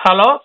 Halo, 0.00 0.40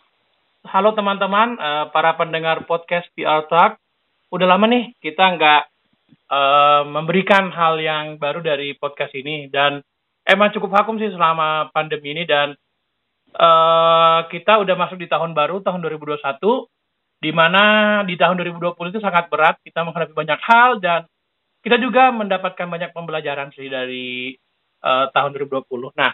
halo 0.67 0.91
teman-teman, 0.99 1.55
uh, 1.55 1.87
para 1.95 2.11
pendengar 2.19 2.67
podcast 2.67 3.07
PR 3.15 3.47
Talk. 3.47 3.79
Udah 4.27 4.51
lama 4.51 4.67
nih 4.67 4.91
kita 4.99 5.31
nggak 5.31 5.61
uh, 6.27 6.83
memberikan 6.83 7.55
hal 7.55 7.79
yang 7.79 8.19
baru 8.19 8.43
dari 8.43 8.75
podcast 8.75 9.15
ini 9.15 9.47
dan 9.47 9.79
emang 10.27 10.51
cukup 10.51 10.75
vakum 10.75 10.99
sih 10.99 11.07
selama 11.07 11.71
pandemi 11.71 12.11
ini 12.11 12.27
dan 12.27 12.51
uh, 13.31 14.27
kita 14.27 14.59
udah 14.59 14.75
masuk 14.75 14.99
di 14.99 15.07
tahun 15.07 15.31
baru 15.31 15.63
tahun 15.63 15.87
2021 15.87 16.19
di 17.23 17.31
mana 17.31 17.63
di 18.03 18.19
tahun 18.19 18.35
2020 18.59 18.75
itu 18.91 18.99
sangat 18.99 19.31
berat 19.31 19.55
kita 19.63 19.87
menghadapi 19.87 20.19
banyak 20.19 20.41
hal 20.43 20.83
dan 20.83 21.07
kita 21.63 21.79
juga 21.79 22.11
mendapatkan 22.11 22.67
banyak 22.67 22.91
pembelajaran 22.91 23.55
sih 23.55 23.71
dari 23.71 24.35
uh, 24.83 25.07
tahun 25.15 25.31
2020. 25.31 25.95
Nah, 25.95 26.11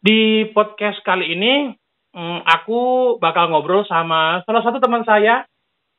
di 0.00 0.48
podcast 0.56 1.04
kali 1.04 1.36
ini 1.36 1.81
hmm, 2.14 2.40
aku 2.46 2.80
bakal 3.18 3.50
ngobrol 3.52 3.84
sama 3.88 4.40
salah 4.44 4.62
satu 4.64 4.78
teman 4.78 5.04
saya 5.04 5.44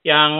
yang 0.03 0.31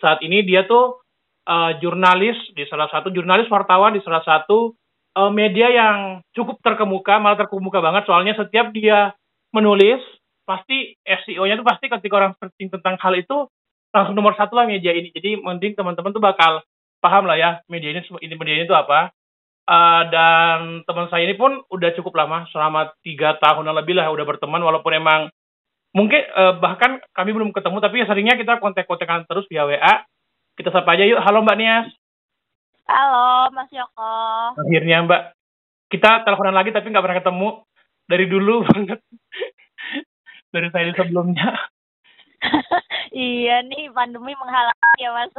saat 0.00 0.22
ini 0.24 0.42
dia 0.46 0.64
tuh 0.64 1.02
uh, 1.46 1.72
jurnalis 1.78 2.38
di 2.54 2.64
salah 2.68 2.88
satu 2.88 3.10
jurnalis 3.10 3.50
wartawan 3.50 3.92
di 3.92 4.02
salah 4.04 4.22
satu 4.24 4.72
uh, 5.16 5.30
media 5.32 5.68
yang 5.68 5.96
cukup 6.32 6.60
terkemuka, 6.64 7.20
malah 7.20 7.38
terkemuka 7.38 7.78
banget 7.80 8.08
soalnya 8.08 8.34
setiap 8.36 8.72
dia 8.72 9.12
menulis 9.52 10.00
pasti 10.42 10.96
SEO-nya 11.04 11.60
tuh 11.60 11.66
pasti 11.66 11.86
ketika 11.86 12.14
orang 12.18 12.32
searching 12.40 12.72
tentang 12.72 12.98
hal 12.98 13.14
itu 13.14 13.46
langsung 13.92 14.16
nomor 14.16 14.34
satu 14.34 14.56
lah 14.56 14.66
media 14.66 14.90
ini. 14.90 15.12
Jadi 15.12 15.38
mending 15.38 15.76
teman-teman 15.76 16.10
tuh 16.10 16.24
bakal 16.24 16.64
paham 16.98 17.28
lah 17.28 17.36
ya 17.36 17.50
media 17.68 17.92
ini 17.92 18.00
ini 18.24 18.34
media 18.34 18.54
ini 18.58 18.64
tuh 18.66 18.78
apa. 18.78 19.12
Uh, 19.62 20.02
dan 20.10 20.82
teman 20.82 21.06
saya 21.06 21.22
ini 21.22 21.38
pun 21.38 21.62
udah 21.70 21.94
cukup 21.94 22.18
lama, 22.18 22.50
selama 22.50 22.90
tiga 23.06 23.38
tahunan 23.38 23.72
lebih 23.78 23.94
lah 23.94 24.10
udah 24.10 24.26
berteman, 24.26 24.58
walaupun 24.58 24.90
emang 24.90 25.30
mungkin 25.94 26.18
uh, 26.34 26.58
bahkan 26.58 26.98
kami 27.14 27.30
belum 27.30 27.54
ketemu, 27.54 27.78
tapi 27.78 28.02
seringnya 28.02 28.34
kita 28.34 28.58
kontak-kontakan 28.58 29.22
terus 29.30 29.46
via 29.46 29.62
WA. 29.62 30.02
Kita 30.58 30.68
sapa 30.74 30.98
aja 30.98 31.06
yuk. 31.06 31.22
Halo 31.22 31.46
Mbak 31.46 31.56
Nias. 31.56 31.88
Halo 32.90 33.48
Mas 33.54 33.70
Yoko. 33.72 34.12
Akhirnya 34.58 35.06
Mbak. 35.06 35.22
Kita 35.88 36.26
teleponan 36.26 36.56
lagi 36.56 36.74
tapi 36.74 36.92
nggak 36.92 37.04
pernah 37.04 37.18
ketemu 37.22 37.48
dari 38.04 38.26
dulu 38.28 38.54
banget. 38.68 39.00
dari 40.52 40.68
saya 40.68 40.92
sebelumnya. 40.92 41.48
iya 43.16 43.64
nih 43.64 43.88
pandemi 43.94 44.36
menghalangi 44.36 45.00
ya 45.00 45.10
Mas. 45.16 45.32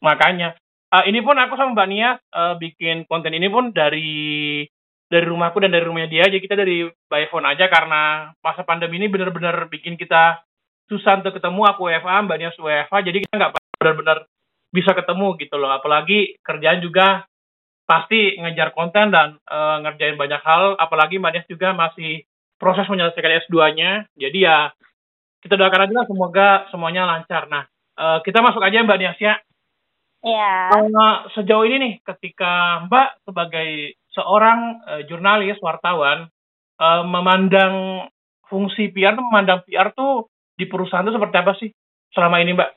Makanya 0.00 0.56
uh, 0.92 1.04
ini 1.04 1.20
pun 1.20 1.36
aku 1.36 1.54
sama 1.56 1.76
Mbak 1.76 1.88
Nia 1.88 2.10
uh, 2.16 2.54
bikin 2.56 3.04
konten 3.08 3.32
ini 3.34 3.48
pun 3.52 3.70
dari 3.72 4.64
dari 5.08 5.24
rumahku 5.24 5.60
dan 5.64 5.72
dari 5.72 5.84
rumahnya 5.88 6.08
dia. 6.08 6.24
Jadi 6.28 6.44
kita 6.44 6.56
dari 6.56 6.84
by 7.08 7.28
phone 7.32 7.48
aja 7.48 7.68
karena 7.68 8.32
masa 8.44 8.62
pandemi 8.64 9.00
ini 9.00 9.08
benar-benar 9.08 9.68
bikin 9.72 9.96
kita 9.96 10.44
susah 10.88 11.20
untuk 11.20 11.36
ketemu. 11.36 11.62
Aku 11.72 11.88
WFA 11.88 12.24
Mbak 12.24 12.36
Nia 12.36 12.50
WFA 12.56 12.98
jadi 13.04 13.18
kita 13.24 13.34
nggak 13.36 13.52
benar-benar 13.80 14.18
bisa 14.68 14.92
ketemu 14.92 15.36
gitu 15.40 15.56
loh. 15.56 15.72
Apalagi 15.72 16.36
kerjaan 16.44 16.84
juga 16.84 17.24
pasti 17.88 18.36
ngejar 18.36 18.76
konten 18.76 19.08
dan 19.08 19.40
uh, 19.48 19.80
ngerjain 19.80 20.20
banyak 20.20 20.40
hal. 20.44 20.76
Apalagi 20.76 21.16
Mbak 21.16 21.32
Nia 21.32 21.44
juga 21.48 21.72
masih 21.72 22.28
proses 22.58 22.84
menyelesaikan 22.90 23.46
S2-nya 23.46 24.10
jadi 24.18 24.38
ya 24.42 24.58
kita 25.38 25.54
doakan 25.54 25.86
aja 25.86 25.94
lah 25.94 26.06
semoga 26.10 26.48
semuanya 26.68 27.06
lancar. 27.06 27.46
Nah 27.48 27.64
uh, 27.96 28.18
kita 28.20 28.44
masuk 28.44 28.60
aja 28.60 28.84
Mbak 28.84 28.98
Nia 28.98 29.14
ya 29.16 29.40
Iya. 30.18 30.74
Uh, 30.74 31.16
sejauh 31.38 31.62
ini 31.62 31.76
nih, 31.78 31.94
ketika 32.02 32.82
Mbak 32.90 33.22
sebagai 33.22 33.94
seorang 34.10 34.82
uh, 34.82 35.02
jurnalis, 35.06 35.58
wartawan, 35.62 36.26
uh, 36.82 37.02
memandang 37.06 38.06
fungsi 38.50 38.90
PR 38.90 39.14
memandang 39.14 39.62
PR 39.68 39.94
tuh 39.94 40.26
di 40.58 40.66
perusahaan 40.66 41.06
itu 41.06 41.14
seperti 41.14 41.36
apa 41.38 41.52
sih 41.60 41.70
selama 42.10 42.42
ini 42.42 42.56
Mbak? 42.58 42.70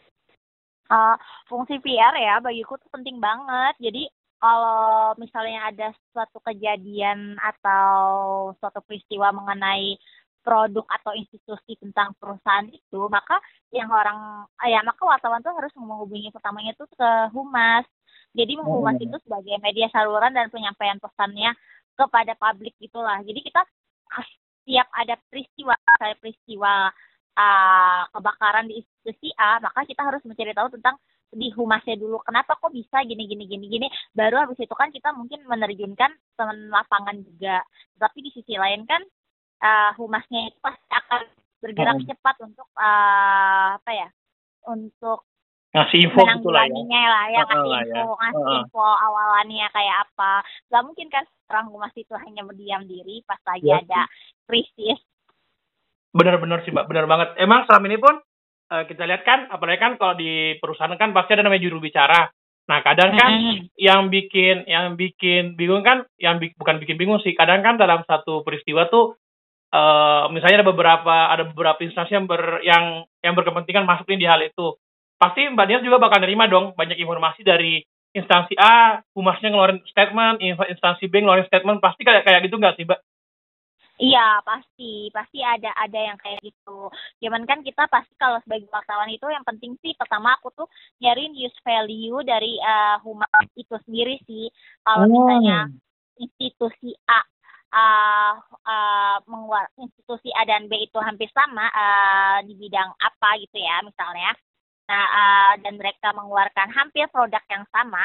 Uh, 0.91 1.15
fungsi 1.47 1.79
PR 1.81 2.13
ya 2.19 2.37
bagiku 2.43 2.77
tuh 2.77 2.91
penting 2.93 3.17
banget. 3.17 3.73
Jadi 3.81 4.05
kalau 4.41 5.13
misalnya 5.21 5.69
ada 5.69 5.87
suatu 6.13 6.41
kejadian 6.41 7.37
atau 7.37 8.51
suatu 8.57 8.81
peristiwa 8.85 9.29
mengenai 9.33 9.97
produk 10.41 10.85
atau 10.89 11.13
institusi 11.13 11.77
tentang 11.77 12.13
perusahaan 12.17 12.67
itu, 12.69 13.01
maka 13.07 13.37
yang 13.71 13.89
orang 13.89 14.45
ya 14.67 14.81
maka 14.81 15.01
wartawan 15.05 15.39
tuh 15.39 15.53
harus 15.55 15.73
menghubungi 15.77 16.33
pertamanya 16.33 16.73
itu 16.75 16.85
ke 16.91 17.09
humas. 17.33 17.85
Jadi 18.31 18.57
humas 18.59 18.97
oh. 18.97 19.05
itu 19.05 19.17
sebagai 19.27 19.55
media 19.59 19.87
saluran 19.91 20.31
dan 20.33 20.47
penyampaian 20.49 20.97
pesannya 20.97 21.51
kepada 21.95 22.33
publik 22.39 22.73
itulah. 22.79 23.19
Jadi 23.21 23.39
kita 23.43 23.61
setiap 24.61 24.87
ada 24.93 25.15
peristiwa, 25.27 25.75
saya 25.99 26.15
peristiwa 26.17 26.89
uh, 27.35 28.01
kebakaran 28.13 28.69
di 28.69 28.79
institusi 28.81 29.33
A, 29.35 29.59
maka 29.59 29.83
kita 29.83 30.01
harus 30.05 30.21
mencari 30.23 30.53
tahu 30.53 30.69
tentang 30.79 30.95
di 31.31 31.47
humasnya 31.55 31.95
dulu 31.95 32.19
kenapa 32.27 32.59
kok 32.59 32.75
bisa 32.75 33.07
gini 33.07 33.23
gini 33.23 33.47
gini 33.47 33.65
gini 33.71 33.87
baru 34.11 34.43
habis 34.43 34.59
itu 34.59 34.75
kan 34.75 34.91
kita 34.91 35.15
mungkin 35.15 35.47
menerjunkan 35.47 36.11
teman 36.35 36.67
lapangan 36.67 37.23
juga 37.23 37.63
tapi 37.95 38.19
di 38.19 38.35
sisi 38.35 38.59
lain 38.59 38.83
kan 38.83 38.99
uh, 39.61 39.91
humasnya 39.95 40.49
itu 40.49 40.57
pasti 40.59 40.85
akan 40.89 41.21
bergerak 41.61 41.97
hmm. 42.01 42.07
cepat 42.09 42.35
untuk 42.41 42.67
uh, 42.75 43.77
apa 43.77 43.91
ya 43.93 44.09
untuk 44.65 45.29
ngasih 45.71 45.99
info 46.03 46.19
gitu 46.27 46.51
lah 46.51 46.67
ya. 46.67 47.03
lah 47.07 47.25
ya 47.31 47.41
ngasih 47.47 47.71
uh, 47.71 47.79
info 47.79 48.11
ya. 48.11 48.19
ngasih 48.19 48.43
uh, 48.43 48.57
info 48.59 48.83
awalannya 48.83 49.67
kayak 49.71 49.97
apa 50.03 50.33
nggak 50.67 50.83
mungkin 50.83 51.07
kan 51.07 51.23
orang 51.47 51.65
humas 51.71 51.93
itu 51.95 52.11
hanya 52.17 52.43
berdiam 52.43 52.83
diri 52.83 53.23
pas 53.23 53.39
lagi 53.47 53.71
ya. 53.71 53.79
ada 53.79 54.03
krisis 54.49 54.99
benar-benar 56.11 56.59
sih 56.67 56.75
mbak 56.75 56.91
benar 56.91 57.07
banget 57.07 57.39
emang 57.39 57.63
selama 57.69 57.87
ini 57.87 57.97
pun 58.03 58.15
uh, 58.73 58.83
kita 58.83 59.07
lihat 59.07 59.23
kan 59.23 59.47
apalagi 59.47 59.79
kan 59.79 59.95
kalau 59.95 60.19
di 60.19 60.59
perusahaan 60.59 60.91
kan 60.99 61.15
pasti 61.15 61.39
ada 61.39 61.47
namanya 61.47 61.63
juru 61.63 61.79
bicara 61.79 62.27
nah 62.67 62.79
kadang 62.83 63.15
kan 63.15 63.31
mm. 63.31 63.57
yang 63.79 64.11
bikin 64.11 64.67
yang 64.67 64.99
bikin 64.99 65.55
bingung 65.55 65.87
kan 65.87 66.03
yang 66.19 66.37
bi 66.37 66.51
bukan 66.55 66.83
bikin 66.83 66.99
bingung 66.99 67.19
sih 67.23 67.31
kadang 67.31 67.63
kan 67.63 67.79
dalam 67.79 68.03
satu 68.03 68.43
peristiwa 68.43 68.91
tuh 68.91 69.15
uh, 69.71 70.27
misalnya 70.29 70.61
ada 70.61 70.67
beberapa 70.67 71.15
ada 71.31 71.43
beberapa 71.47 71.79
instansi 71.81 72.11
yang 72.13 72.27
ber 72.27 72.61
yang 72.61 73.07
yang 73.23 73.33
berkepentingan 73.33 73.87
masuk 73.87 74.07
di 74.07 74.27
hal 74.27 74.39
itu 74.43 74.77
pasti 75.17 75.47
mbak 75.47 75.65
Nias 75.67 75.85
juga 75.85 76.01
bakal 76.01 76.21
nerima 76.21 76.45
dong 76.51 76.75
banyak 76.75 76.99
informasi 76.99 77.41
dari 77.41 77.81
instansi 78.11 78.59
A 78.59 78.99
humasnya 79.15 79.49
ngeluarin 79.49 79.79
statement 79.87 80.43
instansi 80.43 81.07
B 81.07 81.23
ngeluarin 81.23 81.47
statement 81.47 81.79
pasti 81.79 82.03
kayak 82.03 82.27
kayak 82.27 82.43
gitu 82.45 82.59
nggak 82.59 82.75
sih 82.75 82.85
mbak 82.85 82.99
Iya 84.01 84.41
pasti 84.41 85.13
pasti 85.13 85.45
ada 85.45 85.69
ada 85.77 85.99
yang 86.01 86.17
kayak 86.17 86.41
gitu. 86.41 86.89
Cuman 87.21 87.45
kan 87.45 87.61
kita 87.61 87.85
pasti 87.85 88.09
kalau 88.17 88.41
sebagai 88.41 88.65
wartawan 88.73 89.05
itu 89.13 89.29
yang 89.29 89.45
penting 89.45 89.77
sih 89.77 89.93
pertama 89.93 90.33
aku 90.41 90.49
tuh 90.57 90.65
nyari 90.97 91.29
use 91.37 91.53
value 91.61 92.17
dari 92.25 92.57
uh, 92.65 92.97
humas 93.05 93.29
itu 93.53 93.77
sendiri 93.85 94.17
sih. 94.25 94.49
Kalau 94.81 95.05
oh. 95.05 95.11
misalnya 95.13 95.69
institusi 96.17 96.97
A 97.05 97.21
uh, 97.71 98.33
uh, 98.67 99.17
institusi 99.79 100.29
A 100.35 100.43
dan 100.45 100.67
B 100.67 100.77
itu 100.85 100.99
hampir 100.99 101.31
sama 101.31 101.67
uh, 101.71 102.37
di 102.45 102.53
bidang 102.55 102.91
apa 102.99 103.29
gitu 103.39 103.57
ya 103.57 103.81
misalnya. 103.83 104.31
Nah, 104.91 105.05
uh, 105.07 105.53
dan 105.63 105.79
mereka 105.79 106.11
mengeluarkan 106.11 106.67
hampir 106.75 107.07
produk 107.15 107.39
yang 107.47 107.63
sama, 107.71 108.03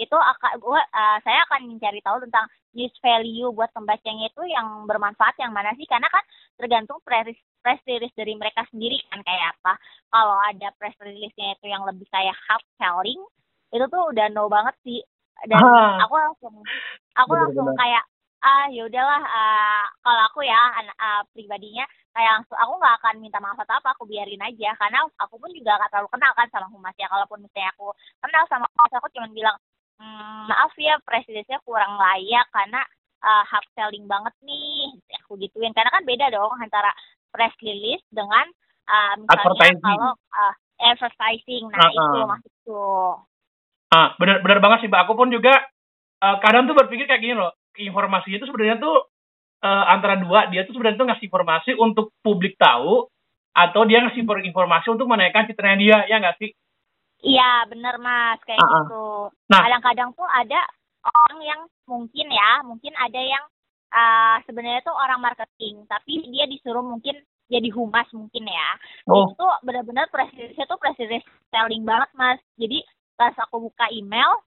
itu 0.00 0.16
akan 0.16 0.52
gua 0.58 0.80
uh, 0.80 1.18
saya 1.20 1.44
akan 1.48 1.76
mencari 1.76 2.00
tahu 2.00 2.24
tentang 2.24 2.48
use 2.72 2.96
value 3.04 3.52
buat 3.52 3.68
pembacanya 3.76 4.32
itu 4.32 4.42
yang 4.48 4.88
bermanfaat 4.88 5.36
yang 5.36 5.52
mana 5.52 5.76
sih 5.76 5.84
karena 5.84 6.08
kan 6.08 6.24
tergantung 6.56 6.96
press 7.04 7.28
press 7.60 7.80
release 7.84 8.16
dari 8.16 8.32
mereka 8.32 8.64
sendiri 8.72 8.96
kan 9.12 9.20
kayak 9.20 9.52
apa 9.52 9.76
kalau 10.08 10.36
ada 10.48 10.72
press 10.80 10.96
release-nya 11.04 11.52
itu 11.60 11.66
yang 11.68 11.84
lebih 11.84 12.08
kayak 12.08 12.32
hard 12.48 12.64
selling 12.80 13.20
itu 13.72 13.84
tuh 13.92 14.02
udah 14.08 14.26
no 14.32 14.48
banget 14.48 14.72
sih 14.80 15.04
dan 15.44 15.60
ah. 15.60 16.00
aku 16.08 16.14
langsung 16.16 16.54
aku 17.12 17.32
langsung 17.36 17.68
kayak 17.76 18.04
ah 18.42 18.66
ya 18.74 18.82
udahlah 18.90 19.22
uh, 19.22 19.86
kalau 20.02 20.22
aku 20.26 20.42
ya 20.42 20.58
anak 20.82 20.96
uh, 20.98 21.22
pribadinya 21.30 21.86
kayak 22.12 22.42
langsung 22.42 22.58
aku 22.58 22.72
nggak 22.76 22.96
akan 22.98 23.14
minta 23.22 23.38
maaf 23.38 23.56
atau 23.62 23.78
apa 23.78 23.94
aku 23.94 24.04
biarin 24.04 24.42
aja. 24.42 24.74
Karena 24.76 25.06
aku 25.22 25.38
pun 25.38 25.50
juga 25.54 25.80
gak 25.80 25.90
terlalu 25.94 26.10
kenal 26.12 26.32
kan 26.34 26.48
sama 26.50 26.66
humas 26.68 26.94
ya. 26.98 27.08
Kalaupun 27.08 27.40
misalnya 27.40 27.70
aku 27.72 27.94
kenal 28.20 28.44
sama 28.50 28.66
humas 28.68 28.92
aku 28.98 29.08
cuma 29.14 29.28
bilang 29.30 29.56
mmm, 30.02 30.50
maaf 30.50 30.74
ya 30.76 30.98
presidennya 31.06 31.58
kurang 31.64 31.96
layak 31.96 32.46
karena 32.52 32.82
uh, 33.24 33.44
hard 33.46 33.68
selling 33.78 34.04
banget 34.10 34.34
nih 34.44 34.90
aku 35.22 35.38
gituin. 35.40 35.72
Karena 35.72 35.94
kan 35.94 36.04
beda 36.04 36.26
dong 36.34 36.52
antara 36.58 36.90
press 37.32 37.54
release 37.62 38.04
dengan 38.12 38.44
uh, 38.90 39.14
misalnya 39.22 39.78
kalau 39.80 40.12
uh, 40.18 40.54
advertising. 40.82 41.70
Nah 41.70 41.78
uh 41.78 41.88
-uh. 41.88 41.94
itu 41.94 42.18
maksudku. 42.26 42.84
Ah 43.94 44.08
benar 44.18 44.42
benar 44.42 44.58
banget 44.58 44.84
sih 44.84 44.88
mbak. 44.90 45.06
Aku 45.08 45.14
pun 45.16 45.30
juga 45.30 45.62
uh, 46.20 46.36
kadang 46.44 46.68
tuh 46.68 46.76
berpikir 46.76 47.06
kayak 47.06 47.22
gini 47.22 47.38
loh 47.38 47.54
informasinya 47.78 48.36
itu 48.40 48.48
sebenarnya 48.48 48.76
tuh 48.80 48.96
uh, 49.62 49.84
antara 49.88 50.18
dua 50.20 50.50
dia 50.50 50.66
tuh 50.66 50.76
sebenarnya 50.76 50.98
tuh 50.98 51.08
ngasih 51.08 51.26
informasi 51.30 51.70
untuk 51.78 52.12
publik 52.20 52.58
tahu 52.58 53.08
atau 53.52 53.80
dia 53.84 54.00
ngasih 54.04 54.24
informasi 54.24 54.88
untuk 54.92 55.08
menaikkan 55.08 55.44
citranya 55.48 55.78
dia 55.78 55.98
ya 56.08 56.16
nggak 56.20 56.36
sih? 56.40 56.50
Iya 57.22 57.70
bener 57.70 58.02
mas 58.02 58.42
kayak 58.42 58.58
uh 58.58 58.66
-uh. 58.66 58.74
gitu. 58.82 59.06
Nah. 59.52 59.62
Kadang-kadang 59.62 60.10
tuh 60.18 60.26
ada 60.26 60.60
orang 61.02 61.38
yang 61.42 61.60
mungkin 61.86 62.26
ya 62.30 62.50
mungkin 62.66 62.92
ada 62.98 63.20
yang 63.20 63.44
uh, 63.94 64.36
sebenarnya 64.48 64.82
tuh 64.82 64.94
orang 64.94 65.22
marketing 65.22 65.86
tapi 65.86 66.22
dia 66.30 66.46
disuruh 66.50 66.82
mungkin 66.82 67.20
jadi 67.52 67.68
humas 67.70 68.08
mungkin 68.16 68.48
ya. 68.48 68.70
Oh. 69.06 69.28
itu 69.28 69.46
benar-benar 69.62 70.08
presidennya 70.08 70.64
tuh 70.64 70.80
presiden 70.80 71.22
selling 71.52 71.84
banget 71.84 72.10
mas. 72.16 72.40
Jadi 72.56 72.82
pas 73.14 73.36
aku 73.38 73.70
buka 73.70 73.86
email 73.92 74.40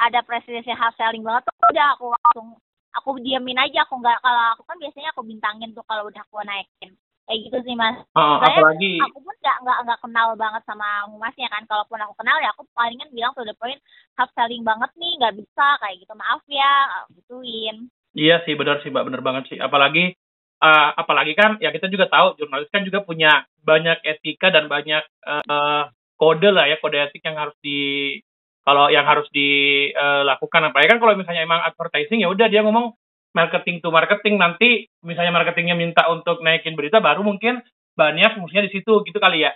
ada 0.00 0.24
presidennya 0.24 0.72
hard 0.72 0.96
selling 0.96 1.20
banget 1.20 1.44
tuh 1.44 1.54
udah 1.68 1.86
aku 1.94 2.06
langsung 2.16 2.48
aku 2.90 3.10
diamin 3.22 3.60
aja 3.60 3.86
aku 3.86 4.00
nggak 4.00 4.18
kalau 4.24 4.42
aku 4.56 4.62
kan 4.66 4.76
biasanya 4.80 5.08
aku 5.14 5.22
bintangin 5.22 5.70
tuh 5.76 5.84
kalau 5.86 6.08
udah 6.08 6.22
aku 6.24 6.40
naikin. 6.42 6.96
Kayak 7.30 7.40
gitu 7.46 7.58
sih 7.62 7.74
mas. 7.78 7.94
Saya- 8.10 8.58
apalagi 8.58 8.98
aku 8.98 9.18
pun 9.22 9.36
nggak 9.38 9.56
nggak 9.62 9.78
nggak 9.86 10.00
kenal 10.02 10.28
banget 10.34 10.62
sama 10.66 11.06
humasnya 11.06 11.46
kan. 11.46 11.62
Kalaupun 11.70 12.02
aku 12.02 12.14
kenal 12.18 12.36
ya 12.42 12.50
aku 12.50 12.66
palingan 12.74 13.06
bilang 13.14 13.30
to 13.38 13.46
the 13.46 13.54
point 13.54 13.78
hard 14.18 14.30
selling 14.34 14.66
banget 14.66 14.90
nih 14.98 15.12
nggak 15.20 15.36
bisa 15.38 15.66
kayak 15.78 15.96
gitu. 16.02 16.12
Maaf 16.18 16.42
ya 16.50 16.72
gituin. 17.14 17.76
Iya 18.18 18.42
sih 18.42 18.58
benar 18.58 18.82
sih 18.82 18.90
mbak. 18.90 19.06
Benar 19.06 19.22
banget 19.22 19.46
sih. 19.46 19.58
Apalagi 19.62 20.18
eh, 20.60 20.88
apalagi 20.98 21.38
kan 21.38 21.62
ya 21.62 21.70
kita 21.70 21.86
juga 21.86 22.10
tahu 22.10 22.34
jurnalis 22.34 22.66
kan 22.74 22.82
juga 22.82 23.06
punya 23.06 23.46
banyak 23.62 24.02
etika 24.02 24.50
dan 24.50 24.66
banyak 24.66 25.04
eh, 25.06 25.84
kode 26.18 26.50
lah 26.50 26.66
ya 26.66 26.82
kode 26.82 26.98
etik 26.98 27.22
yang 27.22 27.38
harus 27.38 27.54
di 27.62 28.18
kalau 28.64 28.92
yang 28.92 29.08
harus 29.08 29.26
dilakukan 29.32 30.70
apalagi 30.70 30.88
kan 30.92 31.00
kalau 31.00 31.14
misalnya 31.16 31.42
emang 31.44 31.60
advertising 31.64 32.20
ya 32.20 32.28
udah 32.28 32.46
dia 32.46 32.60
ngomong 32.60 32.92
marketing 33.32 33.80
to 33.80 33.88
marketing 33.94 34.36
nanti 34.36 34.90
misalnya 35.00 35.32
marketingnya 35.32 35.78
minta 35.78 36.06
untuk 36.10 36.42
naikin 36.42 36.74
berita 36.74 36.98
baru 36.98 37.22
mungkin 37.22 37.62
banyak 37.94 38.36
fungsinya 38.36 38.66
di 38.66 38.72
situ 38.74 38.92
gitu 39.06 39.18
kali 39.18 39.46
ya 39.46 39.52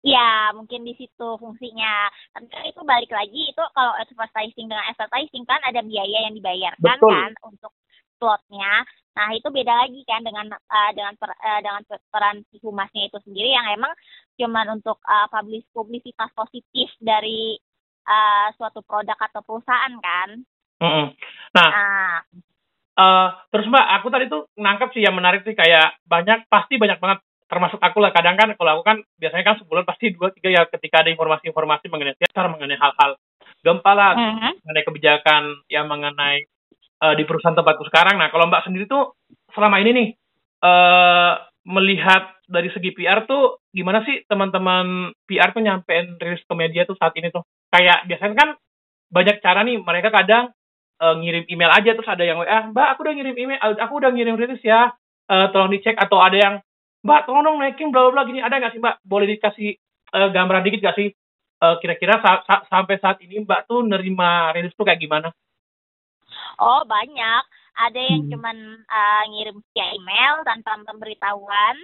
Ya, 0.00 0.48
mungkin 0.56 0.88
di 0.88 0.96
situ 0.96 1.28
fungsinya. 1.36 2.08
Tapi 2.32 2.48
kan 2.48 2.64
itu 2.64 2.80
balik 2.88 3.12
lagi, 3.12 3.52
itu 3.52 3.62
kalau 3.76 3.92
advertising 4.00 4.72
dengan 4.72 4.88
advertising 4.88 5.44
kan 5.44 5.60
ada 5.60 5.84
biaya 5.84 6.24
yang 6.24 6.32
dibayarkan 6.40 6.80
Betul. 6.80 7.12
kan 7.12 7.32
untuk 7.44 7.72
slotnya. 8.16 8.88
Nah, 9.12 9.28
itu 9.36 9.44
beda 9.52 9.84
lagi 9.84 10.00
kan 10.08 10.24
dengan 10.24 10.48
eh, 10.56 10.90
dengan 10.96 11.12
per- 11.20 11.36
eh, 11.36 11.60
dengan 11.60 11.82
per- 11.84 12.04
peran 12.08 12.40
si 12.48 12.56
humasnya 12.64 13.12
itu 13.12 13.18
sendiri 13.28 13.52
yang 13.52 13.66
emang 13.76 13.92
cuman 14.40 14.80
untuk 14.80 14.96
eh, 15.04 15.28
publis 15.28 15.68
publisitas 15.76 16.32
positif 16.32 16.88
dari 16.96 17.60
eh, 18.06 18.48
suatu 18.56 18.80
produk 18.84 19.16
atau 19.16 19.40
perusahaan 19.44 19.94
kan. 20.00 20.30
Mm-mm. 20.80 21.06
Nah 21.52 21.68
Nah, 21.70 22.24
Eh, 23.00 23.28
terus 23.48 23.66
mbak, 23.70 23.86
aku 24.00 24.06
tadi 24.12 24.28
tuh 24.28 24.50
nangkep 24.60 24.92
sih 24.92 25.02
yang 25.06 25.16
menarik 25.16 25.40
sih 25.46 25.56
kayak 25.56 25.96
banyak 26.04 26.44
pasti 26.52 26.76
banyak 26.76 27.00
banget 27.00 27.18
termasuk 27.48 27.82
aku 27.82 27.98
lah 27.98 28.14
kadang 28.14 28.38
kan 28.38 28.54
kalau 28.54 28.78
aku 28.78 28.82
kan 28.86 28.98
biasanya 29.18 29.42
kan 29.42 29.56
sebulan 29.58 29.82
pasti 29.82 30.14
dua 30.14 30.30
tiga 30.30 30.54
ya 30.54 30.62
ketika 30.70 31.02
ada 31.02 31.10
informasi-informasi 31.10 31.90
mengenai 31.90 32.14
sekitar 32.14 32.46
mengenai 32.46 32.78
hal-hal 32.78 33.18
gempa 33.66 33.90
lah 33.90 34.14
mhm. 34.14 34.62
mengenai 34.62 34.86
kebijakan 34.86 35.42
yang 35.66 35.90
mengenai 35.90 36.46
eh, 37.02 37.14
di 37.18 37.26
perusahaan 37.26 37.58
tempatku 37.58 37.82
sekarang 37.90 38.22
nah 38.22 38.30
kalau 38.30 38.46
mbak 38.46 38.62
sendiri 38.70 38.86
tuh 38.86 39.18
selama 39.50 39.82
ini 39.82 39.90
nih 39.90 40.08
eh 40.62 41.32
melihat 41.66 42.38
dari 42.46 42.70
segi 42.70 42.94
PR 42.94 43.26
tuh 43.26 43.66
gimana 43.74 44.06
sih 44.06 44.22
teman-teman 44.30 45.10
PR 45.26 45.50
tuh 45.50 45.62
nyampein 45.66 46.22
rilis 46.22 46.46
ke 46.46 46.54
media 46.54 46.86
tuh 46.86 46.94
saat 47.02 47.18
ini 47.18 47.34
tuh 47.34 47.42
kayak 47.70 48.06
biasanya 48.06 48.36
kan 48.36 48.50
banyak 49.10 49.36
cara 49.42 49.60
nih 49.62 49.78
mereka 49.82 50.10
kadang 50.10 50.50
eh, 51.00 51.14
ngirim 51.18 51.44
email 51.48 51.70
aja 51.70 51.90
terus 51.94 52.10
ada 52.10 52.22
yang 52.22 52.38
WA 52.38 52.70
mbak 52.70 52.86
aku 52.94 53.00
udah 53.06 53.14
ngirim 53.14 53.36
email 53.38 53.58
aku 53.58 53.92
udah 53.98 54.10
ngirim 54.12 54.36
rilis 54.36 54.62
ya 54.62 54.90
Eh, 55.30 55.46
tolong 55.54 55.70
dicek 55.70 55.94
atau 55.94 56.18
ada 56.18 56.34
yang 56.34 56.54
mbak 57.06 57.22
tolong 57.22 57.46
dong 57.46 57.62
naikin 57.62 57.94
bla 57.94 58.10
bla 58.10 58.18
bla 58.18 58.22
gini 58.26 58.42
ada 58.42 58.58
nggak 58.58 58.74
sih 58.74 58.82
mbak 58.82 58.98
boleh 59.06 59.30
dikasih 59.30 59.70
eh, 60.10 60.28
gambaran 60.34 60.66
dikit 60.66 60.82
nggak 60.82 60.98
sih 60.98 61.10
Eh, 61.60 61.76
kira-kira 61.84 62.16
sa- 62.24 62.40
sa- 62.48 62.64
sampai 62.66 62.96
saat 62.98 63.20
ini 63.20 63.44
mbak 63.44 63.68
tuh 63.68 63.84
nerima 63.84 64.48
rilis 64.50 64.72
tuh 64.74 64.82
kayak 64.82 64.98
gimana 64.98 65.28
Oh, 66.58 66.82
banyak. 66.84 67.42
Ada 67.76 68.00
yang 68.00 68.22
Hmm. 68.26 68.30
cuman 68.32 68.56
eh, 68.80 69.24
ngirim 69.30 69.56
via 69.70 69.86
email 69.92 70.44
tanpa 70.44 70.76
pemberitahuan, 70.82 71.76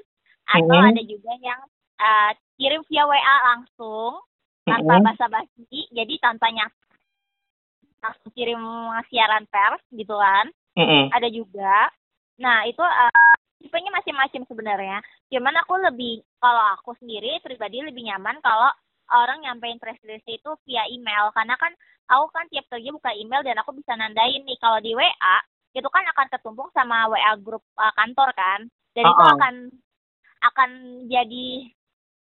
atau 0.47 0.77
Hmm. 0.77 0.91
ada 0.91 1.03
juga 1.03 1.33
yang 1.41 1.61
eh, 1.97 2.31
kirim 2.57 2.83
via 2.89 3.05
WA 3.05 3.37
langsung 3.53 4.21
tanpa 4.67 4.95
basa-basi, 5.01 5.81
jadi 5.95 6.15
tanpa 6.19 6.51
nyat 6.51 6.73
langsung 8.03 8.31
kirim 8.35 8.61
siaran 9.09 9.47
pers 9.47 9.83
gitu 9.95 10.15
kan. 10.19 10.47
Mm-mm. 10.77 11.09
Ada 11.15 11.29
juga. 11.33 11.89
Nah, 12.43 12.69
itu 12.69 12.83
eh, 12.83 13.35
tipenya 13.63 13.91
masing-masing 13.95 14.45
sebenarnya. 14.45 15.01
Cuman 15.33 15.55
aku 15.65 15.81
lebih 15.81 16.21
kalau 16.43 16.63
aku 16.77 16.93
sendiri 17.01 17.41
pribadi 17.41 17.81
lebih 17.81 18.05
nyaman 18.05 18.39
kalau 18.45 18.69
orang 19.15 19.43
nyampein 19.43 19.79
press 19.79 19.99
release 20.03 20.27
itu 20.27 20.51
via 20.67 20.83
email 20.91 21.31
karena 21.31 21.55
kan 21.59 21.71
aku 22.11 22.27
kan 22.35 22.47
tiap 22.51 22.67
kerja 22.71 22.91
buka 22.91 23.11
email 23.15 23.43
dan 23.47 23.59
aku 23.63 23.75
bisa 23.75 23.95
nandain 23.95 24.43
nih 24.43 24.59
kalau 24.59 24.79
di 24.83 24.95
WA 24.95 25.37
itu 25.77 25.89
kan 25.93 26.05
akan 26.15 26.27
ketumpuk 26.33 26.69
sama 26.73 27.07
WA 27.11 27.33
grup 27.39 27.63
uh, 27.79 27.93
kantor 27.95 28.33
kan 28.35 28.67
dan 28.97 29.05
itu 29.07 29.23
Uh-uh. 29.23 29.35
akan 29.39 29.55
akan 30.43 30.71
jadi 31.07 31.49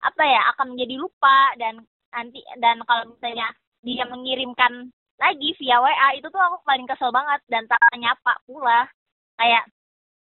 apa 0.04 0.24
ya 0.24 0.42
akan 0.56 0.76
menjadi 0.76 0.96
lupa 1.00 1.40
dan 1.58 1.84
nanti 2.16 2.40
dan 2.64 2.80
kalau 2.88 3.12
misalnya 3.12 3.52
dia 3.84 4.08
mengirimkan 4.08 4.90
lagi 5.20 5.52
via 5.60 5.78
WA 5.80 6.16
itu 6.16 6.28
tuh 6.28 6.42
aku 6.42 6.64
paling 6.64 6.88
kesel 6.88 7.12
banget 7.12 7.40
dan 7.52 7.68
tak 7.68 7.80
nyapa 7.96 8.34
pula. 8.48 8.88
Kayak 9.36 9.64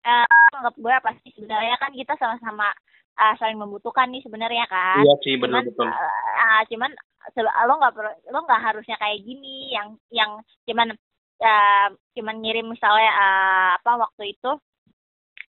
eh 0.05 0.27
anggap 0.59 0.75
gue 0.77 0.93
apa 0.93 1.11
sih 1.23 1.31
sebenarnya? 1.39 1.79
Kan 1.79 1.95
kita 1.95 2.15
sama-sama 2.19 2.71
eh, 3.15 3.35
saling 3.39 3.59
membutuhkan 3.59 4.11
nih 4.11 4.23
sebenarnya 4.27 4.67
kan. 4.67 5.03
Iya 5.07 5.15
sih 5.23 5.39
cuman 5.39 5.65
betul. 5.67 5.87
eh, 5.87 6.35
ah, 6.43 6.61
cuman 6.67 6.91
se- 7.33 7.43
lo 7.47 7.73
nggak 7.79 7.95
perlu 7.95 8.13
lo 8.35 8.39
nggak 8.45 8.63
harusnya 8.63 8.97
kayak 8.99 9.23
gini. 9.23 9.73
Yang 9.75 9.89
yang 10.11 10.31
cuman 10.67 10.89
eh, 11.43 11.87
cuman 12.19 12.37
ngirim 12.43 12.67
misalnya 12.71 13.11
eh, 13.11 13.71
apa 13.81 13.93
waktu 13.99 14.35
itu 14.35 14.51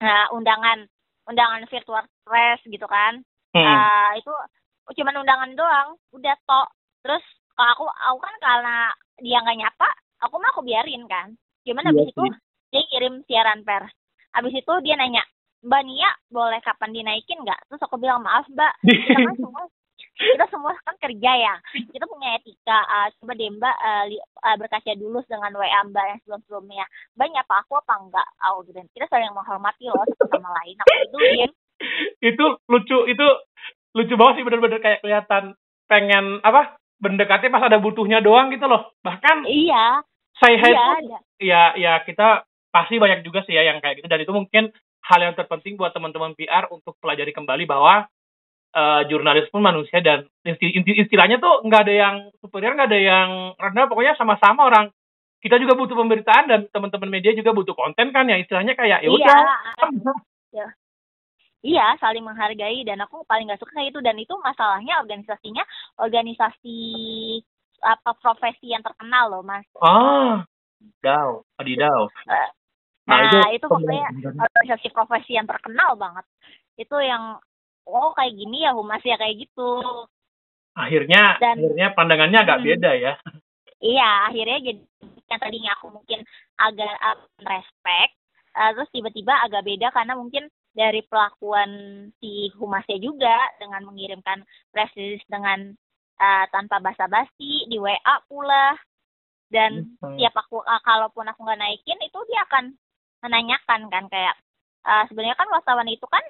eh, 0.01 0.27
undangan 0.33 0.85
undangan 1.29 1.65
virtual 1.69 2.05
press 2.25 2.61
gitu 2.65 2.85
kan. 2.89 3.21
Hmm. 3.53 3.65
Eh, 3.65 4.09
itu 4.23 4.33
cuman 4.93 5.21
undangan 5.21 5.51
doang. 5.57 5.89
Udah 6.13 6.35
tok 6.45 6.69
terus 7.01 7.23
kalau 7.55 7.71
aku 7.73 7.85
aku 7.89 8.17
kan 8.21 8.35
karena 8.41 8.75
dia 9.21 9.37
nggak 9.39 9.59
nyapa 9.61 9.89
aku 10.21 10.35
mah 10.37 10.49
aku 10.53 10.61
biarin 10.61 11.05
kan. 11.09 11.33
Cuman 11.65 11.85
Iya 11.85 11.89
habis 11.93 12.09
itu 12.13 12.21
sih. 12.21 12.33
dia 12.73 12.83
kirim 12.93 13.13
siaran 13.25 13.61
pers. 13.65 13.93
Habis 14.35 14.53
itu 14.53 14.73
dia 14.83 14.95
nanya 14.99 15.23
mbak 15.65 15.81
Nia 15.81 16.09
boleh 16.29 16.61
kapan 16.61 16.93
dinaikin 16.93 17.41
nggak? 17.41 17.57
Terus 17.71 17.81
aku 17.81 17.97
bilang 17.97 18.21
maaf 18.21 18.45
mbak. 18.51 18.73
Kita 18.85 19.21
kan 19.25 19.37
semua 19.39 19.63
kita 20.15 20.45
semua 20.47 20.71
kan 20.85 20.95
kerja 21.01 21.31
ya. 21.35 21.55
Kita 21.91 22.05
punya 22.07 22.39
etika 22.39 22.79
ah, 22.87 23.07
coba 23.19 23.33
deh 23.35 23.49
mbak 23.49 23.75
ah, 23.81 24.03
li- 24.05 24.27
ah, 24.45 24.55
berkaca 24.55 24.91
dulu 24.95 25.19
dengan 25.25 25.55
WA 25.57 25.81
mbak 25.89 26.05
yang 26.05 26.19
sebelum 26.23 26.41
sebelumnya 26.45 26.85
mbak 27.17 27.27
nyapa 27.33 27.53
aku 27.65 27.73
apa 27.79 27.93
enggak 27.97 28.27
aku 28.43 28.57
gitu. 28.69 28.79
Kita 28.93 29.05
saling 29.09 29.33
menghormati 29.33 29.89
loh 29.89 30.05
satu 30.05 30.29
sama 30.29 30.51
lain. 30.61 30.77
Aku 30.83 30.93
gituin 31.09 31.51
itu 32.23 32.45
lucu 32.71 32.97
itu 33.11 33.27
lucu 33.95 34.13
banget 34.19 34.33
sih 34.37 34.45
bener-bener 34.45 34.79
kayak 34.83 34.99
kelihatan 34.99 35.55
pengen 35.87 36.43
apa 36.43 36.75
mendekati 36.99 37.47
pas 37.47 37.63
ada 37.63 37.79
butuhnya 37.79 38.19
doang 38.19 38.51
gitu 38.51 38.67
loh. 38.67 38.91
Bahkan 39.01 39.47
iya. 39.47 40.03
Say 40.35 40.59
hi 40.59 40.75
iya 40.75 40.83
pun 40.83 41.03
ya 41.39 41.63
ya 41.79 41.93
kita 42.03 42.43
pasti 42.75 42.99
banyak 42.99 43.23
juga 43.23 43.47
sih 43.47 43.55
ya 43.55 43.63
yang 43.63 43.79
kayak 43.79 44.03
gitu. 44.03 44.07
Dan 44.11 44.19
itu 44.27 44.33
mungkin 44.35 44.67
hal 45.07 45.19
yang 45.23 45.35
terpenting 45.37 45.79
buat 45.79 45.95
teman-teman 45.95 46.35
PR 46.35 46.67
untuk 46.67 46.99
pelajari 46.99 47.31
kembali 47.31 47.63
bahwa 47.63 48.03
eh, 48.75 49.01
jurnalis 49.07 49.47
pun 49.47 49.63
manusia 49.63 50.03
dan 50.03 50.27
isti- 50.43 50.75
istilahnya 50.75 51.39
tuh 51.39 51.63
nggak 51.63 51.81
ada 51.87 51.93
yang 51.95 52.15
superior 52.43 52.75
nggak 52.75 52.91
ada 52.91 52.99
yang 52.99 53.29
rendah. 53.55 53.87
Pokoknya 53.87 54.19
sama-sama 54.19 54.67
orang. 54.67 54.91
Kita 55.39 55.61
juga 55.61 55.77
butuh 55.77 55.93
pemberitaan 55.93 56.49
dan 56.49 56.59
teman-teman 56.73 57.21
media 57.21 57.29
juga 57.37 57.53
butuh 57.53 57.77
konten 57.77 58.09
kan 58.09 58.25
ya. 58.25 58.41
Istilahnya 58.41 58.73
kayak 58.73 59.05
ya 59.05 59.07
iya. 59.07 59.13
udah 59.13 59.39
iya 61.65 61.97
saling 61.97 62.21
menghargai 62.21 62.85
dan 62.85 63.01
aku 63.01 63.25
paling 63.25 63.49
nggak 63.49 63.57
suka 63.57 63.73
kayak 63.73 63.89
itu 63.89 63.99
dan 63.99 64.13
itu 64.15 64.33
masalahnya 64.39 65.01
organisasinya 65.01 65.65
organisasi 65.97 66.77
apa 67.81 68.13
profesi 68.17 68.69
yang 68.69 68.81
terkenal 68.81 69.29
loh 69.29 69.41
mas. 69.41 69.65
Ah 69.77 70.45
daw 71.01 71.41
adidaw 71.57 72.05
Eh, 72.25 72.49
Nah, 73.05 73.21
nah, 73.21 73.53
itu 73.53 73.61
itu 73.61 73.65
pokoknya 73.69 74.09
organisasi. 74.09 74.89
profesi 74.89 75.37
yang 75.37 75.45
terkenal 75.45 75.93
banget. 75.93 76.25
Itu 76.73 76.97
yang 76.97 77.37
oh 77.85 78.09
kayak 78.13 78.33
gini 78.33 78.65
ya 78.65 78.73
humas 78.73 79.01
ya 79.01 79.13
kayak 79.13 79.45
gitu. 79.45 79.69
Akhirnya 80.73 81.37
Dan- 81.37 81.61
akhirnya 81.61 81.87
pandangannya 81.93 82.39
agak 82.41 82.57
Hmm. 82.61 82.65
beda 82.65 82.91
ya. 82.97 83.13
Iya 83.77 84.09
akhirnya 84.25 84.57
jadi 84.59 84.81
yang 85.29 85.39
tadinya 85.39 85.71
aku 85.77 85.93
mungkin 85.93 86.25
agak 86.57 86.93
uh, 86.97 87.17
respect 87.45 88.17
uh, 88.57 88.73
terus 88.73 88.89
tiba-tiba 88.89 89.33
agak 89.37 89.61
beda 89.61 89.93
karena 89.93 90.17
mungkin 90.17 90.49
dari 90.75 91.01
pelakuan 91.07 91.71
si 92.19 92.51
humasnya 92.59 92.99
juga 92.99 93.33
dengan 93.57 93.87
mengirimkan 93.87 94.43
press 94.75 94.91
release 94.99 95.23
dengan 95.31 95.71
uh, 96.19 96.45
tanpa 96.51 96.83
basa-basi 96.83 97.65
di 97.71 97.79
WA 97.79 98.15
pula. 98.27 98.75
Dan 99.47 99.95
Hmm. 100.03 100.17
tiap 100.19 100.35
aku 100.35 100.59
uh, 100.59 100.81
kalaupun 100.83 101.25
aku 101.31 101.39
nggak 101.47 101.61
naikin 101.63 101.99
itu 102.03 102.19
dia 102.27 102.43
akan 102.49 102.75
menanyakan 103.23 103.81
kan 103.87 104.03
kayak 104.11 104.35
uh, 104.83 105.05
sebenarnya 105.07 105.37
kan 105.39 105.47
wartawan 105.49 105.87
itu 105.87 106.03
kan 106.11 106.21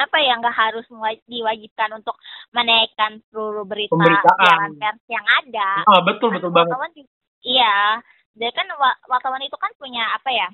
apa 0.00 0.16
ya 0.16 0.32
nggak 0.40 0.56
harus 0.56 0.86
diwajibkan 1.28 1.92
untuk 1.92 2.16
menaikkan 2.56 3.20
seluruh 3.28 3.68
berita 3.68 3.92
siaran 4.40 4.72
pers 4.80 5.00
yang 5.12 5.26
ada. 5.44 5.70
Ah 5.84 6.00
betul 6.00 6.32
betul 6.32 6.48
Kan 6.48 6.56
banget. 6.56 6.72
wartawan 6.72 6.90
juga, 6.96 7.10
iya. 7.44 7.76
Dia 8.32 8.50
kan 8.54 8.66
wa- 8.78 9.00
wartawan 9.10 9.42
itu 9.44 9.56
kan 9.60 9.72
punya 9.76 10.06
apa 10.16 10.30
ya 10.32 10.48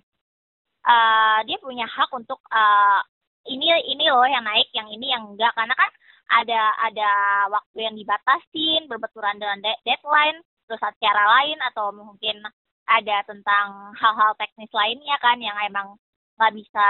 eh 0.87 1.38
dia 1.47 1.59
punya 1.59 1.87
hak 1.87 2.11
untuk 2.14 2.38
eh 2.50 3.00
ini 3.47 3.66
ini 3.95 4.05
loh 4.11 4.26
yang 4.26 4.43
naik 4.43 4.71
yang 4.75 4.88
ini 4.90 5.11
yang 5.11 5.35
enggak. 5.35 5.52
Karena 5.55 5.75
kan 5.75 5.90
ada 6.26 6.62
ada 6.83 7.11
waktu 7.50 7.78
yang 7.87 7.95
dibatasin 7.95 8.90
berbenturan 8.90 9.38
dengan 9.38 9.62
deadline 9.87 10.43
terus 10.66 10.83
secara 10.83 11.23
lain 11.38 11.59
atau 11.71 11.95
mungkin 11.95 12.43
ada 12.87 13.23
tentang 13.26 13.95
hal-hal 13.99 14.35
teknis 14.38 14.71
lainnya 14.75 15.14
kan 15.23 15.38
yang 15.38 15.55
emang 15.62 15.95
nggak 16.37 16.52
bisa 16.55 16.88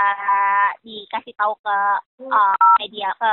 dikasih 0.82 1.34
tahu 1.38 1.54
ke 1.60 1.78
uh, 2.26 2.56
media 2.82 3.14
ke 3.16 3.32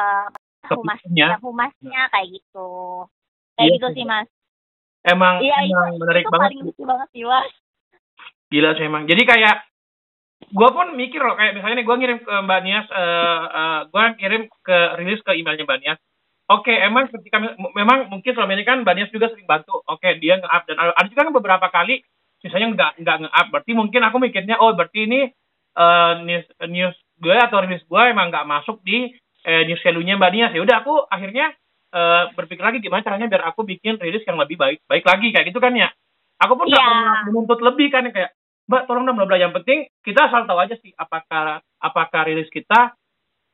humasnya. 0.71 1.39
humasnya 1.41 2.01
kayak 2.11 2.27
gitu. 2.39 3.03
Kayak 3.57 3.67
iya, 3.67 3.75
gitu 3.79 3.87
sih 3.95 4.05
mas. 4.05 4.27
Emang 5.03 5.43
iya, 5.43 5.55
emang 5.67 5.95
itu, 5.95 5.99
menarik 5.99 6.23
itu 6.23 6.31
banget 6.31 6.49
paling 6.51 6.61
lucu 6.63 6.83
banget 6.87 7.07
sih 7.11 7.23
mas. 7.25 7.51
Gila 8.51 8.69
sih 8.77 8.85
emang. 8.87 9.03
Jadi 9.09 9.21
kayak 9.25 9.55
gue 10.49 10.69
pun 10.73 10.87
mikir 10.97 11.21
loh 11.21 11.35
kayak 11.37 11.55
misalnya 11.55 11.83
nih 11.83 11.87
gue 11.87 11.95
ngirim 11.99 12.19
ke 12.23 12.33
Mbak 12.33 12.61
Nias, 12.65 12.87
uh, 12.89 12.97
uh, 12.97 13.41
eh, 13.53 13.79
gue 13.87 14.03
kirim 14.19 14.41
ke 14.65 14.77
rilis 14.99 15.21
ke 15.21 15.31
emailnya 15.37 15.63
Mbak 15.67 15.79
Nias. 15.79 15.99
Oke, 16.51 16.75
okay, 16.75 16.83
emang 16.83 17.07
ketika 17.07 17.39
memang 17.71 18.11
mungkin 18.11 18.35
selama 18.35 18.51
ini 18.51 18.67
kan 18.67 18.83
Mbak 18.83 18.95
Nias 18.99 19.11
juga 19.15 19.31
sering 19.31 19.47
bantu. 19.47 19.79
Oke, 19.87 20.03
okay, 20.03 20.11
dia 20.19 20.35
nge-up 20.37 20.63
dan 20.67 20.75
ada 20.79 21.07
juga 21.07 21.21
kan 21.23 21.33
beberapa 21.33 21.67
kali 21.71 22.03
misalnya 22.43 22.67
nggak 22.75 22.91
nggak 22.99 23.17
nge-up. 23.23 23.47
Berarti 23.55 23.71
mungkin 23.71 24.01
aku 24.03 24.17
mikirnya 24.19 24.55
oh 24.59 24.75
berarti 24.75 24.99
ini 25.07 25.21
uh, 25.79 26.19
news 26.27 26.45
news 26.67 26.95
gue 27.23 27.37
atau 27.37 27.63
rilis 27.63 27.85
gue 27.87 28.01
emang 28.03 28.27
nggak 28.27 28.43
masuk 28.43 28.83
di 28.83 29.15
uh, 29.47 29.63
news 29.63 29.79
value-nya 29.79 30.19
Mbak 30.19 30.31
Nias. 30.35 30.51
Ya 30.51 30.61
udah 30.61 30.75
aku 30.83 30.93
akhirnya 31.07 31.55
uh, 31.95 32.29
berpikir 32.35 32.61
lagi 32.61 32.83
gimana 32.83 33.07
caranya 33.07 33.31
biar 33.31 33.43
aku 33.47 33.63
bikin 33.63 33.95
rilis 33.97 34.27
yang 34.27 34.35
lebih 34.35 34.59
baik 34.59 34.83
baik 34.89 35.07
lagi 35.07 35.31
kayak 35.31 35.47
gitu 35.47 35.63
kan 35.63 35.71
ya. 35.73 35.87
Aku 36.43 36.59
pun 36.59 36.67
nggak 36.67 36.75
yeah. 36.75 36.91
pernah 36.91 37.19
menuntut 37.31 37.59
lebih 37.63 37.87
kan 37.87 38.03
kayak 38.11 38.35
Mbak 38.63 38.87
tolong 38.87 39.03
dong 39.03 39.19
bla 39.19 39.35
yang 39.35 39.51
penting 39.51 39.91
kita 40.03 40.31
asal 40.31 40.47
tahu 40.47 40.59
aja 40.59 40.75
sih 40.79 40.95
apakah 40.95 41.59
apakah 41.83 42.21
rilis 42.23 42.47
kita 42.47 42.95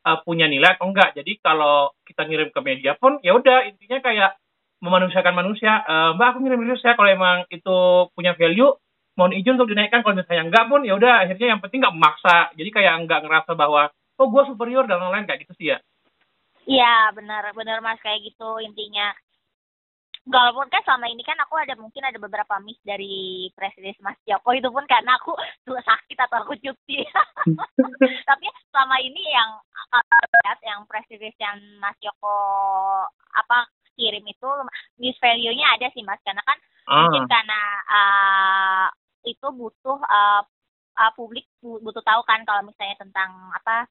uh, 0.06 0.18
punya 0.22 0.46
nilai 0.46 0.78
atau 0.78 0.89
enggak. 0.89 1.18
Jadi 1.18 1.42
kalau 1.42 1.94
kita 2.06 2.30
ngirim 2.30 2.50
ke 2.54 2.60
media 2.62 2.94
pun 2.94 3.18
ya 3.25 3.34
udah 3.34 3.66
intinya 3.66 4.00
kayak 4.06 4.38
memanusiakan 4.80 5.36
manusia. 5.36 5.82
Uh, 5.84 6.13
Mbak 6.16 6.28
aku 6.30 6.38
ngirim 6.46 6.62
rilis 6.62 6.84
ya 6.86 6.94
kalau 6.94 7.10
emang 7.10 7.38
itu 7.50 7.78
punya 8.13 8.38
value 8.38 8.74
mohon 9.18 9.36
izin 9.36 9.60
untuk 9.60 9.68
dinaikkan 9.68 10.00
kalau 10.00 10.16
misalnya 10.16 10.48
enggak 10.48 10.66
pun 10.72 10.82
ya 10.88 10.96
udah 10.96 11.28
akhirnya 11.28 11.48
yang 11.58 11.60
penting 11.60 11.84
nggak 11.84 11.96
memaksa. 11.98 12.38
Jadi 12.56 12.70
kayak 12.72 12.94
enggak 13.04 13.25
ngerasa 13.25 13.51
bahwa 13.58 13.92
oh 14.20 14.28
gue 14.28 14.44
superior 14.48 14.88
dan 14.88 15.01
lain-lain 15.01 15.28
kayak 15.28 15.44
gitu 15.44 15.54
sih 15.60 15.68
ya. 15.75 15.78
Iya 16.70 17.12
benar 17.18 17.50
benar 17.58 17.82
mas 17.82 17.98
kayak 18.00 18.22
gitu 18.22 18.62
intinya 18.62 19.10
walaupun 20.30 20.70
kan 20.70 20.82
selama 20.86 21.10
ini 21.10 21.26
kan 21.26 21.38
aku 21.42 21.58
ada 21.58 21.74
mungkin 21.74 22.06
ada 22.06 22.22
beberapa 22.22 22.62
miss 22.62 22.78
dari 22.86 23.50
presiden 23.58 23.98
Mas 24.06 24.18
Joko 24.30 24.54
itu 24.54 24.70
pun 24.70 24.86
karena 24.86 25.18
aku 25.18 25.34
tuh 25.66 25.82
sakit 25.82 26.18
atau 26.18 26.46
aku 26.46 26.54
cuti 26.62 27.02
tapi 28.30 28.48
selama 28.70 28.96
ini 29.02 29.24
yang 29.34 29.50
lihat 30.46 30.60
yang 30.62 30.86
presiden 30.86 31.34
yang 31.42 31.58
Mas 31.82 31.98
Joko 31.98 32.38
apa 33.34 33.66
kirim 33.98 34.24
itu 34.30 34.50
miss 35.02 35.18
value-nya 35.18 35.76
ada 35.76 35.90
sih 35.92 36.06
Mas 36.06 36.22
karena 36.22 36.46
kan 36.46 36.58
ah. 36.88 37.10
mungkin 37.10 37.26
karena 37.26 37.62
uh, 37.90 38.88
itu 39.26 39.48
butuh 39.50 40.00
uh, 40.00 40.42
uh, 40.96 41.12
publik 41.18 41.50
butuh 41.60 42.06
tahu 42.06 42.22
kan 42.24 42.46
kalau 42.46 42.64
misalnya 42.64 42.96
tentang 43.02 43.34
apa 43.52 43.90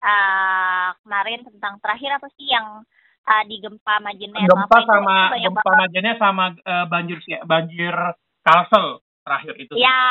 uh, 0.00 0.90
kemarin 1.04 1.42
tentang 1.44 1.76
terakhir 1.82 2.16
apa 2.16 2.28
sih 2.38 2.48
yang 2.48 2.86
uh, 3.26 3.42
di 3.46 3.56
gempa 3.62 3.94
Majene 4.02 4.38
gempa 4.46 4.78
sama 4.86 5.34
itu 5.36 5.48
gempa 5.50 5.70
Majene 5.78 6.10
sama 6.18 6.44
uh, 6.62 6.84
banjir 6.90 7.18
banjir 7.46 7.94
Kalsel 8.42 9.02
terakhir 9.22 9.54
itu. 9.58 9.74
Ya, 9.78 10.02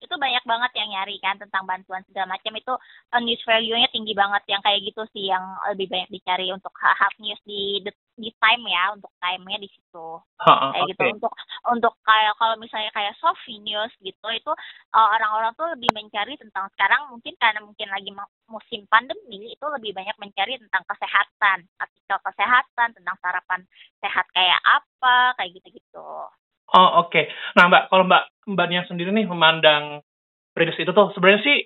itu 0.00 0.14
banyak 0.16 0.44
banget 0.48 0.72
yang 0.80 0.88
nyari 0.96 1.16
kan 1.20 1.36
tentang 1.36 1.68
bantuan 1.68 2.00
segala 2.08 2.36
macam 2.36 2.52
itu 2.56 2.72
uh, 3.12 3.20
news 3.20 3.42
value-nya 3.44 3.88
tinggi 3.92 4.16
banget 4.16 4.42
yang 4.48 4.64
kayak 4.64 4.80
gitu 4.84 5.04
sih 5.12 5.28
yang 5.28 5.44
lebih 5.68 5.92
banyak 5.92 6.08
dicari 6.08 6.48
untuk 6.50 6.72
hard 6.80 7.16
news 7.20 7.40
di 7.44 7.84
di 8.20 8.28
time 8.36 8.64
ya 8.68 8.92
untuk 8.92 9.08
time-nya 9.16 9.56
di 9.56 9.68
situ. 9.72 10.08
Ha, 10.44 10.72
kayak 10.76 10.84
okay. 10.84 10.90
gitu 10.92 11.02
untuk 11.20 11.32
untuk 11.68 11.94
kayak 12.04 12.36
kalau 12.36 12.56
misalnya 12.60 12.92
kayak 12.92 13.16
soft 13.20 13.44
news 13.48 13.92
gitu 14.00 14.28
itu 14.32 14.52
uh, 14.96 15.08
orang-orang 15.16 15.52
tuh 15.56 15.68
lebih 15.72 15.88
mencari 15.92 16.36
tentang 16.40 16.68
sekarang 16.76 17.12
mungkin 17.12 17.36
karena 17.40 17.60
mungkin 17.64 17.88
lagi 17.88 18.10
musim 18.48 18.84
pandemi 18.88 19.52
itu 19.52 19.66
lebih 19.68 19.92
banyak 19.92 20.16
mencari 20.16 20.56
tentang 20.58 20.84
kesehatan, 20.88 21.58
artikel 21.80 22.18
kesehatan, 22.24 22.88
tentang 22.96 23.16
sarapan 23.20 23.60
sehat 24.00 24.26
kayak 24.32 24.60
apa, 24.64 25.36
kayak 25.38 25.60
gitu-gitu. 25.60 26.08
Oh 26.70 27.06
oke. 27.06 27.10
Okay. 27.10 27.24
Nah 27.58 27.66
Mbak, 27.66 27.82
kalau 27.90 28.04
Mbak 28.06 28.24
Mbaknya 28.50 28.82
sendiri 28.86 29.10
nih 29.10 29.26
memandang 29.26 30.02
Prince 30.54 30.78
itu 30.78 30.90
tuh 30.90 31.14
sebenarnya 31.14 31.42
sih 31.42 31.58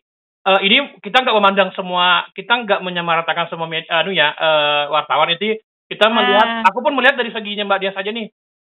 uh, 0.44 0.60
ini 0.60 1.00
kita 1.00 1.24
nggak 1.24 1.36
memandang 1.36 1.70
semua, 1.72 2.28
kita 2.36 2.64
nggak 2.64 2.80
menyamaratakan 2.84 3.48
semua 3.48 3.68
media, 3.68 4.04
anu 4.04 4.12
ya 4.12 4.32
uh, 4.36 4.92
wartawan 4.92 5.32
itu 5.32 5.60
kita 5.88 6.08
melihat, 6.08 6.64
uh. 6.64 6.68
aku 6.68 6.80
pun 6.80 6.96
melihat 6.96 7.16
dari 7.16 7.32
seginya 7.32 7.64
Mbak 7.68 7.80
Dia 7.80 7.92
saja 7.92 8.10
nih. 8.12 8.28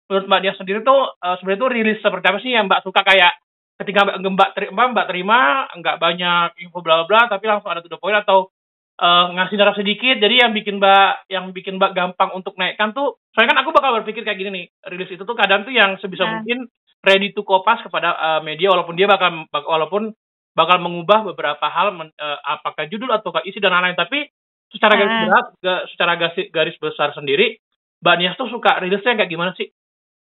Menurut 0.10 0.26
Mbak 0.30 0.42
Dia 0.42 0.54
sendiri 0.58 0.80
tuh 0.86 1.02
uh, 1.18 1.36
sebenarnya 1.42 1.62
tuh 1.62 1.72
rilis 1.74 2.00
seperti 2.02 2.26
apa 2.30 2.40
sih 2.42 2.52
yang 2.54 2.66
Mbak 2.70 2.82
suka 2.86 3.02
kayak 3.02 3.34
ketika 3.82 4.00
Mbak 4.06 4.50
terima, 4.54 4.82
Mbak 4.94 5.08
terima 5.10 5.40
nggak 5.74 5.98
banyak 5.98 6.50
info 6.62 6.80
bla 6.86 7.06
bla 7.10 7.26
tapi 7.26 7.50
langsung 7.50 7.74
ada 7.74 7.82
to 7.82 7.90
the 7.90 7.98
point 7.98 8.18
atau 8.18 8.53
uh, 9.00 9.26
ngasih 9.34 9.56
darah 9.58 9.76
sedikit. 9.78 10.20
Jadi 10.20 10.44
yang 10.44 10.52
bikin 10.54 10.78
mbak 10.78 11.30
yang 11.32 11.46
bikin 11.56 11.80
mbak 11.82 11.96
gampang 11.98 12.34
untuk 12.36 12.54
naikkan 12.60 12.94
tuh 12.94 13.18
soalnya 13.34 13.56
kan 13.56 13.60
aku 13.66 13.70
bakal 13.74 13.92
berpikir 14.02 14.22
kayak 14.28 14.38
gini 14.38 14.52
nih. 14.52 14.66
Rilis 14.94 15.12
itu 15.14 15.24
tuh 15.24 15.38
kadang 15.38 15.66
tuh 15.66 15.74
yang 15.74 15.98
sebisa 15.98 16.28
nah. 16.28 16.42
mungkin 16.42 16.70
ready 17.04 17.34
to 17.34 17.42
kopas 17.44 17.82
kepada 17.84 18.16
uh, 18.16 18.42
media 18.46 18.70
walaupun 18.72 18.96
dia 18.96 19.10
bakal 19.10 19.48
walaupun 19.52 20.14
bakal 20.54 20.78
mengubah 20.78 21.26
beberapa 21.34 21.66
hal 21.66 21.98
men, 21.98 22.14
uh, 22.22 22.38
apakah 22.46 22.86
judul 22.86 23.10
atau 23.10 23.34
isi 23.44 23.58
dan 23.58 23.74
lain-lain. 23.74 23.98
Tapi 23.98 24.30
secara 24.70 24.98
garis 24.98 25.14
nah. 25.14 25.24
berat 25.30 25.46
secara 25.94 26.14
garis, 26.18 26.50
garis 26.50 26.78
besar 26.82 27.14
sendiri 27.14 27.58
mbak 28.04 28.16
Nias 28.20 28.36
tuh 28.36 28.52
suka 28.52 28.84
rilisnya 28.84 29.16
kayak 29.16 29.32
gimana 29.32 29.56
sih? 29.56 29.72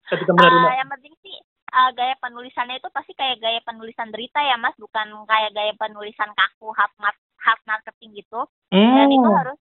Ketika 0.05 0.37
menerima. 0.37 0.69
uh, 0.69 0.77
yang 0.77 0.89
penting 0.93 1.13
sih 1.25 1.35
uh, 1.73 1.89
gaya 1.97 2.15
penulisannya 2.21 2.77
itu 2.77 2.89
pasti 2.93 3.17
kayak 3.17 3.41
gaya 3.41 3.59
penulisan 3.65 4.13
berita 4.13 4.39
ya 4.39 4.55
mas. 4.61 4.77
Bukan 4.77 5.25
kayak 5.25 5.51
gaya 5.57 5.73
penulisan 5.73 6.29
kaku 6.37 6.69
hard 6.71 6.93
hard 7.45 7.61
marketing 7.69 8.17
gitu 8.17 8.41
hmm. 8.73 8.95
dan 8.97 9.07
itu 9.13 9.29
hmm. 9.29 9.37
harus 9.37 9.59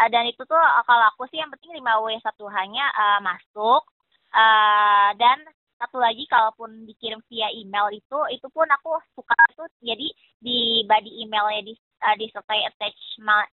uh, 0.00 0.08
dan 0.08 0.24
itu 0.24 0.42
tuh 0.48 0.56
uh, 0.56 0.84
kalau 0.88 1.04
aku 1.12 1.28
sih 1.28 1.38
yang 1.38 1.52
penting 1.52 1.76
5 1.76 1.84
W 1.84 2.06
satu 2.24 2.48
hanya 2.48 2.88
uh, 2.96 3.20
masuk 3.20 3.84
uh, 4.32 5.10
dan 5.20 5.44
satu 5.82 5.98
lagi 5.98 6.30
kalaupun 6.30 6.86
dikirim 6.86 7.18
via 7.26 7.50
email 7.58 7.90
itu 7.90 8.18
itu 8.30 8.46
pun 8.54 8.70
aku 8.70 9.02
suka 9.18 9.34
itu 9.50 9.64
jadi 9.82 10.08
di 10.38 10.86
body 10.86 11.26
emailnya 11.26 11.62
di 11.66 11.74
uh, 12.06 12.14
disertai 12.14 12.70
attachment 12.70 13.50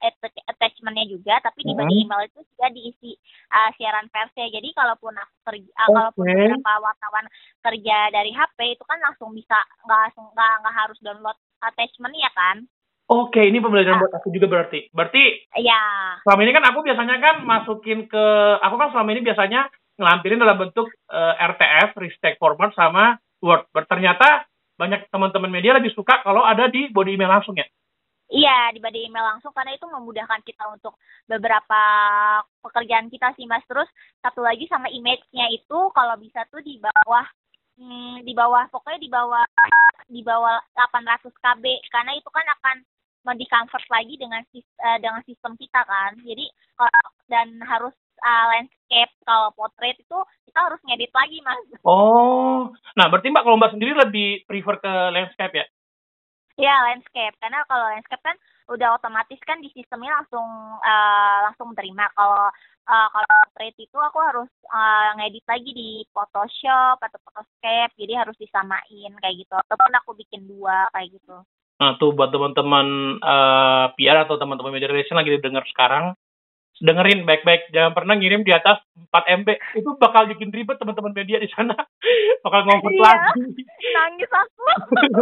attachmentnya 0.51 1.07
juga 1.07 1.39
tapi 1.39 1.63
di 1.63 1.71
body 1.71 1.95
hmm. 1.95 2.03
email 2.03 2.21
itu 2.27 2.43
juga 2.51 2.67
diisi 2.75 3.15
uh, 3.55 3.71
siaran 3.79 4.11
persnya 4.11 4.51
jadi 4.51 4.67
kalaupun 4.75 5.15
aku 5.15 5.35
kerja 5.47 5.71
uh, 5.71 5.87
okay. 5.87 5.95
kalaupun 5.95 6.25
beberapa 6.27 6.73
wartawan 6.83 7.25
kerja 7.63 7.97
dari 8.11 8.31
HP 8.35 8.75
itu 8.75 8.83
kan 8.83 8.99
langsung 8.99 9.31
bisa 9.31 9.57
nggak 9.87 9.99
langsung 10.11 10.27
nggak 10.35 10.75
harus 10.75 10.99
download 10.99 11.39
attachment 11.63 12.11
ya 12.19 12.31
kan 12.35 12.67
Oke, 13.07 13.39
ini 13.39 13.63
pembelajaran 13.63 13.97
ah. 13.97 14.01
buat 14.03 14.13
aku 14.19 14.35
juga 14.35 14.51
berarti. 14.51 14.91
Berarti 14.91 15.47
Iya. 15.55 15.81
Selama 16.27 16.41
ini 16.43 16.51
kan 16.51 16.65
aku 16.67 16.79
biasanya 16.83 17.15
kan 17.23 17.35
masukin 17.47 18.03
ke 18.11 18.23
aku 18.59 18.75
kan 18.75 18.91
selama 18.91 19.09
ini 19.15 19.23
biasanya 19.23 19.71
ngelampirin 19.95 20.43
dalam 20.43 20.59
bentuk 20.59 20.91
uh, 21.07 21.33
eh, 21.39 21.47
RTF, 21.55 21.95
Ristek 22.03 22.35
Format 22.35 22.75
sama 22.75 23.15
Word. 23.39 23.71
Ternyata 23.71 24.43
banyak 24.75 25.07
teman-teman 25.07 25.49
media 25.49 25.73
lebih 25.79 25.95
suka 25.95 26.19
kalau 26.21 26.43
ada 26.43 26.67
di 26.67 26.91
body 26.91 27.15
email 27.15 27.31
langsung 27.31 27.55
ya. 27.55 27.65
Iya, 28.27 28.75
di 28.75 28.83
body 28.83 29.07
email 29.07 29.23
langsung 29.23 29.55
karena 29.55 29.71
itu 29.71 29.87
memudahkan 29.87 30.43
kita 30.43 30.67
untuk 30.67 30.99
beberapa 31.31 31.81
pekerjaan 32.59 33.07
kita 33.07 33.31
sih 33.39 33.47
Mas. 33.47 33.63
Terus 33.71 33.87
satu 34.19 34.43
lagi 34.43 34.67
sama 34.67 34.91
image-nya 34.91 35.47
itu 35.55 35.79
kalau 35.95 36.19
bisa 36.19 36.43
tuh 36.51 36.59
di 36.59 36.75
bawah 36.75 37.23
hmm, 37.79 38.27
di 38.27 38.35
bawah 38.35 38.67
pokoknya 38.67 38.99
di 38.99 39.09
bawah 39.09 39.47
di 40.11 40.21
bawah 40.27 40.59
800 40.75 41.31
KB 41.31 41.63
karena 41.87 42.11
itu 42.19 42.29
kan 42.35 42.45
akan 42.59 42.77
mau 43.27 43.35
di 43.35 43.43
convert 43.51 43.83
lagi 43.91 44.15
dengan 44.15 44.39
uh, 44.39 44.97
dengan 45.03 45.19
sistem 45.27 45.59
kita 45.59 45.83
kan. 45.83 46.15
Jadi 46.23 46.47
kalau 46.79 47.03
dan 47.27 47.59
harus 47.67 47.91
uh, 48.23 48.45
landscape 48.55 49.11
kalau 49.27 49.51
portrait 49.51 49.99
itu 49.99 50.19
kita 50.47 50.59
harus 50.63 50.79
ngedit 50.87 51.11
lagi 51.11 51.37
mas. 51.43 51.59
Oh. 51.83 52.71
Nah 52.95 53.11
berarti 53.11 53.27
mbak 53.27 53.43
kalau 53.43 53.59
mbak 53.59 53.75
sendiri 53.75 53.91
lebih 53.99 54.47
prefer 54.47 54.79
ke 54.79 54.93
landscape 55.11 55.59
ya? 55.59 55.65
Ya 56.55 56.75
landscape. 56.87 57.35
Karena 57.43 57.67
kalau 57.67 57.91
landscape 57.91 58.23
kan 58.23 58.39
udah 58.71 58.95
otomatis 58.95 59.39
kan 59.43 59.59
di 59.59 59.67
sistemnya 59.75 60.23
langsung 60.23 60.47
uh, 60.79 61.37
langsung 61.51 61.75
menerima 61.75 62.07
kalau 62.15 62.47
uh, 62.87 63.07
kalau 63.11 63.27
portrait 63.27 63.75
itu 63.75 63.97
aku 63.99 64.19
harus 64.23 64.51
uh, 64.71 65.11
ngedit 65.19 65.45
lagi 65.51 65.71
di 65.75 65.89
Photoshop 66.15 67.03
atau 67.03 67.19
Photoscape. 67.27 67.91
Jadi 67.99 68.13
harus 68.15 68.39
disamain 68.39 69.11
kayak 69.19 69.35
gitu. 69.35 69.53
Ataupun 69.67 69.93
aku 69.99 70.15
bikin 70.15 70.47
dua 70.47 70.87
kayak 70.95 71.11
gitu 71.11 71.43
Nah, 71.77 71.93
tuh 72.01 72.09
buat 72.13 72.33
teman-teman 72.33 73.17
uh, 73.21 73.93
PR 73.93 74.25
atau 74.25 74.41
teman-teman 74.41 74.73
media 74.73 74.89
relation 74.89 75.13
lagi 75.13 75.37
dengar 75.37 75.61
sekarang, 75.69 76.17
dengerin 76.77 77.25
baik-baik. 77.25 77.69
Jangan 77.69 77.93
pernah 77.93 78.13
ngirim 78.17 78.41
di 78.41 78.53
atas 78.53 78.81
4 79.09 79.41
MB 79.41 79.49
itu 79.77 79.89
bakal 79.97 80.29
bikin 80.29 80.49
ribet 80.49 80.77
teman-teman 80.77 81.13
media 81.13 81.37
di 81.37 81.49
sana. 81.49 81.73
Bakal 82.45 82.69
ngomong 82.69 82.93
Iya. 82.93 83.01
lagi. 83.01 83.61
Nangis 83.97 84.29
aku. 84.29 84.63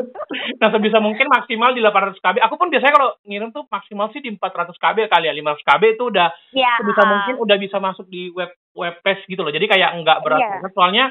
nah 0.61 0.67
sebisa 0.69 0.99
mungkin 0.99 1.31
maksimal 1.31 1.71
di 1.71 1.79
800 1.81 2.19
KB. 2.19 2.35
Aku 2.43 2.59
pun 2.59 2.67
biasanya 2.67 2.93
kalau 2.93 3.09
ngirim 3.23 3.49
tuh 3.55 3.63
maksimal 3.71 4.11
sih 4.11 4.19
di 4.19 4.29
400 4.35 4.75
KB 4.75 4.97
kali 5.07 5.25
ya. 5.31 5.33
500 5.33 5.63
KB 5.63 5.83
itu 5.95 6.03
udah 6.11 6.27
ya. 6.51 6.71
sebisa 6.83 7.01
mungkin 7.07 7.35
udah 7.39 7.57
bisa 7.57 7.77
masuk 7.79 8.05
di 8.11 8.29
web 8.35 8.51
web 8.75 8.95
page 9.01 9.23
gitu 9.25 9.41
loh. 9.41 9.51
Jadi 9.55 9.65
kayak 9.65 9.95
nggak 10.03 10.19
berat 10.21 10.39
banget. 10.59 10.71
Soalnya 10.75 11.05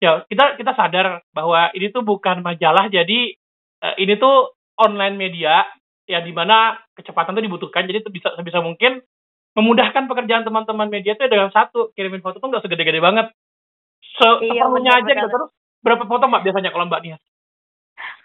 ya 0.00 0.24
kita 0.26 0.56
kita 0.58 0.72
sadar 0.74 1.22
bahwa 1.30 1.68
ini 1.76 1.92
tuh 1.92 2.02
bukan 2.02 2.40
majalah. 2.40 2.88
Jadi 2.88 3.36
eh, 3.84 3.94
ini 4.00 4.16
tuh 4.16 4.53
online 4.80 5.16
media 5.18 5.64
ya 6.04 6.20
di 6.20 6.32
mana 6.36 6.76
kecepatan 6.92 7.32
tuh 7.32 7.44
dibutuhkan 7.44 7.88
jadi 7.88 8.04
itu 8.04 8.12
bisa 8.12 8.34
sebisa 8.36 8.60
mungkin 8.60 9.00
memudahkan 9.54 10.10
pekerjaan 10.10 10.44
teman-teman 10.44 10.90
media 10.90 11.14
tuh 11.16 11.30
dengan 11.30 11.48
satu 11.54 11.94
kirimin 11.94 12.20
foto 12.20 12.42
tuh 12.42 12.48
nggak 12.50 12.64
segede-gede 12.66 13.00
banget 13.00 13.30
Se 14.14 14.28
Iya, 14.46 14.68
aja 14.68 15.10
gitu 15.10 15.28
terus 15.30 15.50
berapa 15.80 16.04
foto 16.04 16.28
mbak 16.28 16.44
biasanya 16.44 16.70
kalau 16.70 16.86
mbak 16.86 17.02
Nia 17.02 17.18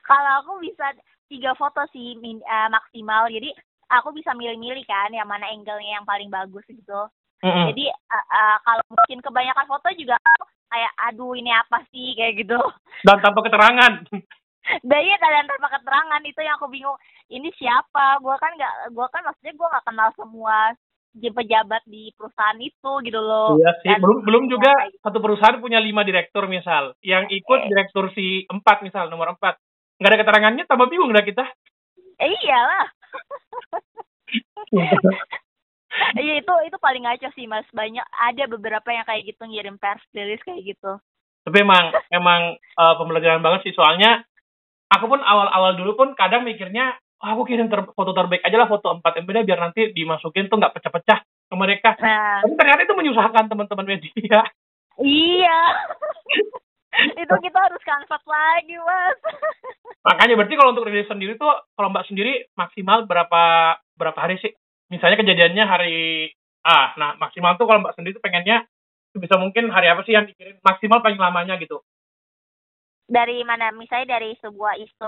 Kalau 0.03 0.31
aku 0.41 0.57
bisa 0.65 0.89
tiga 1.29 1.53
foto 1.53 1.85
sih 1.93 2.17
min- 2.17 2.41
eh, 2.41 2.69
maksimal. 2.73 3.29
Jadi 3.29 3.53
aku 3.93 4.09
bisa 4.09 4.33
milih-milih 4.33 4.81
kan 4.89 5.13
yang 5.13 5.29
mana 5.29 5.45
angle-nya 5.53 6.01
yang 6.01 6.07
paling 6.09 6.33
bagus 6.33 6.65
gitu. 6.65 7.05
Mm-mm. 7.45 7.69
Jadi 7.69 7.93
eh, 7.93 8.25
eh, 8.33 8.57
kalau 8.65 8.83
mungkin 8.89 9.21
kebanyakan 9.21 9.69
foto 9.69 9.87
juga 9.93 10.17
kayak 10.69 10.93
aduh 11.09 11.33
ini 11.37 11.53
apa 11.53 11.85
sih 11.93 12.17
kayak 12.17 12.45
gitu. 12.45 12.57
dan 13.05 13.17
tanpa 13.21 13.45
keterangan 13.45 14.05
Dari 14.85 15.09
kalian 15.17 15.49
tanpa 15.49 15.67
keterangan 15.73 16.21
itu 16.23 16.39
yang 16.45 16.55
aku 16.57 16.69
bingung. 16.69 16.97
Ini 17.25 17.49
siapa? 17.57 18.21
Gua 18.21 18.37
kan 18.37 18.53
nggak, 18.53 18.93
gua 18.93 19.09
kan 19.09 19.25
maksudnya 19.25 19.53
gua 19.57 19.67
nggak 19.73 19.85
kenal 19.89 20.09
semua 20.13 20.57
pejabat 21.09 21.81
di 21.89 22.13
perusahaan 22.13 22.59
itu 22.61 22.91
gitu 23.01 23.19
loh. 23.19 23.57
Iya 23.57 23.71
sih, 23.81 23.89
Dan- 23.91 24.01
belum 24.05 24.17
belum 24.23 24.43
juga 24.45 24.71
kayak 24.71 25.01
satu 25.01 25.17
perusahaan 25.19 25.57
punya 25.57 25.81
lima 25.81 26.05
direktur 26.05 26.45
misal, 26.45 26.93
yang 27.01 27.25
ikut 27.27 27.65
Eh. 27.65 27.67
direktur 27.67 28.13
si 28.13 28.45
empat 28.45 28.85
misal 28.85 29.09
nomor 29.09 29.33
empat, 29.33 29.57
nggak 29.97 30.09
ada 30.15 30.19
keterangannya, 30.21 30.63
tambah 30.69 30.85
bingung 30.87 31.09
dah 31.11 31.25
kita. 31.25 31.43
Eh, 32.21 32.29
iyalah. 32.45 32.85
Iya 36.15 36.37
itu 36.37 36.53
itu 36.69 36.77
paling 36.77 37.01
ngaco 37.01 37.33
sih 37.33 37.49
mas. 37.49 37.65
Banyak 37.73 38.05
ada 38.13 38.43
beberapa 38.45 38.85
yang 38.93 39.03
kayak 39.09 39.25
gitu 39.25 39.41
ngirim 39.49 39.81
press 39.81 39.99
release 40.13 40.39
kayak 40.45 40.61
gitu. 40.61 41.01
Tapi 41.43 41.57
emang 41.65 41.89
emang 42.13 42.41
eh, 42.55 42.93
pembelajaran 43.01 43.41
banget 43.41 43.65
sih 43.65 43.73
soalnya 43.73 44.21
aku 44.89 45.05
pun 45.05 45.21
awal-awal 45.21 45.77
dulu 45.77 45.93
pun 45.95 46.07
kadang 46.17 46.43
mikirnya 46.43 46.97
"Ah, 47.19 47.35
aku 47.35 47.43
kirim 47.45 47.67
ter- 47.67 47.91
foto 47.93 48.11
terbaik 48.15 48.41
aja 48.41 48.57
lah 48.57 48.67
foto 48.71 48.95
4 48.95 49.23
MB 49.27 49.29
biar 49.43 49.59
nanti 49.59 49.91
dimasukin 49.91 50.47
tuh 50.47 50.55
nggak 50.55 50.71
pecah-pecah 50.79 51.19
ke 51.21 51.55
mereka. 51.57 51.89
Nah 51.99 52.41
Tapi 52.45 52.55
ternyata 52.55 52.81
itu 52.87 52.95
menyusahkan 52.95 53.45
teman-teman 53.51 53.85
media. 53.85 54.39
iya. 55.03 55.59
itu 57.21 57.33
kita 57.43 57.59
harus 57.59 57.81
kanvas 57.85 58.23
lagi 58.25 58.75
mas. 58.81 59.17
Makanya 60.03 60.33
berarti 60.39 60.55
kalau 60.57 60.71
untuk 60.73 60.87
rilis 60.87 61.07
sendiri 61.07 61.35
tuh 61.37 61.51
kalau 61.75 61.91
Mbak 61.91 62.07
sendiri 62.09 62.49
maksimal 62.55 63.05
berapa 63.05 63.75
berapa 63.99 64.19
hari 64.19 64.39
sih? 64.41 64.51
Misalnya 64.89 65.21
kejadiannya 65.21 65.63
hari 65.69 65.97
A. 66.65 66.95
Nah, 66.97 67.15
maksimal 67.19 67.55
tuh 67.59 67.69
kalau 67.69 67.83
Mbak 67.83 67.93
sendiri 67.99 68.17
tuh 68.17 68.23
pengennya 68.23 68.65
bisa 69.15 69.35
mungkin 69.41 69.69
hari 69.73 69.89
apa 69.91 70.01
sih 70.05 70.13
yang 70.15 70.25
dikirim 70.25 70.57
maksimal 70.63 71.03
paling 71.03 71.19
lamanya 71.19 71.59
gitu. 71.59 71.83
Dari 73.09 73.41
mana? 73.41 73.73
Misalnya 73.73 74.21
dari 74.21 74.37
sebuah 74.37 74.77
isu. 74.77 75.07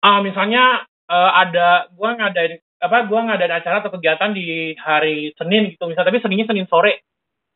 Ah, 0.00 0.24
misalnya 0.24 0.82
eh, 1.06 1.30
ada 1.36 1.86
gua 1.92 2.16
ngadain 2.16 2.56
apa 2.82 3.06
gua 3.06 3.28
ngadain 3.28 3.52
acara 3.52 3.84
atau 3.84 3.92
kegiatan 3.94 4.32
di 4.32 4.72
hari 4.80 5.30
Senin 5.36 5.70
gitu 5.70 5.84
misal 5.86 6.02
tapi 6.02 6.18
Seninnya 6.18 6.48
Senin 6.48 6.66
sore. 6.66 7.04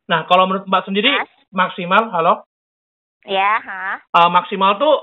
Nah, 0.06 0.22
kalau 0.30 0.46
menurut 0.46 0.68
Mbak 0.70 0.86
sendiri 0.86 1.10
Mas? 1.10 1.32
maksimal 1.50 2.12
halo 2.14 2.46
Ya, 3.26 3.58
ha? 3.58 3.98
eh, 3.98 4.30
maksimal 4.30 4.78
tuh 4.78 5.02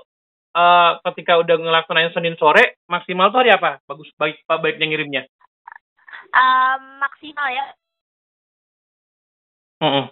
eh, 0.55 0.91
ketika 1.11 1.41
udah 1.43 1.59
ngelaksanain 1.59 2.13
Senin 2.15 2.39
sore 2.39 2.79
maksimal 2.87 3.33
tuh 3.33 3.43
hari 3.43 3.51
apa? 3.51 3.83
Bagus 3.83 4.07
baik 4.15 4.45
baiknya 4.47 4.87
ngirimnya. 4.87 5.23
Em, 6.33 6.81
maksimal 7.03 7.49
ya. 7.51 7.65
Mm-mm. 9.83 10.07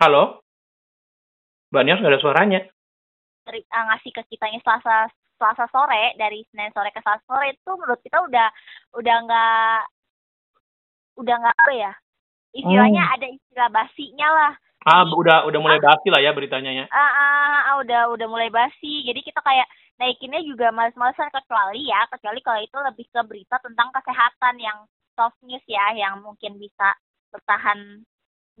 Halo? 0.00 0.40
Mbak 1.70 1.82
Nias 1.86 1.98
nggak 2.02 2.12
ada 2.14 2.22
suaranya. 2.22 2.60
Eh, 3.50 3.62
ngasih 3.66 4.10
ke 4.14 4.22
kitanya 4.30 4.58
selasa 4.62 5.10
selasa 5.40 5.64
sore 5.72 6.14
dari 6.20 6.44
senin 6.52 6.70
sore 6.76 6.92
ke 6.92 7.00
selasa 7.00 7.24
sore 7.24 7.56
itu 7.56 7.70
menurut 7.74 7.98
kita 8.04 8.20
udah 8.20 8.48
udah 8.94 9.16
nggak 9.24 9.80
udah 11.16 11.34
nggak 11.40 11.56
apa 11.56 11.72
ya 11.72 11.92
istilahnya 12.52 13.02
ada 13.16 13.26
istilah 13.26 13.70
basinya 13.72 14.28
lah 14.28 14.52
Ah, 14.80 15.04
udah 15.04 15.44
udah 15.44 15.60
mulai 15.60 15.76
basi 15.76 16.08
lah 16.08 16.24
ya 16.24 16.32
beritanya 16.32 16.72
ya. 16.72 16.84
ah, 16.88 17.00
ah, 17.04 17.60
ah, 17.68 17.76
udah 17.84 18.16
udah 18.16 18.26
mulai 18.32 18.48
basi 18.48 19.04
jadi 19.04 19.20
kita 19.20 19.40
kayak 19.44 19.68
naikinnya 20.00 20.40
juga 20.40 20.72
males-malesan 20.72 21.28
kecuali 21.28 21.84
ya 21.84 22.08
kecuali 22.08 22.40
kalau 22.40 22.60
itu 22.64 22.76
lebih 22.80 23.06
ke 23.12 23.20
berita 23.28 23.60
tentang 23.60 23.92
kesehatan 23.92 24.56
yang 24.56 24.78
soft 25.12 25.36
news 25.44 25.60
ya 25.68 25.92
yang 25.92 26.24
mungkin 26.24 26.56
bisa 26.56 26.96
bertahan 27.28 28.00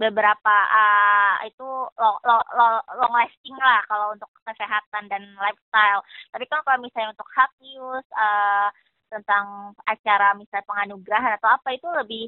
beberapa 0.00 0.54
ah, 0.72 1.44
itu 1.44 1.68
long, 2.00 2.16
long, 2.24 2.80
long, 2.96 3.12
lasting 3.12 3.52
lah 3.60 3.84
kalau 3.84 4.16
untuk 4.16 4.32
kesehatan 4.48 5.12
dan 5.12 5.28
lifestyle 5.36 6.00
tapi 6.32 6.48
kan 6.48 6.64
kalau 6.64 6.80
misalnya 6.80 7.12
untuk 7.12 7.28
hot 7.36 7.52
news 7.60 8.06
ah, 8.16 8.72
tentang 9.12 9.76
acara 9.84 10.32
misalnya 10.32 10.64
penganugerahan 10.64 11.36
atau 11.36 11.52
apa 11.52 11.68
itu 11.76 11.84
lebih 11.92 12.24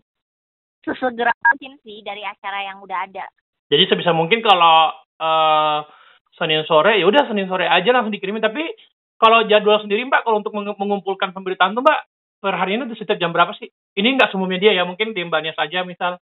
sesegera 0.84 1.32
mungkin 1.48 1.80
sih 1.80 2.04
dari 2.04 2.26
acara 2.26 2.68
yang 2.68 2.84
udah 2.84 3.08
ada 3.08 3.24
Jadi 3.72 3.88
sebisa 3.88 4.12
mungkin 4.12 4.44
kalau 4.44 4.92
eh, 5.16 5.78
Senin 6.36 6.64
sore 6.64 6.96
ya 6.96 7.04
udah 7.04 7.28
Senin 7.28 7.48
sore 7.48 7.68
aja 7.68 7.92
langsung 7.92 8.12
dikirimin. 8.12 8.42
Tapi 8.42 8.64
kalau 9.20 9.44
jadwal 9.46 9.84
sendiri 9.84 10.02
Mbak 10.08 10.24
kalau 10.24 10.40
untuk 10.40 10.52
meng- 10.56 10.78
mengumpulkan 10.80 11.30
pemberitaan 11.36 11.76
tuh 11.76 11.84
Mbak 11.84 12.00
per 12.42 12.54
hari 12.58 12.74
ini 12.74 12.90
tuh 12.90 12.98
setiap 12.98 13.20
jam 13.20 13.30
berapa 13.30 13.54
sih? 13.54 13.70
Ini 13.94 14.18
nggak 14.18 14.34
semua 14.34 14.48
media 14.48 14.72
ya 14.74 14.82
mungkin 14.88 15.12
di 15.12 15.22
Mbak 15.22 15.40
Nias 15.44 15.58
aja 15.60 15.84
misal. 15.84 16.16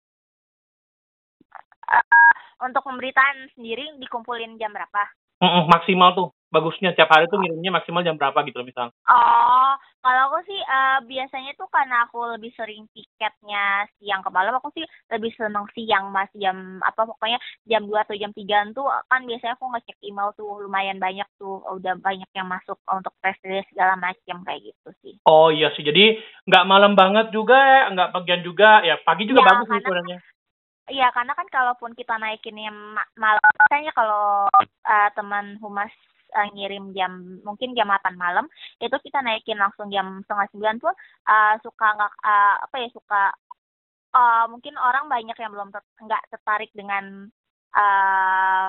Eh, 1.87 2.31
untuk 2.67 2.83
pemberitaan 2.83 3.47
sendiri 3.55 3.95
dikumpulin 4.01 4.59
jam 4.59 4.75
berapa? 4.75 5.03
Mm-mm, 5.37 5.69
maksimal 5.69 6.17
tuh 6.17 6.27
bagusnya 6.49 6.95
tiap 6.97 7.13
hari 7.13 7.29
tuh 7.29 7.37
ngirimnya 7.37 7.69
maksimal 7.69 8.01
jam 8.01 8.17
berapa 8.17 8.41
gitu 8.47 8.57
loh 8.57 8.67
misal. 8.67 8.87
Oh, 9.05 9.71
kalau 10.01 10.33
aku 10.33 10.39
sih 10.49 10.57
eh, 10.57 10.99
biasanya 11.05 11.53
tuh 11.53 11.69
karena 11.69 12.09
aku 12.09 12.17
lebih 12.33 12.49
sering 12.57 12.89
tiketnya 12.95 13.85
siang 13.99 14.25
ke 14.25 14.33
malam, 14.33 14.57
aku 14.57 14.73
sih 14.73 14.81
lebih 15.13 15.29
seneng 15.37 15.69
siang 15.77 16.09
mas 16.09 16.31
jam 16.33 16.81
apa 16.81 17.05
pokoknya 17.05 17.37
jam 17.69 17.85
2 17.85 18.01
atau 18.01 18.17
jam 18.17 18.33
3 18.33 18.65
tuh 18.73 18.89
kan 19.11 19.21
biasanya 19.29 19.53
aku 19.59 19.65
ngecek 19.69 19.97
email 20.01 20.33
tuh 20.33 20.49
lumayan 20.63 20.97
banyak 20.97 21.27
tuh 21.37 21.61
udah 21.69 21.93
banyak 22.01 22.29
yang 22.33 22.47
masuk 22.49 22.79
untuk 22.89 23.13
press 23.21 23.37
release 23.45 23.69
segala 23.69 23.93
macam 23.99 24.41
kayak 24.41 24.73
gitu 24.73 24.89
sih. 25.05 25.15
Oh 25.29 25.53
iya 25.53 25.69
sih, 25.77 25.85
jadi 25.85 26.17
nggak 26.49 26.65
malam 26.65 26.97
banget 26.97 27.29
juga, 27.29 27.91
nggak 27.93 28.15
bagian 28.15 28.41
juga, 28.41 28.81
ya 28.81 28.97
pagi 29.05 29.29
juga 29.29 29.45
Ya, 29.45 29.49
bagus 29.53 29.67
sih 29.69 29.81
sebenarnya. 29.85 30.17
Iya, 30.87 31.11
karena 31.11 31.35
kan 31.35 31.47
kalaupun 31.51 31.91
kita 31.93 32.15
naikinnya 32.15 32.71
ma- 32.71 33.11
malam, 33.19 33.43
misalnya 33.59 33.91
kalau 33.91 34.47
eh, 34.87 35.09
teman 35.19 35.59
humas 35.59 35.91
eh, 36.31 36.47
ngirim 36.55 36.95
jam 36.95 37.11
mungkin 37.43 37.75
jam 37.75 37.91
8 37.91 38.15
malam, 38.15 38.47
itu 38.79 38.95
kita 39.03 39.19
naikin 39.19 39.59
langsung 39.59 39.91
jam 39.91 40.23
setengah 40.23 40.47
sembilan 40.51 40.75
tuh 40.79 40.93
eh, 41.27 41.53
suka 41.59 41.87
nggak 41.91 42.13
eh, 42.23 42.55
apa 42.63 42.75
ya 42.79 42.89
suka 42.95 43.21
eh, 44.15 44.45
mungkin 44.47 44.75
orang 44.79 45.11
banyak 45.11 45.35
yang 45.35 45.51
belum 45.51 45.69
ter- 45.75 45.91
nggak 45.99 46.23
tertarik 46.31 46.71
dengan 46.71 47.27
eh, 47.75 48.65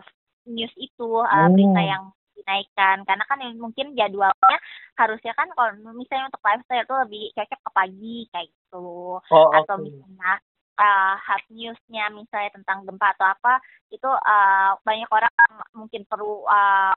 news 0.50 0.74
itu 0.74 1.22
Oh. 1.22 1.50
berita 1.54 1.80
yang 1.80 2.10
dinaikkan. 2.34 3.06
Karena 3.06 3.24
kan 3.30 3.38
yang 3.42 3.58
mungkin 3.62 3.94
jadwalnya 3.94 4.58
harusnya 4.98 5.32
kan 5.38 5.46
kalau 5.54 5.70
misalnya 5.94 6.34
untuk 6.34 6.42
lifestyle 6.42 6.82
itu 6.82 6.94
lebih 7.06 7.22
cocok 7.38 7.60
ke 7.62 7.70
pagi 7.70 8.16
kayak 8.34 8.48
gitu. 8.50 9.22
Oh 9.22 9.50
atau 9.54 9.76
misalnya 9.78 10.42
uh, 10.78 11.14
hot 11.18 11.42
newsnya 11.50 12.08
misalnya 12.14 12.54
tentang 12.54 12.86
gempa 12.86 13.12
atau 13.18 13.26
apa 13.34 13.58
itu 13.90 14.06
uh, 14.08 14.78
banyak 14.86 15.10
orang 15.10 15.34
mungkin 15.74 16.06
perlu 16.06 16.46
uh, 16.46 16.94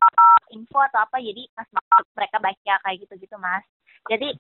info 0.54 0.80
atau 0.80 1.04
apa 1.04 1.18
jadi 1.18 1.50
pas 1.58 1.68
banget 1.68 2.06
mereka 2.16 2.38
baca 2.38 2.74
kayak 2.86 2.98
gitu 3.04 3.14
gitu 3.18 3.36
mas 3.42 3.66
jadi 4.08 4.38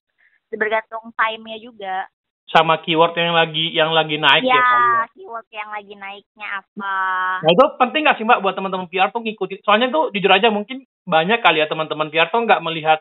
bergantung 0.54 1.12
time-nya 1.17 1.58
juga 1.60 2.08
Sama 2.51 2.84
keyword 2.84 3.15
yang 3.15 3.32
lagi 3.32 3.71
yang 3.71 3.91
lagi 3.95 4.19
naik 4.19 4.43
ya. 4.43 4.51
ya 4.51 4.60
kali 4.60 4.84
ya. 4.84 5.04
keyword 5.15 5.47
yang 5.56 5.69
lagi 5.71 5.93
naiknya 5.95 6.47
apa 6.60 6.95
Nah 7.39 7.51
itu 7.56 7.65
penting 7.80 8.01
nggak 8.04 8.17
sih 8.19 8.25
mbak 8.27 8.43
buat 8.43 8.56
teman-teman 8.60 8.91
PR 8.91 9.08
tuh 9.15 9.23
ngikutin? 9.23 9.63
Soalnya 9.63 9.88
tuh 9.88 10.12
jujur 10.12 10.27
aja 10.27 10.51
mungkin 10.51 10.84
banyak 11.08 11.39
kali 11.39 11.63
ya 11.63 11.71
teman-teman 11.71 12.12
PR 12.12 12.27
tuh 12.27 12.43
nggak 12.43 12.60
melihat 12.60 12.99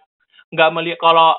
nggak 0.54 0.70
melihat 0.70 0.98
kalau 1.02 1.34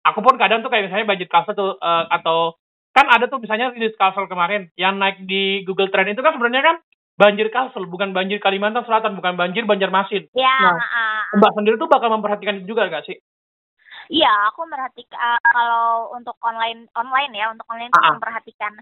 aku 0.00 0.24
pun 0.24 0.40
kadang 0.40 0.64
tuh 0.64 0.72
kayak 0.72 0.88
misalnya 0.88 1.12
budget 1.12 1.28
cover 1.28 1.52
tuh 1.52 1.70
eh, 1.76 2.04
atau 2.08 2.56
kan 2.92 3.08
ada 3.08 3.24
tuh 3.28 3.40
misalnya 3.40 3.72
di 3.72 3.88
Kalsel 3.96 4.28
kemarin 4.28 4.68
yang 4.76 5.00
naik 5.00 5.24
di 5.24 5.64
Google 5.64 5.88
Trend 5.88 6.12
itu 6.12 6.20
kan 6.20 6.36
sebenarnya 6.36 6.64
kan 6.64 6.76
banjir 7.16 7.48
Kalsel 7.48 7.88
bukan 7.88 8.12
banjir 8.12 8.40
Kalimantan 8.40 8.84
Selatan 8.84 9.16
bukan 9.16 9.36
banjir 9.36 9.64
Banjarmasin. 9.64 10.28
ya 10.36 10.56
Nah, 10.60 10.76
uh, 10.76 11.38
Mbak 11.40 11.52
sendiri 11.56 11.76
tuh 11.80 11.88
bakal 11.88 12.12
memperhatikan 12.12 12.60
itu 12.60 12.76
juga 12.76 12.88
nggak 12.88 13.08
sih? 13.08 13.16
Iya, 14.12 14.28
aku 14.52 14.68
merhatikan 14.68 15.16
uh, 15.16 15.40
kalau 15.40 16.12
untuk 16.12 16.36
online 16.44 16.84
online 16.92 17.32
ya, 17.32 17.48
untuk 17.48 17.64
online 17.72 17.88
itu 17.88 17.96
Ah, 17.96 18.04
ah. 18.04 18.12
memperhatikan 18.16 18.72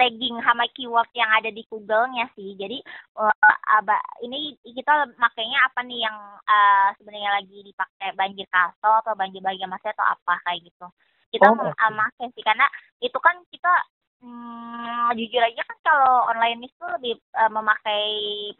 tagging 0.00 0.40
sama 0.40 0.64
keyword 0.72 1.10
yang 1.12 1.28
ada 1.30 1.52
di 1.52 1.62
Google-nya 1.68 2.32
sih. 2.32 2.56
Jadi 2.56 2.80
uh, 3.20 3.34
aba, 3.76 4.00
ini 4.24 4.56
kita 4.64 5.12
makanya 5.20 5.68
apa 5.68 5.84
nih 5.84 6.00
yang 6.08 6.16
uh, 6.48 6.88
sebenarnya 6.96 7.30
lagi 7.38 7.60
dipakai 7.60 8.16
banjir 8.16 8.48
kaso 8.48 8.90
atau 9.04 9.12
banjir 9.12 9.44
masnya 9.44 9.92
atau 9.92 10.06
apa 10.06 10.40
kayak 10.48 10.64
gitu. 10.64 10.86
Kita 11.32 11.48
Oh, 11.48 11.56
mem- 11.56 11.72
oke. 11.72 11.88
make 11.96 12.36
sih 12.36 12.44
karena 12.44 12.68
itu 13.00 13.16
kan 13.16 13.36
kita 13.48 13.72
hmm, 14.20 15.16
jujur 15.16 15.42
aja 15.42 15.62
kan 15.64 15.78
kalau 15.80 16.28
online 16.28 16.68
itu 16.68 16.84
lebih 17.00 17.16
uh, 17.40 17.48
memakai 17.48 18.04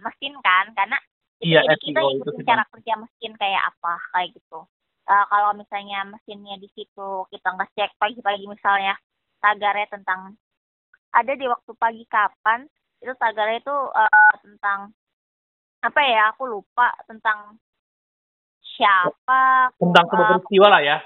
mesin 0.00 0.34
kan 0.40 0.72
karena 0.72 0.96
Iya, 1.42 1.66
jadi 1.66 1.74
kita 1.74 2.00
itu 2.06 2.22
ikutin 2.22 2.46
cara 2.46 2.64
kerja 2.70 2.92
mesin 3.02 3.32
kayak 3.34 3.62
apa 3.66 3.98
kayak 4.14 4.30
gitu. 4.38 4.62
Uh, 5.10 5.24
kalau 5.26 5.50
misalnya 5.58 6.06
mesinnya 6.06 6.54
di 6.62 6.70
situ 6.70 7.26
kita 7.34 7.50
ngecek 7.58 7.98
pagi-pagi 7.98 8.46
misalnya 8.46 8.94
tagarnya 9.42 9.90
tentang 9.90 10.38
ada 11.10 11.32
di 11.34 11.42
waktu 11.50 11.74
pagi 11.74 12.06
kapan 12.06 12.62
itu 13.02 13.10
tagarnya 13.18 13.58
itu 13.58 13.74
uh, 13.74 14.32
tentang 14.38 14.94
apa 15.82 16.00
ya 16.06 16.30
aku 16.30 16.46
lupa 16.46 16.94
tentang 17.10 17.58
siapa 18.62 19.74
Tentang 19.82 20.06
sebuah 20.06 20.22
uh, 20.22 20.30
peristiwa 20.38 20.66
lah 20.70 20.80
ya. 20.86 20.98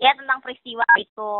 Ya 0.00 0.12
tentang 0.16 0.40
peristiwa 0.44 0.84
itu 0.98 1.32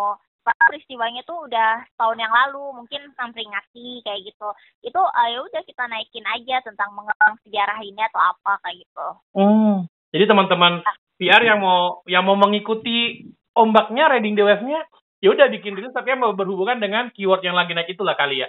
Padahal 0.46 0.70
peristiwanya 0.70 1.26
tuh 1.26 1.50
udah 1.50 1.82
tahun 1.98 2.22
yang 2.22 2.30
lalu 2.30 2.78
mungkin 2.78 3.10
tentang 3.10 3.34
peringati 3.34 3.98
kayak 4.06 4.30
gitu 4.30 4.48
itu 4.86 5.00
uh, 5.02 5.26
ya 5.26 5.42
udah 5.42 5.62
kita 5.66 5.90
naikin 5.90 6.22
aja 6.22 6.62
tentang 6.62 6.94
mengenang 6.94 7.34
sejarah 7.42 7.82
ini 7.82 7.98
atau 8.06 8.22
apa 8.22 8.62
kayak 8.62 8.86
gitu 8.86 9.06
Hmm. 9.34 9.90
Jadi 10.14 10.24
teman-teman 10.30 10.86
PR 11.18 11.42
yang 11.42 11.58
mau 11.58 11.98
yang 12.06 12.22
mau 12.22 12.38
mengikuti 12.38 13.26
ombaknya 13.58 14.06
reading 14.06 14.38
the 14.38 14.46
wave-nya, 14.46 14.86
ya 15.18 15.28
udah 15.34 15.50
bikin 15.50 15.74
dulu 15.74 15.90
tapi 15.90 16.14
yang 16.14 16.22
berhubungan 16.38 16.78
dengan 16.78 17.10
keyword 17.10 17.42
yang 17.42 17.58
lagi 17.58 17.74
naik 17.74 17.90
itulah 17.90 18.14
kali 18.14 18.46
ya. 18.46 18.48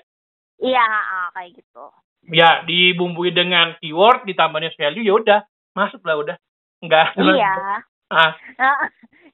iya 0.61 0.85
kayak 1.33 1.57
gitu 1.57 1.85
Ya, 2.27 2.59
dibumbui 2.67 3.31
dengan 3.31 3.73
keyword 3.79 4.27
ditambah 4.27 4.59
news 4.59 4.75
value 4.75 5.01
ya 5.05 5.13
udah, 5.15 5.39
masuk 5.73 6.03
lah 6.05 6.15
udah. 6.19 6.37
Enggak. 6.85 7.17
iya 7.17 7.81
Ah. 8.07 8.31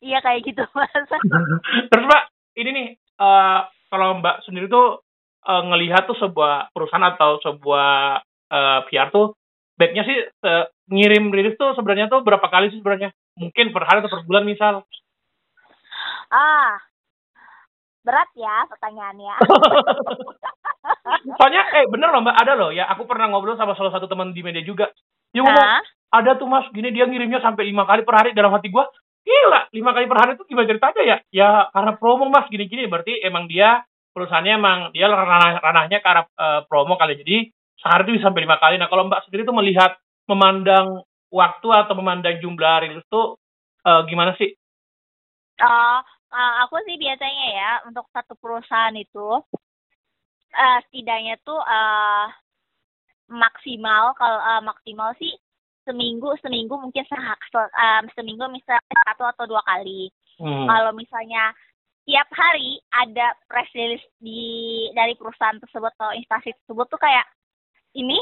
Iya 0.03 0.19
kayak 0.19 0.43
gitu 0.43 0.63
mas 0.75 0.91
Terus 1.89 2.03
Mbak, 2.03 2.23
ini 2.59 2.69
nih 2.75 2.87
eh 2.99 3.59
kalau 3.87 4.19
Mbak 4.19 4.43
sendiri 4.43 4.67
tuh 4.67 4.99
eh, 5.47 5.63
ngelihat 5.63 6.03
tuh 6.05 6.19
sebuah 6.19 6.75
perusahaan 6.75 7.07
atau 7.15 7.39
sebuah 7.39 8.19
eh, 8.51 8.79
PR 8.91 9.09
tuh 9.15 9.39
baiknya 9.79 10.03
sih 10.03 10.17
eh, 10.27 10.65
ngirim 10.91 11.31
rilis 11.31 11.55
tuh 11.55 11.71
sebenarnya 11.73 12.11
tuh 12.11 12.21
berapa 12.21 12.45
kali 12.51 12.75
sih 12.75 12.83
sebenarnya? 12.83 13.15
Mungkin 13.39 13.71
per 13.71 13.87
hari 13.87 14.03
atau 14.03 14.11
per 14.11 14.27
bulan 14.27 14.43
misal. 14.43 14.83
ah 16.33 16.81
berat 18.03 18.27
ya 18.35 18.67
pertanyaannya 18.67 19.35
Soalnya 21.39 21.63
eh 21.79 21.87
bener 21.87 22.11
loh 22.11 22.21
Mbak, 22.23 22.35
ada 22.35 22.53
loh 22.59 22.69
ya. 22.75 22.87
Aku 22.91 23.07
pernah 23.07 23.31
ngobrol 23.31 23.55
sama 23.55 23.75
salah 23.79 23.95
satu 23.95 24.11
teman 24.11 24.35
di 24.35 24.43
media 24.43 24.63
juga. 24.63 24.91
Dia 25.31 25.41
ngomong, 25.41 25.71
ada 26.13 26.31
tuh 26.35 26.47
Mas, 26.51 26.67
gini 26.75 26.91
dia 26.91 27.07
ngirimnya 27.07 27.39
sampai 27.39 27.71
lima 27.71 27.87
kali 27.87 28.03
per 28.03 28.15
hari 28.15 28.29
dalam 28.35 28.51
hati 28.51 28.67
gua. 28.69 28.85
Gila, 29.23 29.71
lima 29.71 29.91
kali 29.95 30.05
per 30.11 30.19
hari 30.19 30.31
itu 30.35 30.43
gimana 30.43 30.67
ceritanya 30.67 31.01
ya? 31.03 31.17
Ya 31.31 31.49
karena 31.71 31.95
promo 31.95 32.27
Mas 32.27 32.51
gini-gini 32.51 32.91
berarti 32.91 33.23
emang 33.23 33.47
dia 33.47 33.87
perusahaannya 34.11 34.53
emang 34.59 34.79
dia 34.91 35.07
ranah, 35.07 35.63
ranahnya 35.63 36.03
ke 36.03 36.07
arah 36.07 36.25
eh, 36.27 36.61
promo 36.67 36.99
kali. 36.99 37.15
Jadi 37.23 37.47
sehari 37.79 38.03
itu 38.03 38.11
bisa 38.19 38.27
sampai 38.27 38.43
lima 38.43 38.59
kali. 38.59 38.75
Nah 38.75 38.91
kalau 38.91 39.07
Mbak 39.07 39.27
sendiri 39.27 39.47
tuh 39.47 39.55
melihat 39.55 39.95
memandang 40.27 41.07
waktu 41.31 41.67
atau 41.71 41.95
memandang 41.95 42.43
jumlah 42.43 42.83
rilis 42.83 43.07
tuh 43.07 43.39
eh, 43.87 44.01
gimana 44.11 44.35
sih? 44.35 44.51
Uh, 45.63 46.03
uh, 46.33 46.53
aku 46.65 46.81
sih 46.83 46.99
biasanya 46.99 47.45
ya 47.53 47.71
untuk 47.87 48.09
satu 48.09 48.33
perusahaan 48.41 48.95
itu 48.97 49.39
uh, 50.53 50.79
setidaknya 50.89 51.37
tuh 51.45 51.61
uh, 51.61 52.27
maksimal 53.29 54.17
kalau 54.17 54.39
uh, 54.41 54.61
maksimal 54.65 55.13
sih 55.21 55.33
seminggu 55.83 56.33
seminggu 56.39 56.75
mungkin 56.79 57.03
sehak 57.07 57.39
um, 57.55 58.03
seminggu 58.15 58.45
misalnya 58.49 58.97
satu 59.07 59.23
atau 59.27 59.45
dua 59.47 59.61
kali. 59.63 60.09
Hmm. 60.39 60.67
Kalau 60.67 60.91
misalnya 60.95 61.53
tiap 62.03 62.27
hari 62.35 62.81
ada 62.91 63.31
press 63.47 63.69
release 63.71 64.03
di 64.19 64.41
dari 64.91 65.15
perusahaan 65.15 65.59
tersebut 65.59 65.91
atau 65.95 66.11
instansi 66.11 66.51
tersebut 66.63 66.87
tuh 66.91 66.99
kayak 66.99 67.23
ini 67.95 68.19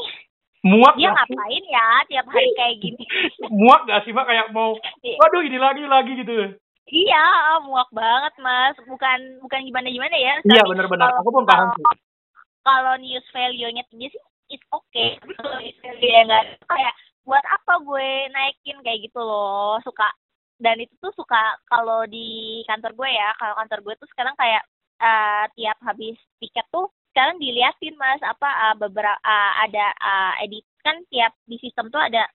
Muak 0.62 0.94
dia 0.94 1.10
gak 1.10 1.26
sih? 1.26 1.34
ngapain 1.34 1.64
ya 1.66 1.86
tiap 2.06 2.26
hari 2.30 2.50
kayak 2.54 2.76
gini? 2.78 3.02
Muak 3.62 3.82
gak 3.90 4.06
sih 4.06 4.14
Mbak 4.14 4.26
kayak 4.30 4.46
mau, 4.54 4.78
waduh 5.02 5.42
ini 5.42 5.58
lagi 5.58 5.82
lagi 5.90 6.14
gitu. 6.22 6.54
Iya, 6.92 7.62
muak 7.62 7.88
banget 7.94 8.34
mas. 8.42 8.74
Bukan 8.84 9.38
bukan 9.38 9.60
gimana 9.64 9.86
gimana 9.86 10.12
ya. 10.18 10.34
Iya 10.44 10.66
benar-benar. 10.66 11.14
Aku 11.22 11.30
pun 11.30 11.46
paham 11.46 11.72
sih. 11.78 11.86
kalau 12.62 12.94
news 12.98 13.26
value-nya 13.34 13.82
tinggi 13.90 14.10
sih 14.10 14.22
it's 14.52 14.66
okay 14.70 15.16
tapi 15.18 15.32
kalau 15.40 15.58
news 15.58 15.78
value-nya 15.80 16.20
nggak 16.28 16.44
kayak 16.68 16.94
buat 17.22 17.44
apa 17.46 17.82
gue 17.86 18.08
naikin 18.34 18.78
kayak 18.82 19.10
gitu 19.10 19.20
loh 19.22 19.78
suka 19.86 20.10
dan 20.62 20.78
itu 20.78 20.94
tuh 21.02 21.14
suka 21.14 21.58
kalau 21.66 22.06
di 22.06 22.62
kantor 22.66 22.94
gue 22.94 23.10
ya 23.10 23.34
kalau 23.38 23.54
kantor 23.58 23.78
gue 23.82 23.94
tuh 23.98 24.08
sekarang 24.14 24.34
kayak 24.38 24.62
eh, 25.02 25.44
tiap 25.58 25.78
habis 25.82 26.18
piket 26.38 26.66
tuh 26.70 26.86
sekarang 27.12 27.38
diliatin 27.42 27.94
mas 27.98 28.22
apa 28.22 28.48
eh, 28.70 28.76
beberapa 28.78 29.18
eh, 29.22 29.52
ada 29.66 29.86
eh, 29.94 30.32
edit 30.46 30.64
kan 30.82 30.98
tiap 31.10 31.32
di 31.46 31.56
sistem 31.62 31.90
tuh 31.90 32.02
ada 32.02 32.26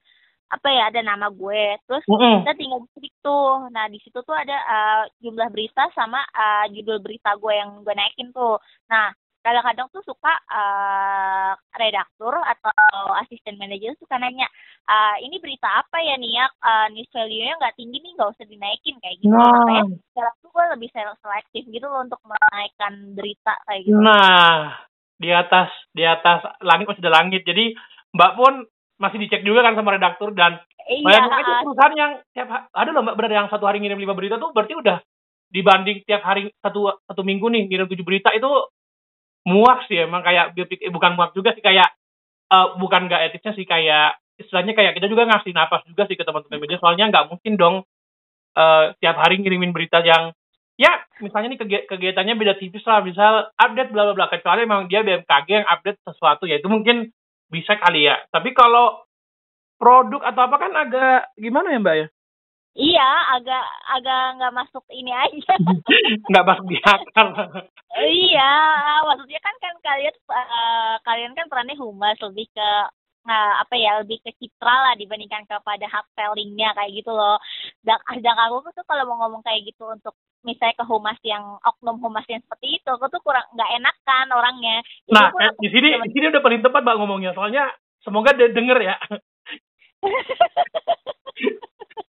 apa 0.47 0.67
ya 0.71 0.87
ada 0.87 1.03
nama 1.03 1.27
gue 1.27 1.75
terus 1.83 2.03
Mm-mm. 2.07 2.47
kita 2.47 2.53
tinggal 2.55 2.81
klik 2.95 3.11
tuh 3.19 3.67
nah 3.67 3.91
di 3.91 3.99
situ 3.99 4.15
tuh 4.23 4.31
ada 4.31 4.55
uh, 4.63 5.03
jumlah 5.19 5.51
berita 5.51 5.91
sama 5.91 6.23
uh, 6.31 6.65
judul 6.71 7.03
berita 7.03 7.35
gue 7.35 7.51
yang 7.51 7.83
gue 7.83 7.91
naikin 7.91 8.31
tuh 8.31 8.55
nah 8.87 9.11
kadang-kadang 9.47 9.87
tuh 9.95 10.03
suka 10.03 10.33
uh, 10.51 11.55
redaktur 11.79 12.35
atau 12.35 12.71
asisten 13.23 13.55
manajer 13.55 13.95
suka 13.95 14.19
nanya 14.19 14.43
uh, 14.85 15.15
ini 15.23 15.39
berita 15.39 15.79
apa 15.79 16.03
ya 16.03 16.19
nih 16.19 16.35
ya 16.35 16.45
uh, 16.59 16.87
news 16.91 17.07
value-nya 17.15 17.55
nggak 17.55 17.75
tinggi 17.79 18.03
nih 18.03 18.11
nggak 18.19 18.31
usah 18.35 18.43
dinaikin 18.43 18.99
kayak 18.99 19.15
gitu 19.23 19.31
Nah. 19.31 19.47
makanya 19.47 19.83
sekarang 20.11 20.35
tuh 20.43 20.49
gue 20.51 20.65
lebih 20.75 20.89
sel- 20.91 21.19
selektif 21.23 21.63
gitu 21.71 21.87
loh 21.87 22.03
untuk 22.03 22.19
menaikkan 22.27 22.93
berita 23.15 23.53
kayak 23.63 23.87
gitu 23.87 23.95
Nah, 23.95 24.75
di 25.15 25.29
atas 25.31 25.71
di 25.95 26.03
atas 26.03 26.43
langit 26.61 26.85
masih 26.85 27.03
ada 27.07 27.23
langit. 27.23 27.41
Jadi 27.47 27.71
Mbak 28.13 28.31
pun 28.35 28.53
masih 28.97 29.17
dicek 29.21 29.41
juga 29.45 29.61
kan 29.63 29.77
sama 29.77 29.93
redaktur 29.93 30.33
dan 30.33 30.57
iya 30.89 31.21
bayangin 31.21 31.37
itu 31.37 31.53
perusahaan 31.63 31.95
yang 31.95 32.11
tiap 32.33 32.49
ada 32.73 32.89
loh 32.89 33.03
Mbak 33.05 33.15
benar 33.15 33.31
yang 33.31 33.47
satu 33.47 33.63
hari 33.69 33.77
ngirim 33.79 34.01
lima 34.01 34.17
berita 34.17 34.41
tuh 34.41 34.49
berarti 34.51 34.73
udah 34.73 34.97
dibanding 35.47 36.03
tiap 36.03 36.25
hari 36.25 36.49
satu 36.59 36.91
satu 37.07 37.21
minggu 37.23 37.45
nih 37.47 37.69
ngirim 37.69 37.87
tujuh 37.87 38.03
berita 38.03 38.33
itu 38.35 38.49
muak 39.47 39.87
sih 39.87 40.03
emang 40.03 40.21
kayak 40.21 40.51
eh, 40.53 40.91
bukan 40.91 41.15
muak 41.15 41.31
juga 41.31 41.55
sih 41.55 41.63
kayak 41.63 41.87
eh, 42.51 42.67
bukan 42.75 43.07
nggak 43.07 43.31
etisnya 43.31 43.55
sih 43.55 43.63
kayak 43.63 44.19
istilahnya 44.37 44.75
kayak 44.75 44.93
kita 44.99 45.07
juga 45.07 45.25
ngasih 45.25 45.55
napas 45.55 45.81
juga 45.87 46.05
sih 46.05 46.19
ke 46.19 46.27
teman-teman 46.27 46.59
media 46.61 46.77
soalnya 46.77 47.07
nggak 47.09 47.27
mungkin 47.31 47.53
dong 47.55 47.75
eh, 48.59 48.85
tiap 48.99 49.15
hari 49.17 49.39
ngirimin 49.39 49.71
berita 49.71 50.03
yang 50.03 50.35
ya 50.77 50.93
misalnya 51.23 51.57
nih 51.57 51.59
kegi- 51.65 51.87
kegiatannya 51.89 52.37
beda 52.37 52.53
tipis 52.61 52.85
lah 52.85 53.01
misal 53.01 53.49
update 53.57 53.89
bla 53.89 54.11
bla 54.11 54.13
bla 54.13 54.27
kecuali 54.29 54.67
memang 54.67 54.85
dia 54.85 55.01
BMKG 55.01 55.47
yang 55.49 55.67
update 55.67 56.03
sesuatu 56.05 56.45
ya 56.45 56.61
itu 56.61 56.69
mungkin 56.69 57.09
bisa 57.47 57.79
kali 57.79 58.07
ya. 58.07 58.19
Tapi 58.29 58.51
kalau 58.51 59.07
produk 59.79 60.21
atau 60.27 60.41
apa 60.47 60.57
kan 60.59 60.71
agak 60.75 61.19
gimana 61.39 61.73
ya 61.73 61.79
mbak 61.79 61.95
ya? 61.95 62.07
Iya 62.77 63.09
agak 63.39 63.65
agak 63.89 64.23
nggak 64.37 64.53
masuk 64.53 64.85
ini 64.93 65.09
aja. 65.09 65.53
Nggak 66.29 66.45
masuk 66.45 66.65
di 66.69 66.77
akal 66.77 67.27
Iya, 67.97 68.53
maksudnya 69.09 69.39
kan 69.41 69.55
kan 69.57 69.73
kalian 69.81 70.15
eh, 70.15 70.95
kalian 71.01 71.33
kan 71.33 71.45
perannya 71.49 71.75
humas 71.81 72.17
lebih 72.21 72.45
ke 72.53 72.69
eh, 73.25 73.53
apa 73.57 73.73
ya 73.73 74.05
lebih 74.05 74.21
ke 74.21 74.31
citra 74.37 74.69
lah 74.69 74.93
dibandingkan 74.95 75.49
kepada 75.49 75.85
hard 75.89 76.07
sellingnya 76.13 76.77
kayak 76.77 76.93
gitu 76.93 77.09
loh. 77.09 77.41
Dan, 77.81 77.97
dan 78.21 78.37
aku 78.37 78.69
tuh 78.71 78.85
kalau 78.85 79.09
mau 79.09 79.25
ngomong 79.25 79.41
kayak 79.41 79.65
gitu 79.65 79.89
untuk 79.89 80.13
misalnya 80.45 80.77
ke 80.77 80.85
humas 80.85 81.17
yang 81.25 81.43
oknum 81.65 81.97
humas 81.97 82.23
yang 82.29 82.39
seperti 82.45 82.77
itu, 82.77 82.89
aku 82.93 83.09
tuh 83.09 83.21
kurang 83.25 83.43
nggak 83.57 83.71
enak 83.81 83.95
kan 84.05 84.29
orangnya. 84.29 84.85
Jadi 85.09 85.17
nah 85.17 85.27
eh, 85.33 85.51
di 85.57 85.69
sini 85.73 85.87
di 85.97 86.09
sini 86.13 86.25
udah 86.29 86.41
paling 86.45 86.61
tepat 86.61 86.81
mbak 86.85 86.95
ngomongnya 87.01 87.33
soalnya 87.33 87.73
semoga 88.07 88.31
dia 88.31 88.47
denger 88.53 88.79
ya 88.79 88.95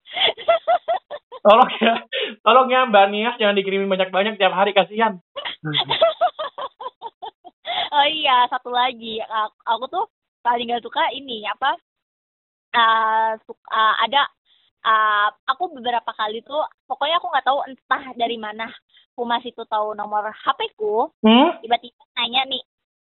tolong 1.45 1.71
ya 1.79 1.93
tolong 2.43 2.67
ya 2.67 2.85
mbak 2.89 3.05
Nias 3.09 3.35
jangan 3.39 3.55
dikirimin 3.55 3.87
banyak 3.89 4.09
banyak 4.11 4.35
tiap 4.35 4.53
hari 4.53 4.75
kasihan 4.75 5.17
oh 7.95 8.07
iya, 8.07 8.47
satu 8.49 8.69
lagi. 8.71 9.19
Aku, 9.67 9.85
tuh 9.91 10.05
paling 10.45 10.71
gak 10.71 10.85
suka 10.85 11.03
ini 11.15 11.43
apa? 11.47 11.75
eh 12.69 13.33
suk- 13.49 13.65
eh, 13.73 13.95
ada 14.05 14.29
eh, 14.85 15.27
aku 15.49 15.73
beberapa 15.73 16.13
kali 16.13 16.45
tuh 16.45 16.61
pokoknya 16.85 17.17
aku 17.17 17.27
nggak 17.33 17.47
tahu 17.49 17.59
entah 17.65 18.03
dari 18.13 18.37
mana 18.37 18.69
humas 19.17 19.41
itu 19.41 19.65
tahu 19.65 19.97
nomor 19.97 20.29
HP 20.29 20.77
ku 20.77 21.09
hmm? 21.25 21.65
tiba-tiba 21.65 21.97
nanya 22.13 22.45
nih 22.45 22.61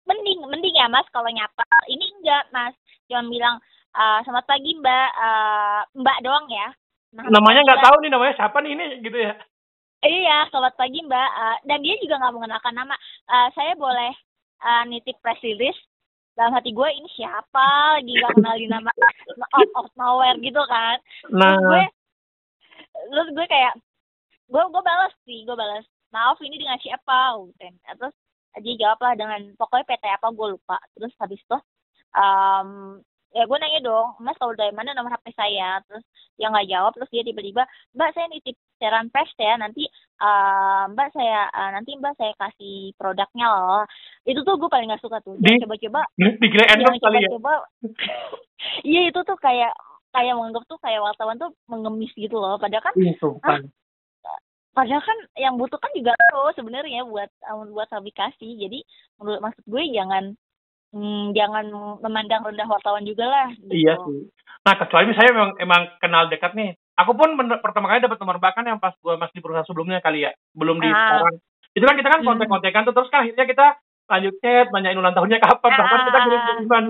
mending 0.10 0.42
mending 0.50 0.74
ya 0.74 0.90
mas 0.90 1.06
kalau 1.14 1.30
nyapa 1.30 1.62
ini 1.94 2.10
enggak 2.10 2.50
mas 2.50 2.74
cuma 3.06 3.22
bilang 3.30 3.62
eh, 3.94 4.20
selamat 4.26 4.46
pagi 4.50 4.72
mbak 4.82 5.10
Eh, 5.14 5.82
mbak 5.94 6.18
doang 6.26 6.50
ya 6.50 6.74
namanya 7.12 7.62
nggak 7.68 7.84
tahu 7.84 7.96
nih 8.00 8.12
namanya 8.12 8.34
siapa 8.40 8.58
nih 8.64 8.72
ini 8.76 8.86
gitu 9.04 9.20
ya 9.20 9.36
Iya, 10.02 10.50
selamat 10.50 10.82
pagi 10.82 10.98
Mbak. 11.06 11.30
Uh, 11.30 11.58
dan 11.70 11.86
dia 11.86 11.94
juga 12.02 12.18
nggak 12.18 12.34
mengenalkan 12.34 12.74
nama. 12.74 12.98
Uh, 13.30 13.54
saya 13.54 13.78
boleh 13.78 14.10
uh, 14.66 14.84
nitip 14.90 15.14
press 15.22 15.38
release 15.46 15.78
dalam 16.34 16.58
hati 16.58 16.74
gue 16.74 16.90
ini 16.90 17.06
siapa 17.14 18.02
lagi 18.02 18.10
gak 18.18 18.34
kenalin 18.40 18.72
nama 18.72 18.90
out 19.62 19.72
of 19.78 19.94
nowhere 19.94 20.34
gitu 20.42 20.58
kan. 20.66 20.98
Nah. 21.30 21.54
Terus 21.54 21.62
gue, 21.62 21.86
terus 23.14 23.30
gue 23.38 23.46
kayak 23.46 23.74
gue 24.50 24.64
gue 24.74 24.82
balas 24.82 25.14
sih, 25.30 25.46
gue 25.46 25.54
balas. 25.54 25.86
Maaf 26.10 26.42
ini 26.42 26.58
dengan 26.58 26.82
siapa? 26.82 27.38
Terus 27.62 28.16
dia 28.58 28.76
jawab 28.82 29.00
lah 29.06 29.14
dengan 29.14 29.54
pokoknya 29.54 29.86
PT 29.86 30.06
apa 30.18 30.28
gue 30.34 30.48
lupa. 30.58 30.82
Terus 30.98 31.14
habis 31.22 31.38
itu 31.38 31.58
um, 32.18 33.00
ya 33.32 33.44
gue 33.48 33.58
nanya 33.58 33.80
dong 33.80 34.20
mas 34.20 34.36
tahu 34.36 34.52
dari 34.56 34.76
mana 34.76 34.92
nomor 34.92 35.16
hp 35.16 35.28
saya? 35.36 35.80
Terus 35.88 36.04
dia 36.36 36.48
nggak 36.52 36.70
jawab 36.72 36.92
terus 36.96 37.10
dia 37.12 37.24
tiba-tiba 37.24 37.64
mbak 37.96 38.12
saya 38.12 38.28
nitip 38.28 38.56
siaran 38.80 39.08
pers 39.14 39.32
ya 39.40 39.56
nanti 39.56 39.88
uh, 40.20 40.90
mbak 40.92 41.10
saya 41.16 41.48
uh, 41.52 41.70
nanti 41.72 41.96
mbak 41.96 42.16
saya 42.20 42.34
kasih 42.36 42.92
produknya 43.00 43.48
loh. 43.48 43.84
Itu 44.28 44.44
tuh 44.44 44.60
gue 44.60 44.70
paling 44.70 44.92
gak 44.92 45.04
suka 45.04 45.24
tuh 45.24 45.40
dia 45.40 45.60
coba-coba 45.64 46.02
dikira 46.18 46.66
endorse 46.76 47.00
kali 47.00 47.24
ya? 47.24 47.30
coba 47.32 47.54
iya 48.90 49.10
itu 49.10 49.20
tuh 49.24 49.38
kayak 49.40 49.74
kayak 50.12 50.36
menganggap 50.36 50.64
tuh 50.68 50.80
kayak 50.84 51.02
wartawan 51.02 51.40
tuh 51.40 51.52
mengemis 51.72 52.12
gitu 52.14 52.36
loh 52.36 52.60
padahal 52.60 52.84
kan 52.84 52.94
iya, 53.00 53.16
ah, 53.48 53.60
padahal 54.76 55.04
kan 55.04 55.18
yang 55.40 55.56
butuh 55.56 55.80
kan 55.80 55.92
juga 55.96 56.12
lo 56.36 56.52
sebenarnya 56.56 57.08
buat 57.08 57.32
buat 57.72 57.90
aplikasi 57.92 58.60
jadi 58.60 58.80
menurut 59.20 59.40
maksud 59.40 59.64
gue 59.68 59.84
jangan 59.96 60.36
hmm, 60.92 61.36
jangan 61.36 61.66
memandang 62.00 62.44
rendah 62.46 62.68
wartawan 62.68 63.04
juga 63.04 63.26
lah. 63.28 63.48
Gitu. 63.56 63.72
Iya 63.72 63.96
sih. 64.04 64.30
Nah 64.62 64.74
kecuali 64.78 65.12
saya 65.18 65.30
memang 65.34 65.52
emang 65.58 65.82
kenal 65.98 66.30
dekat 66.30 66.54
nih. 66.54 66.78
Aku 67.02 67.18
pun 67.18 67.34
pertama 67.64 67.90
kali 67.90 68.04
dapat 68.04 68.20
nomor 68.22 68.38
bahkan 68.38 68.68
yang 68.68 68.78
pas 68.78 68.94
gue 68.94 69.16
masih 69.18 69.36
di 69.40 69.42
perusahaan 69.42 69.66
sebelumnya 69.66 70.04
kali 70.04 70.28
ya, 70.28 70.32
belum 70.54 70.78
di 70.78 70.92
ah. 70.92 70.94
sekarang. 70.94 71.36
Itu 71.72 71.86
kan 71.88 71.96
kita 71.98 72.10
kan 72.12 72.20
hmm. 72.22 72.28
kontek-kontekan 72.28 72.84
tuh 72.86 72.94
terus 72.94 73.10
kan 73.10 73.26
akhirnya 73.26 73.46
kita 73.48 73.66
lanjut 74.12 74.36
chat, 74.44 74.68
nanyain 74.76 75.00
ulang 75.00 75.16
tahunnya 75.16 75.40
kapan, 75.40 75.72
kapan 75.72 76.00
kita 76.06 76.20
kirim 76.20 76.38
ah. 76.38 76.46
kiriman. 76.46 76.86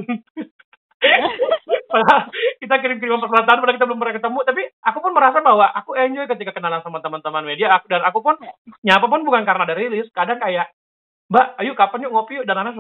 kita 2.62 2.76
kirim 2.82 2.98
kiriman 3.02 3.22
perselatan 3.26 3.58
padahal 3.58 3.76
kita 3.78 3.88
belum 3.90 4.00
pernah 4.00 4.16
ketemu 4.22 4.40
tapi 4.46 4.62
aku 4.86 4.98
pun 5.02 5.12
merasa 5.18 5.38
bahwa 5.42 5.66
aku 5.74 5.98
enjoy 5.98 6.30
ketika 6.30 6.52
kenalan 6.54 6.82
sama 6.86 7.02
teman-teman 7.02 7.42
media 7.42 7.74
aku, 7.74 7.90
dan 7.90 8.06
aku 8.06 8.22
pun 8.22 8.38
nyapa 8.86 9.06
pun 9.10 9.22
bukan 9.26 9.44
karena 9.44 9.66
ada 9.66 9.76
rilis 9.76 10.08
kadang 10.14 10.38
kayak 10.38 10.70
Mbak, 11.32 11.48
ayo 11.64 11.72
kapan 11.80 12.04
yuk 12.04 12.12
ngopi 12.12 12.44
yuk 12.44 12.48
dan 12.48 12.60
anak 12.60 12.76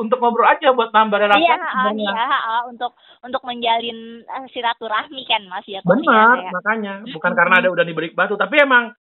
untuk 0.00 0.16
ngobrol 0.16 0.48
aja 0.48 0.72
buat 0.72 0.96
nambah 0.96 1.28
relasi. 1.28 1.44
Iya, 1.44 1.60
iya, 1.92 2.64
untuk 2.64 2.96
untuk 3.20 3.44
menjalin 3.44 4.24
uh, 4.24 4.48
silaturahmi 4.48 5.28
kan 5.28 5.44
Mas 5.44 5.68
ya. 5.68 5.84
Benar, 5.84 6.40
ya. 6.40 6.50
makanya 6.56 6.94
bukan 7.20 7.32
karena 7.36 7.60
ada 7.60 7.68
udah 7.68 7.84
diberi 7.84 8.08
batu, 8.16 8.40
tapi 8.40 8.64
emang 8.64 8.96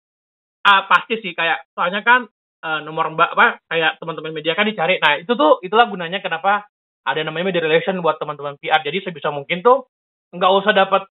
uh, 0.65 0.81
pasti 0.89 1.21
sih 1.21 1.37
kayak 1.37 1.69
soalnya 1.77 2.01
kan 2.01 2.25
uh, 2.65 2.81
nomor 2.81 3.13
Mbak 3.13 3.29
apa 3.37 3.47
kayak 3.69 4.01
teman-teman 4.01 4.33
media 4.33 4.57
kan 4.57 4.65
dicari. 4.65 4.97
Nah, 4.97 5.21
itu 5.21 5.37
tuh 5.37 5.61
itulah 5.61 5.85
gunanya 5.85 6.17
kenapa 6.17 6.65
ada 7.05 7.21
namanya 7.21 7.53
media 7.53 7.61
relation 7.61 8.01
buat 8.01 8.17
teman-teman 8.17 8.57
PR. 8.57 8.81
Jadi 8.81 9.05
sebisa 9.05 9.29
mungkin 9.29 9.61
tuh 9.61 9.85
nggak 10.33 10.51
usah 10.65 10.73
dapat 10.73 11.05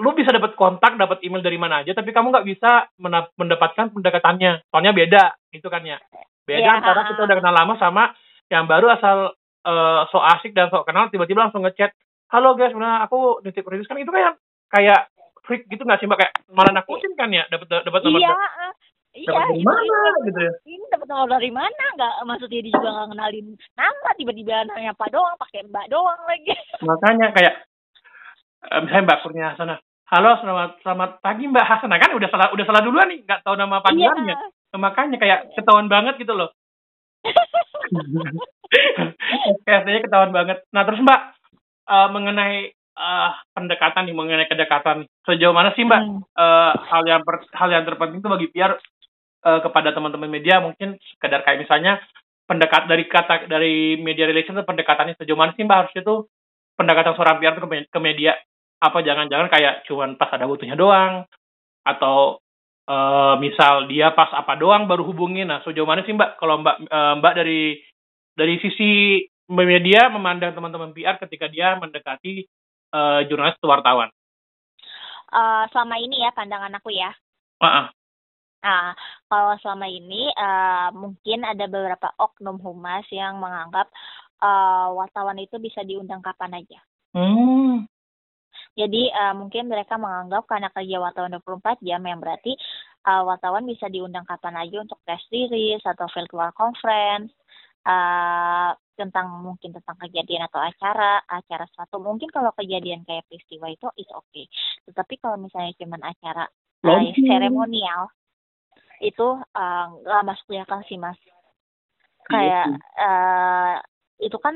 lu 0.00 0.16
bisa 0.16 0.32
dapat 0.32 0.56
kontak, 0.56 0.96
dapat 0.96 1.20
email 1.28 1.44
dari 1.44 1.60
mana 1.60 1.84
aja, 1.84 1.92
tapi 1.92 2.08
kamu 2.16 2.32
nggak 2.32 2.48
bisa 2.48 2.88
mendapatkan 3.36 3.92
pendekatannya. 3.92 4.64
Soalnya 4.72 4.96
beda, 4.96 5.24
itu 5.52 5.68
kan 5.68 5.84
ya. 5.84 6.00
Beda 6.48 6.64
yeah. 6.64 6.80
antara 6.80 7.04
kita 7.12 7.28
udah 7.28 7.36
kenal 7.36 7.52
lama 7.52 7.74
sama 7.76 8.16
yang 8.48 8.64
baru 8.64 8.88
asal 8.96 9.36
uh, 9.68 10.08
so 10.08 10.16
asik 10.16 10.56
dan 10.56 10.72
so 10.72 10.80
kenal 10.88 11.12
tiba-tiba 11.12 11.44
langsung 11.44 11.60
ngechat, 11.60 11.92
halo 12.32 12.56
guys, 12.56 12.72
mana 12.72 13.04
aku 13.04 13.44
nitip 13.44 13.68
rilis 13.68 13.84
kan 13.84 14.00
itu 14.00 14.08
kayak 14.08 14.40
kayak 14.72 15.12
freak 15.44 15.68
gitu 15.68 15.84
nggak 15.84 16.00
sih 16.00 16.08
mbak? 16.08 16.24
Kayak 16.24 16.34
malah 16.48 16.72
nakutin 16.72 17.12
kan 17.20 17.28
ya? 17.28 17.44
Dapat 17.52 17.84
dapat 17.84 18.00
nomor 18.00 18.24
iya 18.24 18.32
iya 19.12 19.28
dari 19.28 19.60
mana 19.60 20.00
gitu 20.24 20.40
ya? 20.40 20.52
Ini 20.64 20.84
dapat 20.88 21.06
nomor 21.12 21.28
dari 21.28 21.50
mana? 21.52 21.84
Nggak 22.00 22.14
maksudnya 22.24 22.60
dia 22.64 22.72
juga 22.72 22.88
nggak 22.96 23.08
kenalin 23.12 23.46
nama 23.76 24.08
tiba-tiba 24.16 24.54
nanya 24.72 24.90
apa 24.96 25.06
doang 25.12 25.36
pakai 25.36 25.68
mbak 25.68 25.86
doang 25.92 26.20
lagi. 26.24 26.56
Makanya 26.88 27.26
kayak 27.36 27.54
uh, 28.72 28.80
misalnya 28.80 29.04
mbak 29.04 29.20
Kurnia 29.20 29.52
sana 29.60 29.76
halo 30.08 30.40
selamat 30.40 30.80
selamat 30.80 31.10
pagi 31.20 31.44
mbak 31.44 31.68
Hasana 31.68 32.00
kan 32.00 32.16
udah 32.16 32.28
salah 32.32 32.48
udah 32.56 32.64
salah 32.64 32.80
duluan 32.80 33.12
nih 33.12 33.20
nggak 33.28 33.44
tahu 33.44 33.52
nama 33.60 33.84
panggilannya. 33.84 34.32
Iya 34.32 34.56
makanya 34.76 35.16
kayak 35.16 35.48
ketahuan 35.56 35.88
banget 35.88 36.20
gitu 36.20 36.36
loh. 36.36 36.52
Kayaknya 39.64 40.04
ketahuan 40.04 40.32
banget. 40.34 40.60
Nah 40.76 40.82
terus 40.84 41.00
mbak 41.00 41.20
uh, 41.88 42.08
mengenai 42.12 42.76
uh, 42.98 43.30
pendekatan 43.56 44.04
nih 44.04 44.16
mengenai 44.16 44.50
kedekatan 44.50 45.08
sejauh 45.24 45.56
mana 45.56 45.72
sih 45.72 45.88
mbak 45.88 46.02
hmm. 46.04 46.20
uh, 46.36 46.72
hal 46.76 47.02
yang 47.08 47.24
per, 47.24 47.48
hal 47.56 47.70
yang 47.72 47.84
terpenting 47.88 48.20
tuh 48.20 48.32
bagi 48.36 48.52
PR 48.52 48.76
uh, 49.48 49.60
kepada 49.64 49.96
teman-teman 49.96 50.28
media? 50.28 50.60
Mungkin 50.60 51.00
sekedar 51.16 51.48
kayak 51.48 51.64
misalnya 51.64 52.04
pendekat 52.44 52.88
dari 52.88 53.04
kata 53.08 53.48
dari 53.48 53.96
media 54.00 54.28
relation 54.28 54.56
tuh 54.56 54.68
pendekatannya 54.68 55.16
sejauh 55.16 55.38
mana 55.38 55.56
sih 55.56 55.64
mbak? 55.64 55.88
Harusnya 55.88 56.02
tuh 56.04 56.28
pendekatan 56.76 57.16
seorang 57.16 57.40
PR 57.40 57.56
tuh 57.56 57.68
ke, 57.68 57.98
media 58.04 58.36
apa? 58.84 59.00
Jangan-jangan 59.00 59.48
kayak 59.48 59.88
cuman 59.88 60.20
pas 60.20 60.28
ada 60.36 60.44
butuhnya 60.44 60.76
doang 60.76 61.24
atau 61.88 62.44
uh, 62.88 63.34
misal 63.36 63.84
dia 63.86 64.10
pas 64.16 64.32
apa 64.32 64.56
doang 64.56 64.88
baru 64.88 65.04
hubungin. 65.04 65.52
Nah, 65.52 65.60
sejauh 65.62 65.86
mana 65.86 66.02
sih 66.02 66.16
Mbak 66.16 66.40
kalau 66.40 66.64
Mbak 66.64 66.76
uh, 66.88 67.14
Mbak 67.20 67.34
dari 67.36 67.78
dari 68.34 68.54
sisi 68.64 69.22
media 69.48 70.08
memandang 70.08 70.56
teman-teman 70.56 70.96
PR 70.96 71.20
ketika 71.20 71.46
dia 71.48 71.76
mendekati 71.76 72.48
uh, 72.96 73.20
jurnalis 73.28 73.56
atau 73.60 73.70
wartawan? 73.70 74.10
Uh, 75.28 75.68
selama 75.72 76.00
ini 76.00 76.24
ya 76.24 76.32
pandangan 76.32 76.72
aku 76.80 76.88
ya. 76.92 77.12
Uh 77.60 77.66
-uh. 77.68 77.86
Nah, 78.58 78.96
kalau 79.30 79.54
selama 79.62 79.86
ini 79.86 80.32
uh, 80.34 80.90
mungkin 80.96 81.46
ada 81.46 81.70
beberapa 81.70 82.10
oknum 82.18 82.58
humas 82.58 83.06
yang 83.14 83.38
menganggap 83.38 83.86
uh, 84.42 84.90
wartawan 84.98 85.38
itu 85.38 85.60
bisa 85.62 85.84
diundang 85.86 86.24
kapan 86.24 86.58
aja. 86.64 86.80
Hmm. 87.14 87.86
Jadi 88.78 89.10
uh, 89.10 89.34
mungkin 89.34 89.66
mereka 89.66 89.98
menganggap 89.98 90.46
karena 90.46 90.70
kerja 90.70 91.02
wartawan 91.02 91.34
24 91.42 91.82
jam 91.82 91.98
yang 92.06 92.22
berarti 92.22 92.54
uh, 93.10 93.26
wartawan 93.26 93.66
bisa 93.66 93.90
diundang 93.90 94.22
kapan 94.22 94.54
aja 94.62 94.86
untuk 94.86 95.02
press 95.02 95.22
release 95.34 95.82
atau 95.82 96.06
virtual 96.14 96.54
conference 96.54 97.34
uh, 97.82 98.70
tentang 98.94 99.42
mungkin 99.42 99.74
tentang 99.74 99.98
kejadian 100.06 100.46
atau 100.46 100.62
acara 100.62 101.22
acara 101.26 101.66
suatu 101.74 102.02
mungkin 102.02 102.30
kalau 102.30 102.54
kejadian 102.54 103.06
kayak 103.06 103.26
peristiwa 103.30 103.70
itu 103.70 103.86
is 103.94 104.10
oke 104.10 104.26
okay. 104.26 104.50
tetapi 104.90 105.22
kalau 105.22 105.38
misalnya 105.38 105.70
cuma 105.78 105.98
acara 106.02 106.46
uh, 106.82 107.02
seremonial 107.14 108.10
itu 108.98 109.26
nggak 110.02 110.22
uh, 110.22 110.26
masuk 110.26 110.46
di 110.50 110.58
akal 110.58 110.82
sih 110.90 110.98
mas. 110.98 111.18
Iya 111.18 111.34
kayak 112.26 112.66
uh, 112.98 113.76
itu 114.18 114.38
kan 114.42 114.54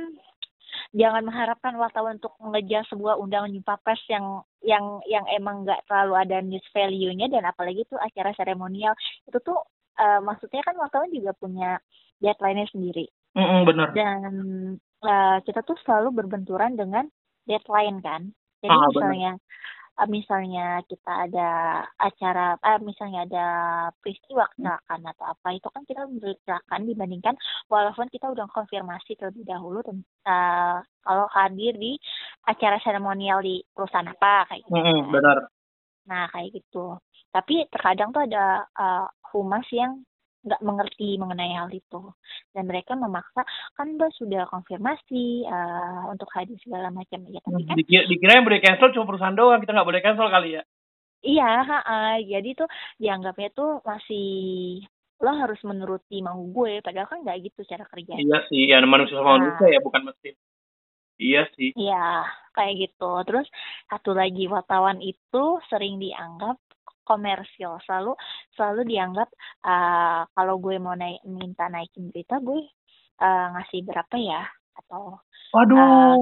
jangan 0.90 1.22
mengharapkan 1.22 1.74
wartawan 1.78 2.18
untuk 2.18 2.34
mengejar 2.42 2.82
sebuah 2.90 3.18
undangan 3.22 3.54
jumpa 3.54 3.74
pers 3.86 4.02
yang 4.10 4.42
yang 4.62 4.98
yang 5.06 5.24
emang 5.30 5.62
nggak 5.62 5.86
terlalu 5.86 6.14
ada 6.18 6.38
news 6.42 6.66
value-nya 6.74 7.30
dan 7.30 7.46
apalagi 7.46 7.86
itu 7.86 7.96
acara 7.98 8.34
seremonial 8.34 8.94
itu 9.26 9.38
tuh 9.42 9.58
uh, 10.02 10.20
maksudnya 10.22 10.62
kan 10.66 10.74
wartawan 10.78 11.10
juga 11.10 11.32
punya 11.38 11.78
deadline-nya 12.22 12.70
sendiri. 12.70 13.06
Mm 13.32 13.42
-hmm, 13.42 13.60
benar. 13.64 13.88
Dan 13.96 14.20
uh, 15.02 15.38
kita 15.42 15.64
tuh 15.64 15.74
selalu 15.82 16.22
berbenturan 16.22 16.78
dengan 16.78 17.08
deadline 17.48 17.98
kan. 18.04 18.30
Jadi 18.62 18.70
ah, 18.70 18.86
misalnya 18.86 19.32
bener 19.34 19.60
uh, 19.98 20.08
misalnya 20.08 20.80
kita 20.88 21.28
ada 21.28 21.50
acara 22.00 22.56
uh, 22.60 22.80
misalnya 22.80 23.28
ada 23.28 23.46
peristiwa 24.00 24.48
kecelakaan 24.54 25.00
atau 25.04 25.24
apa 25.28 25.48
itu 25.52 25.68
kan 25.68 25.82
kita 25.84 26.02
kecelakaan 26.08 26.82
dibandingkan 26.88 27.34
walaupun 27.68 28.08
kita 28.08 28.30
udah 28.32 28.46
konfirmasi 28.52 29.18
terlebih 29.18 29.44
dahulu 29.44 29.84
uh, 29.84 30.78
kalau 31.02 31.26
hadir 31.34 31.74
di 31.76 31.98
acara 32.48 32.78
seremonial 32.80 33.42
di 33.42 33.60
perusahaan 33.74 34.08
apa 34.08 34.48
kayak 34.48 34.62
gitu. 34.66 34.76
Mm 34.78 34.84
-hmm, 34.86 35.10
benar. 35.10 35.38
Nah 36.08 36.24
kayak 36.30 36.56
gitu. 36.56 36.98
Tapi 37.32 37.64
terkadang 37.72 38.12
tuh 38.12 38.28
ada 38.28 38.68
uh, 38.76 39.06
humas 39.32 39.64
yang 39.72 40.04
nggak 40.42 40.62
mengerti 40.62 41.16
mengenai 41.18 41.52
hal 41.54 41.70
itu. 41.70 42.02
Dan 42.54 42.68
mereka 42.68 42.98
memaksa 42.98 43.42
kan 43.78 43.96
mbak 43.96 44.12
sudah 44.18 44.46
konfirmasi 44.50 45.46
uh, 45.46 46.10
untuk 46.10 46.28
hadir 46.34 46.58
segala 46.62 46.90
macam. 46.90 47.22
Ya 47.30 47.40
tapi 47.42 47.62
kan 47.66 47.76
dikira, 47.78 48.04
dikira 48.06 48.32
yang 48.38 48.46
boleh 48.46 48.60
cancel 48.62 48.92
cuma 48.94 49.08
perusahaan 49.08 49.36
doang 49.36 49.60
kita 49.62 49.72
nggak 49.74 49.88
boleh 49.88 50.02
cancel 50.02 50.28
kali 50.28 50.60
ya? 50.60 50.62
Iya 51.22 51.52
uh, 51.62 52.18
jadi 52.18 52.50
tuh 52.58 52.68
dianggapnya 52.98 53.50
tuh 53.54 53.78
masih 53.86 54.26
lo 55.22 55.30
harus 55.38 55.62
menuruti 55.62 56.18
mau 56.18 56.34
gue 56.34 56.82
padahal 56.82 57.06
kan 57.06 57.22
nggak 57.22 57.46
gitu 57.46 57.62
cara 57.62 57.86
kerja 57.86 58.18
iya 58.18 58.42
sih 58.50 58.66
ya 58.66 58.82
manusia 58.82 59.22
sama 59.22 59.38
nah, 59.38 59.54
manusia 59.54 59.70
ya 59.70 59.78
bukan 59.78 60.10
mesin 60.10 60.34
iya 61.22 61.46
sih. 61.54 61.70
Iya 61.78 62.26
kayak 62.52 62.74
gitu. 62.88 63.12
Terus 63.24 63.46
satu 63.86 64.12
lagi 64.12 64.50
wartawan 64.50 64.98
itu 64.98 65.44
sering 65.70 66.02
dianggap 66.02 66.58
komersial 67.12 67.76
selalu 67.84 68.16
selalu 68.56 68.88
dianggap 68.88 69.28
uh, 69.68 70.24
kalau 70.32 70.56
gue 70.56 70.80
mau 70.80 70.96
naik 70.96 71.20
minta 71.28 71.68
naikin 71.68 72.08
berita 72.08 72.40
gue 72.40 72.64
uh, 73.20 73.46
ngasih 73.58 73.84
berapa 73.84 74.16
ya? 74.16 74.42
Atau 74.80 75.20
waduh. 75.52 75.76
uh, 75.76 76.16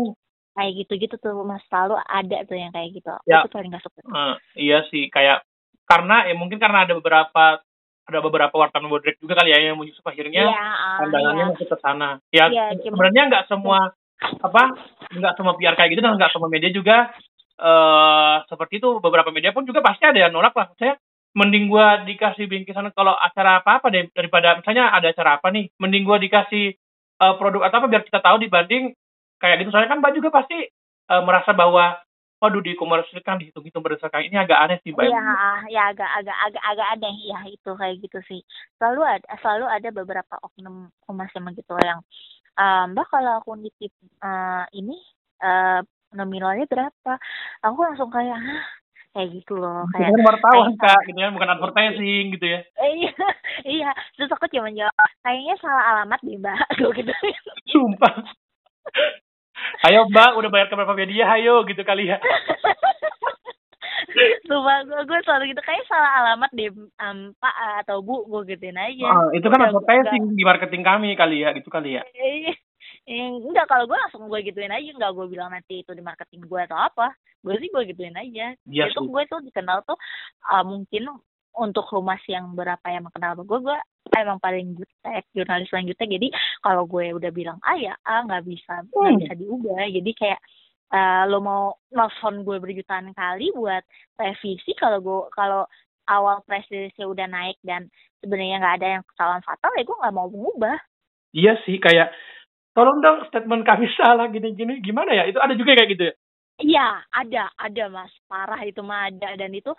kayak 0.59 0.73
gitu-gitu 0.85 1.15
tuh 1.23 1.47
mas. 1.47 1.63
Selalu 1.71 1.97
ada 2.03 2.39
tuh 2.45 2.57
yang 2.59 2.75
kayak 2.75 2.91
gitu. 2.99 3.15
Ya. 3.25 3.47
itu 3.47 3.51
paling 3.55 3.71
gak 3.71 3.85
suka. 3.87 4.03
Eh, 4.03 4.35
iya 4.59 4.83
sih. 4.91 5.07
Kayak 5.09 5.47
karena 5.87 6.27
ya 6.27 6.35
mungkin 6.35 6.59
karena 6.59 6.87
ada 6.87 6.95
beberapa 6.99 7.63
ada 8.11 8.19
beberapa 8.27 8.55
wartawan 8.59 8.91
bodrek 8.91 9.23
juga 9.23 9.39
kali 9.39 9.55
ya 9.55 9.71
yang 9.71 9.79
Yusuf 9.87 10.03
akhirnya 10.03 10.51
ah, 10.51 10.99
pandangannya 10.99 11.45
iya. 11.47 11.53
masuk 11.55 11.69
ke 11.71 11.77
sana. 11.79 12.09
Ya 12.35 12.45
Iya, 12.51 12.67
cuman- 12.75 12.83
sebenarnya 12.83 13.23
nggak 13.31 13.47
semua 13.47 13.95
apa 14.21 14.63
nggak 15.17 15.35
semua 15.39 15.57
PR 15.57 15.75
kayak 15.79 15.97
gitu 15.97 16.03
dan 16.05 16.19
nggak 16.19 16.33
semua 16.35 16.53
media 16.53 16.69
juga 16.69 17.09
eh 17.61 18.37
seperti 18.49 18.81
itu. 18.81 18.99
Beberapa 19.05 19.29
media 19.31 19.53
pun 19.53 19.69
juga 19.69 19.85
pasti 19.85 20.05
ada 20.09 20.17
yang 20.29 20.33
nolak 20.33 20.57
lah. 20.57 20.69
Saya 20.81 20.97
mending 21.37 21.71
gua 21.71 22.03
dikasih 22.03 22.51
bingkisan 22.51 22.91
kalau 22.97 23.15
acara 23.15 23.63
apa 23.63 23.79
apa 23.79 23.87
deh 23.93 24.11
daripada 24.17 24.59
misalnya 24.59 24.91
ada 24.91 25.13
acara 25.15 25.39
apa 25.39 25.49
nih, 25.55 25.71
mending 25.79 26.03
gua 26.09 26.19
dikasih 26.19 26.75
eh, 27.21 27.35
produk 27.39 27.63
atau 27.69 27.77
apa 27.85 27.89
biar 27.93 28.03
kita 28.09 28.19
tahu 28.25 28.37
dibanding 28.43 28.97
kayak 29.39 29.63
gitu. 29.63 29.71
Soalnya 29.71 29.91
kan 29.93 30.01
Mbak 30.03 30.13
juga 30.19 30.29
pasti 30.43 30.59
eh, 31.11 31.23
merasa 31.23 31.53
bahwa 31.55 32.01
waduh 32.41 32.65
dikomersilkan 32.65 33.37
dihitung-hitung 33.37 33.85
berdasarkan 33.85 34.25
ini 34.25 34.41
agak 34.41 34.59
aneh 34.59 34.79
sih 34.81 34.97
Mbak. 34.97 35.05
Iya, 35.05 35.23
ya 35.69 35.83
agak 35.93 36.11
agak 36.25 36.37
agak 36.49 36.65
agak 36.65 36.89
aneh 36.97 37.15
ya 37.29 37.41
itu 37.53 37.71
kayak 37.77 37.97
gitu 38.01 38.19
sih. 38.25 38.41
Selalu 38.81 39.05
ada 39.05 39.27
selalu 39.45 39.67
ada 39.69 39.89
beberapa 39.93 40.35
oknum 40.41 40.89
yang 41.05 41.53
gitu 41.53 41.77
yang 41.85 42.01
"Ah, 42.57 42.89
Mbak 42.89 43.07
kalau 43.13 43.45
aku 43.45 43.61
nitip 43.61 43.93
eh, 44.25 44.65
ini 44.73 44.97
eh 45.45 45.81
nominalnya 46.13 46.67
berapa? 46.67 47.13
Aku 47.67 47.79
langsung 47.83 48.11
kayak 48.11 48.39
Hah? 48.39 48.65
kayak 49.11 49.43
gitu 49.43 49.59
loh 49.59 49.91
kayak 49.91 50.15
wartawan 50.23 50.71
kayak- 50.79 50.79
kak, 50.79 51.01
gitu 51.11 51.19
ya, 51.19 51.35
bukan 51.35 51.51
advertising 51.51 52.25
gitu 52.39 52.47
ya. 52.47 52.61
Iya, 52.79 53.11
iya. 53.67 53.91
Terus 54.15 54.31
aku 54.31 54.47
cuma 54.55 54.71
jawab, 54.71 54.95
kayaknya 55.27 55.55
salah 55.59 55.85
alamat 55.99 56.21
deh 56.23 56.39
mbak. 56.39 56.55
Gue 56.79 56.95
gitu. 56.95 57.13
Sumpah. 57.75 58.23
Ayo 59.85 60.09
Mbak, 60.09 60.31
udah 60.41 60.51
bayar 60.51 60.67
ke 60.71 60.79
berapa 60.79 60.95
media? 60.97 61.27
Ayo 61.37 61.67
gitu 61.69 61.83
kali 61.85 62.09
ya. 62.09 62.17
Sumpah 64.47 64.79
gue, 64.87 65.01
gue 65.05 65.19
selalu 65.27 65.53
gitu, 65.53 65.63
kayak 65.63 65.85
salah 65.91 66.11
alamat 66.25 66.51
deh 66.55 66.71
um, 66.73 67.35
pak 67.37 67.55
atau 67.85 68.01
bu, 68.03 68.25
gue 68.31 68.55
gituin 68.55 68.79
aja. 68.79 69.07
Ah, 69.11 69.29
itu 69.35 69.47
kan 69.47 69.61
advertising 69.69 70.39
di 70.39 70.43
marketing 70.47 70.83
kami 70.87 71.19
kali 71.19 71.45
ya, 71.45 71.51
gitu 71.53 71.69
kali 71.69 71.99
ya. 71.99 72.03
Eh, 73.11 73.19
eh, 73.19 73.31
enggak 73.43 73.67
kalau 73.67 73.91
gue 73.91 73.99
langsung 73.99 74.31
gue 74.31 74.39
gituin 74.47 74.71
aja. 74.71 74.87
Nggak 74.95 75.13
gue 75.19 75.27
bilang 75.27 75.51
nanti 75.51 75.83
itu 75.83 75.91
di 75.91 75.99
marketing 75.99 76.47
gue 76.47 76.61
atau 76.63 76.79
apa. 76.79 77.11
Gue 77.43 77.59
sih 77.59 77.67
gue 77.67 77.83
gituin 77.91 78.15
aja. 78.15 78.55
Iya 78.71 78.85
itu 78.87 79.01
gue 79.03 79.23
tuh 79.27 79.43
dikenal 79.43 79.83
tuh 79.83 79.99
ah, 80.47 80.63
mungkin 80.63 81.11
untuk 81.59 81.83
humas 81.91 82.23
yang 82.31 82.55
berapa 82.55 82.87
yang 82.87 83.11
mengenal 83.11 83.43
gue 83.43 83.59
gue 83.59 83.79
emang 84.15 84.39
paling 84.39 84.79
jutek 84.79 85.27
jurnalis 85.35 85.67
paling 85.67 85.91
jutek 85.91 86.07
jadi 86.07 86.31
kalau 86.63 86.87
gue 86.87 87.11
udah 87.11 87.35
bilang 87.35 87.59
ah 87.67 87.75
ya 87.75 87.99
ah 88.07 88.23
nggak 88.23 88.47
bisa 88.47 88.87
nggak 88.87 89.03
Hmm. 89.11 89.19
bisa 89.19 89.35
diubah. 89.35 89.83
Jadi 89.91 90.11
kayak 90.15 90.41
eh, 90.91 91.23
lo 91.27 91.39
mau 91.43 91.75
nelfon 91.91 92.47
gue 92.47 92.57
berjutaan 92.63 93.11
kali 93.11 93.51
buat 93.59 93.83
revisi 94.15 94.71
kalau 94.79 95.03
gue 95.03 95.21
kalau 95.35 95.67
awal 96.07 96.43
press 96.47 96.67
release 96.71 96.95
udah 96.99 97.27
naik 97.27 97.59
dan 97.67 97.91
sebenarnya 98.23 98.63
nggak 98.63 98.77
ada 98.83 98.89
yang 98.99 99.03
kesalahan 99.11 99.43
fatal 99.43 99.71
ya 99.75 99.83
gue 99.83 99.97
nggak 99.99 100.15
mau 100.15 100.29
mengubah. 100.31 100.79
Iya 101.31 101.55
sih, 101.63 101.79
kayak 101.79 102.11
tolong 102.77 102.99
dong 103.03 103.27
statement 103.29 103.63
kami 103.67 103.87
salah 103.99 104.27
gini-gini. 104.31 104.83
Gimana 104.85 105.11
ya? 105.15 105.25
Itu 105.31 105.39
ada 105.43 105.55
juga 105.55 105.77
kayak 105.77 105.91
gitu 105.95 106.05
ya? 106.11 106.15
Iya, 106.61 106.89
ada, 107.09 107.49
ada 107.57 107.85
mas, 107.89 108.13
parah 108.29 108.61
itu 108.69 108.85
mah 108.85 109.09
ada 109.09 109.33
dan 109.33 109.49
itu 109.57 109.73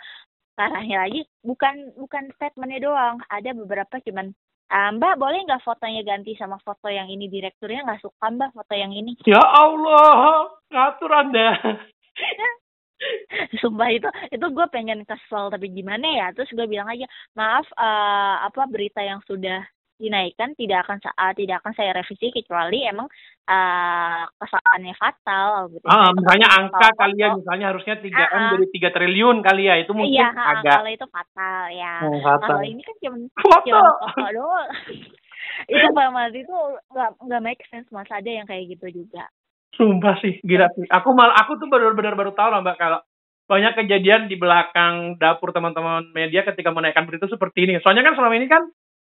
parahnya 0.57 1.05
lagi 1.05 1.21
bukan 1.45 1.93
bukan 1.93 2.33
statementnya 2.33 2.89
doang, 2.89 3.21
ada 3.29 3.53
beberapa 3.53 4.01
cuman 4.01 4.33
"Ah, 4.71 4.89
Mbak 4.89 5.19
boleh 5.21 5.45
nggak 5.45 5.61
fotonya 5.61 6.01
ganti 6.01 6.33
sama 6.39 6.57
foto 6.63 6.89
yang 6.89 7.05
ini 7.11 7.29
direkturnya 7.29 7.85
nggak 7.85 8.01
suka 8.01 8.25
Mbak 8.33 8.55
foto 8.55 8.73
yang 8.73 8.97
ini. 8.97 9.13
Ya 9.29 9.43
Allah, 9.43 10.49
ngatur 10.73 11.11
Anda. 11.13 11.49
Sumpah 13.61 13.89
itu 13.93 14.09
itu 14.29 14.45
gue 14.45 14.67
pengen 14.69 15.01
kesel 15.05 15.49
tapi 15.49 15.73
gimana 15.73 16.05
ya 16.05 16.25
terus 16.37 16.53
gue 16.53 16.65
bilang 16.69 16.89
aja 16.89 17.05
maaf 17.33 17.65
eh, 17.73 18.35
apa 18.45 18.61
berita 18.69 19.01
yang 19.01 19.21
sudah 19.25 19.61
dinaikkan 20.01 20.57
tidak 20.57 20.89
akan 20.89 20.97
sa- 20.99 21.13
ah, 21.13 21.31
tidak 21.37 21.61
akan 21.61 21.73
saya 21.77 21.93
revisi 21.93 22.33
kecuali 22.33 22.83
emang 22.89 23.05
eh, 23.45 24.23
kesalahannya 24.41 24.95
fatal 24.97 25.69
gitu. 25.69 25.85
Ah, 25.85 26.09
misalnya 26.17 26.47
kan 26.49 26.57
angka 26.65 26.79
salah 26.81 26.97
kali 26.97 27.15
ya, 27.21 27.29
misalnya 27.37 27.65
harusnya 27.69 27.95
3 28.01 28.23
Ah, 28.25 28.29
M 28.33 28.43
jadi 28.57 28.65
3 28.73 28.89
triliun 28.97 29.37
kali 29.45 29.63
ya. 29.69 29.75
Itu 29.77 29.91
mungkin 29.93 30.17
Iya, 30.17 30.27
agak 30.33 30.75
kalau 30.81 30.91
itu 30.91 31.05
fatal 31.13 31.61
ya. 31.69 31.95
Oh, 32.01 32.17
fatal. 32.25 32.41
Kalau 32.49 32.61
ini 32.65 32.81
kan 32.81 32.95
cuma 32.97 33.17
cuma 34.09 34.29
doang. 34.33 34.69
itu 35.73 35.85
Pak 35.93 36.07
Mas 36.15 36.33
itu 36.33 36.55
nggak 36.93 37.09
nggak 37.27 37.41
make 37.43 37.63
sense 37.69 37.89
Mas 37.91 38.09
ada 38.09 38.29
yang 38.29 38.47
kayak 38.47 38.71
gitu 38.77 39.03
juga. 39.03 39.27
Sumpah 39.75 40.19
sih, 40.19 40.37
gila 40.43 40.67
sih. 40.75 40.85
Aku 40.91 41.15
mal, 41.15 41.31
aku 41.31 41.55
tuh 41.55 41.67
benar-benar 41.71 42.13
baru 42.19 42.35
tahu 42.35 42.49
lah 42.51 42.59
mbak 42.59 42.75
kalau 42.75 42.99
banyak 43.47 43.75
kejadian 43.83 44.31
di 44.31 44.39
belakang 44.39 45.19
dapur 45.19 45.51
teman-teman 45.51 46.07
media 46.15 46.43
ketika 46.47 46.71
menaikkan 46.71 47.03
berita 47.03 47.27
seperti 47.27 47.67
ini. 47.67 47.79
Soalnya 47.83 48.03
kan 48.07 48.15
selama 48.15 48.35
ini 48.39 48.47
kan 48.47 48.63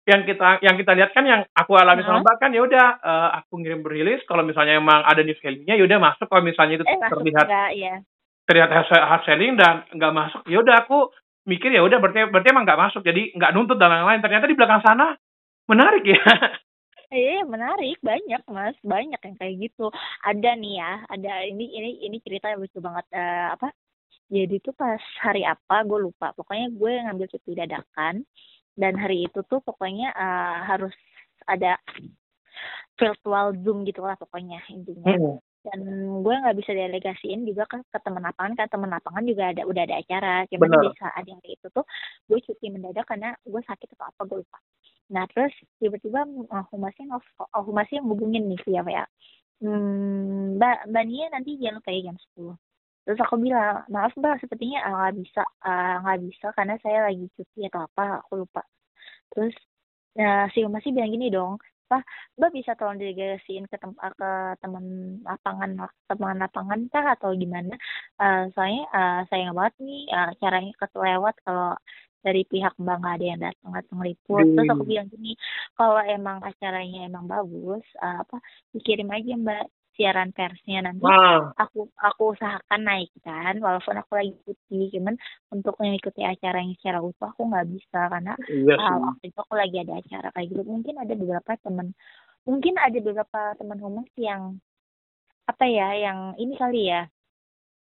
yang 0.02 0.26
kita 0.26 0.58
yang 0.66 0.74
kita 0.74 0.92
lihat 0.98 1.10
kan 1.14 1.22
yang 1.22 1.46
aku 1.54 1.78
alami 1.78 2.02
sama 2.02 2.26
mbak 2.26 2.42
kan 2.42 2.50
ya 2.50 2.66
udah 2.66 2.86
eh, 2.98 3.28
aku 3.38 3.62
ngirim 3.62 3.86
berilis 3.86 4.18
kalau 4.26 4.42
misalnya 4.42 4.82
emang 4.82 5.06
ada 5.06 5.22
news 5.22 5.38
value-nya 5.38 5.78
ya 5.78 5.84
udah 5.86 5.98
masuk. 6.02 6.26
Kalau 6.26 6.42
misalnya 6.42 6.82
itu 6.82 6.84
Eh 6.86 6.98
terlihat 6.98 7.46
enggak 7.46 7.70
ya. 7.78 7.94
terlihat 8.42 8.70
hard 8.74 9.22
selling 9.22 9.54
dan 9.54 9.86
nggak 9.94 10.14
masuk 10.14 10.42
ya 10.50 10.58
udah 10.58 10.82
aku 10.82 11.14
mikir 11.46 11.70
ya 11.70 11.86
udah 11.86 12.02
berarti 12.02 12.26
berarti 12.34 12.48
emang 12.50 12.66
nggak 12.66 12.82
masuk. 12.82 13.02
Jadi 13.06 13.30
nggak 13.38 13.52
nuntut 13.54 13.78
dan 13.78 13.94
lain-lain. 13.94 14.18
Ternyata 14.18 14.50
di 14.50 14.58
belakang 14.58 14.82
sana 14.82 15.14
menarik 15.70 16.02
ya. 16.06 16.18
Iya 17.12 17.44
menarik. 17.44 18.00
Banyak 18.00 18.48
mas. 18.48 18.72
Banyak 18.80 19.20
yang 19.20 19.36
kayak 19.36 19.54
gitu. 19.60 19.92
Ada 20.24 20.56
nih 20.56 20.80
ya 20.80 20.92
ada 21.12 21.44
ini 21.44 21.68
ini 21.68 21.90
ini 22.08 22.16
cerita 22.24 22.48
yang 22.48 22.64
lucu 22.64 22.80
banget. 22.80 23.04
Eh, 23.12 23.46
apa? 23.52 23.68
Jadi 24.32 24.56
tuh 24.64 24.72
pas 24.72 24.96
hari 25.20 25.44
apa 25.44 25.84
gue 25.84 26.08
lupa. 26.08 26.32
Pokoknya 26.32 26.72
gue 26.72 26.92
ngambil 27.04 27.28
cuti 27.28 27.52
dadakan 27.52 28.24
dan 28.78 28.96
hari 28.96 29.28
itu 29.28 29.40
tuh 29.46 29.60
pokoknya 29.60 30.12
eh, 30.12 30.56
harus 30.68 30.94
ada 31.48 31.76
virtual 32.96 33.56
zoom 33.60 33.82
gitu 33.88 34.04
lah 34.04 34.14
pokoknya 34.16 34.62
intinya. 34.70 35.40
Dan 35.62 35.80
gue 36.26 36.34
nggak 36.34 36.58
bisa 36.58 36.74
delegasiin 36.74 37.46
juga 37.46 37.70
kan 37.70 37.86
ke 37.86 37.98
teman 38.02 38.26
lapangan 38.26 38.58
kan 38.58 38.66
teman 38.66 38.90
lapangan 38.90 39.22
juga 39.22 39.54
ada 39.54 39.62
udah 39.62 39.82
ada 39.86 39.96
acara. 40.02 40.34
Cuman 40.50 40.68
Benar. 40.68 40.82
di 40.82 40.90
saat 40.98 41.24
yang 41.26 41.40
itu 41.46 41.66
tuh 41.70 41.86
gue 42.26 42.38
cuti 42.42 42.66
mendadak 42.70 43.06
karena 43.06 43.30
gue 43.46 43.62
sakit 43.62 43.94
atau 43.94 44.10
apa 44.10 44.20
gue 44.26 44.38
lupa. 44.42 44.58
Nah 45.14 45.22
terus 45.30 45.54
tiba-tiba 45.78 46.26
uh, 46.26 46.64
humasnya 46.74 47.14
nge- 47.14 47.38
uh, 47.38 47.62
humasnya 47.62 48.02
ngubungin 48.02 48.50
nih 48.50 48.58
siapa 48.66 48.90
ya 48.90 49.04
hmm, 49.62 50.58
mbak 50.58 50.90
mbak 50.90 51.04
Nia 51.06 51.26
nanti 51.30 51.56
jangan 51.56 51.78
lupa 51.78 51.90
ya 51.94 52.00
jam 52.10 52.16
10 52.36 52.58
terus 53.02 53.18
aku 53.18 53.34
bilang 53.38 53.82
maaf 53.90 54.12
mbak 54.14 54.38
sepertinya 54.42 54.78
uh, 54.86 54.94
nggak 55.06 55.14
bisa 55.20 55.42
uh, 55.66 55.94
nggak 56.02 56.20
bisa 56.26 56.46
karena 56.54 56.74
saya 56.82 56.98
lagi 57.10 57.26
cuti 57.34 57.60
atau 57.66 57.80
apa 57.86 58.22
aku 58.22 58.32
lupa 58.46 58.62
terus 59.34 59.54
nah 60.18 60.46
si 60.52 60.62
humasnya 60.62 60.92
bilang 60.92 61.12
gini 61.14 61.28
dong 61.32 61.54
Pak, 61.92 62.08
Mbak 62.40 62.50
bisa 62.56 62.72
tolong 62.80 62.96
delegasiin 62.96 63.68
ke 63.68 63.76
tem 63.76 63.92
ke 63.92 64.30
teman 64.64 64.84
lapangan 65.28 65.70
teman 66.08 66.40
lapangan 66.40 66.80
kah 66.88 67.04
atau 67.12 67.36
gimana? 67.36 67.76
Eh, 68.16 68.48
soalnya 68.56 68.82
eh, 68.96 69.20
sayang 69.28 69.52
banget 69.52 69.74
nih 69.84 70.08
eh, 70.08 70.30
caranya 70.40 70.72
kelewat 70.80 71.36
kalau 71.44 71.76
dari 72.24 72.42
pihak 72.48 72.72
Mbak 72.80 72.96
nggak 73.02 73.14
ada 73.18 73.26
yang 73.26 73.40
datang 73.44 73.72
atau 73.76 73.92
ngeliput. 73.98 74.46
Terus 74.54 74.68
aku 74.72 74.82
Hmm. 74.86 74.90
bilang 74.90 75.08
gini, 75.12 75.30
kalau 75.76 76.00
emang 76.06 76.38
acaranya 76.40 76.98
emang 77.10 77.24
bagus, 77.28 77.84
eh, 78.00 78.16
apa 78.24 78.36
dikirim 78.72 79.08
aja 79.12 79.32
Mbak 79.36 79.64
siaran 79.92 80.30
persnya 80.32 80.88
nanti 80.88 81.04
Nah, 81.04 81.52
aku 81.56 81.88
aku 82.00 82.22
usahakan 82.32 82.80
naikkan 82.80 83.60
walaupun 83.60 83.96
aku 84.00 84.12
lagi 84.16 84.32
cuti 84.44 84.88
cuman 84.96 85.14
untuk 85.52 85.76
mengikuti 85.78 86.24
acaranya 86.24 86.72
secara 86.80 87.04
utuh 87.04 87.28
aku 87.28 87.44
nggak 87.48 87.68
bisa 87.68 88.00
karena 88.08 88.32
iya 88.48 88.74
ah, 88.80 88.96
sih. 88.96 89.00
waktu 89.04 89.24
itu 89.28 89.38
aku 89.38 89.54
lagi 89.54 89.76
ada 89.84 89.94
acara 90.00 90.28
kayak 90.32 90.46
gitu 90.48 90.62
mungkin 90.64 90.94
ada 90.96 91.14
beberapa 91.14 91.52
teman 91.60 91.86
mungkin 92.48 92.74
ada 92.80 92.98
beberapa 92.98 93.40
teman 93.60 93.78
humas 93.78 94.10
yang 94.16 94.42
apa 95.46 95.64
ya 95.66 95.88
yang 95.98 96.18
ini 96.38 96.54
kali 96.56 96.88
ya 96.88 97.04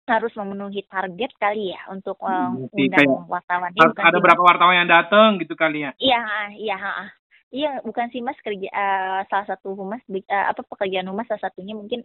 harus 0.07 0.31
memenuhi 0.38 0.87
target 0.87 1.35
kali 1.35 1.75
ya 1.75 1.83
untuk 1.90 2.14
eh, 2.23 2.31
Iya 2.31 2.66
sih, 2.71 2.87
undang 2.87 3.27
wartawan 3.27 3.75
Ini 3.75 3.81
Harus 3.83 3.92
bukan 3.99 4.07
ada 4.07 4.19
sih, 4.19 4.23
berapa 4.25 4.42
wartawan 4.47 4.75
yang 4.79 4.90
datang 4.90 5.29
gitu 5.42 5.55
kali 5.59 5.83
ya. 5.83 5.90
Iya 5.99 6.21
ah, 6.23 6.49
iya 6.55 6.77
ah, 6.79 6.95
ah. 7.03 7.09
Iya 7.57 7.81
bukan 7.81 8.12
sih 8.12 8.21
mas 8.21 8.37
kerja 8.45 8.69
eh, 8.69 9.21
salah 9.33 9.47
satu 9.49 9.73
humas 9.73 10.05
eh, 10.12 10.23
apa 10.29 10.61
pekerjaan 10.61 11.09
humas 11.09 11.25
salah 11.25 11.49
satunya 11.49 11.73
mungkin 11.73 12.05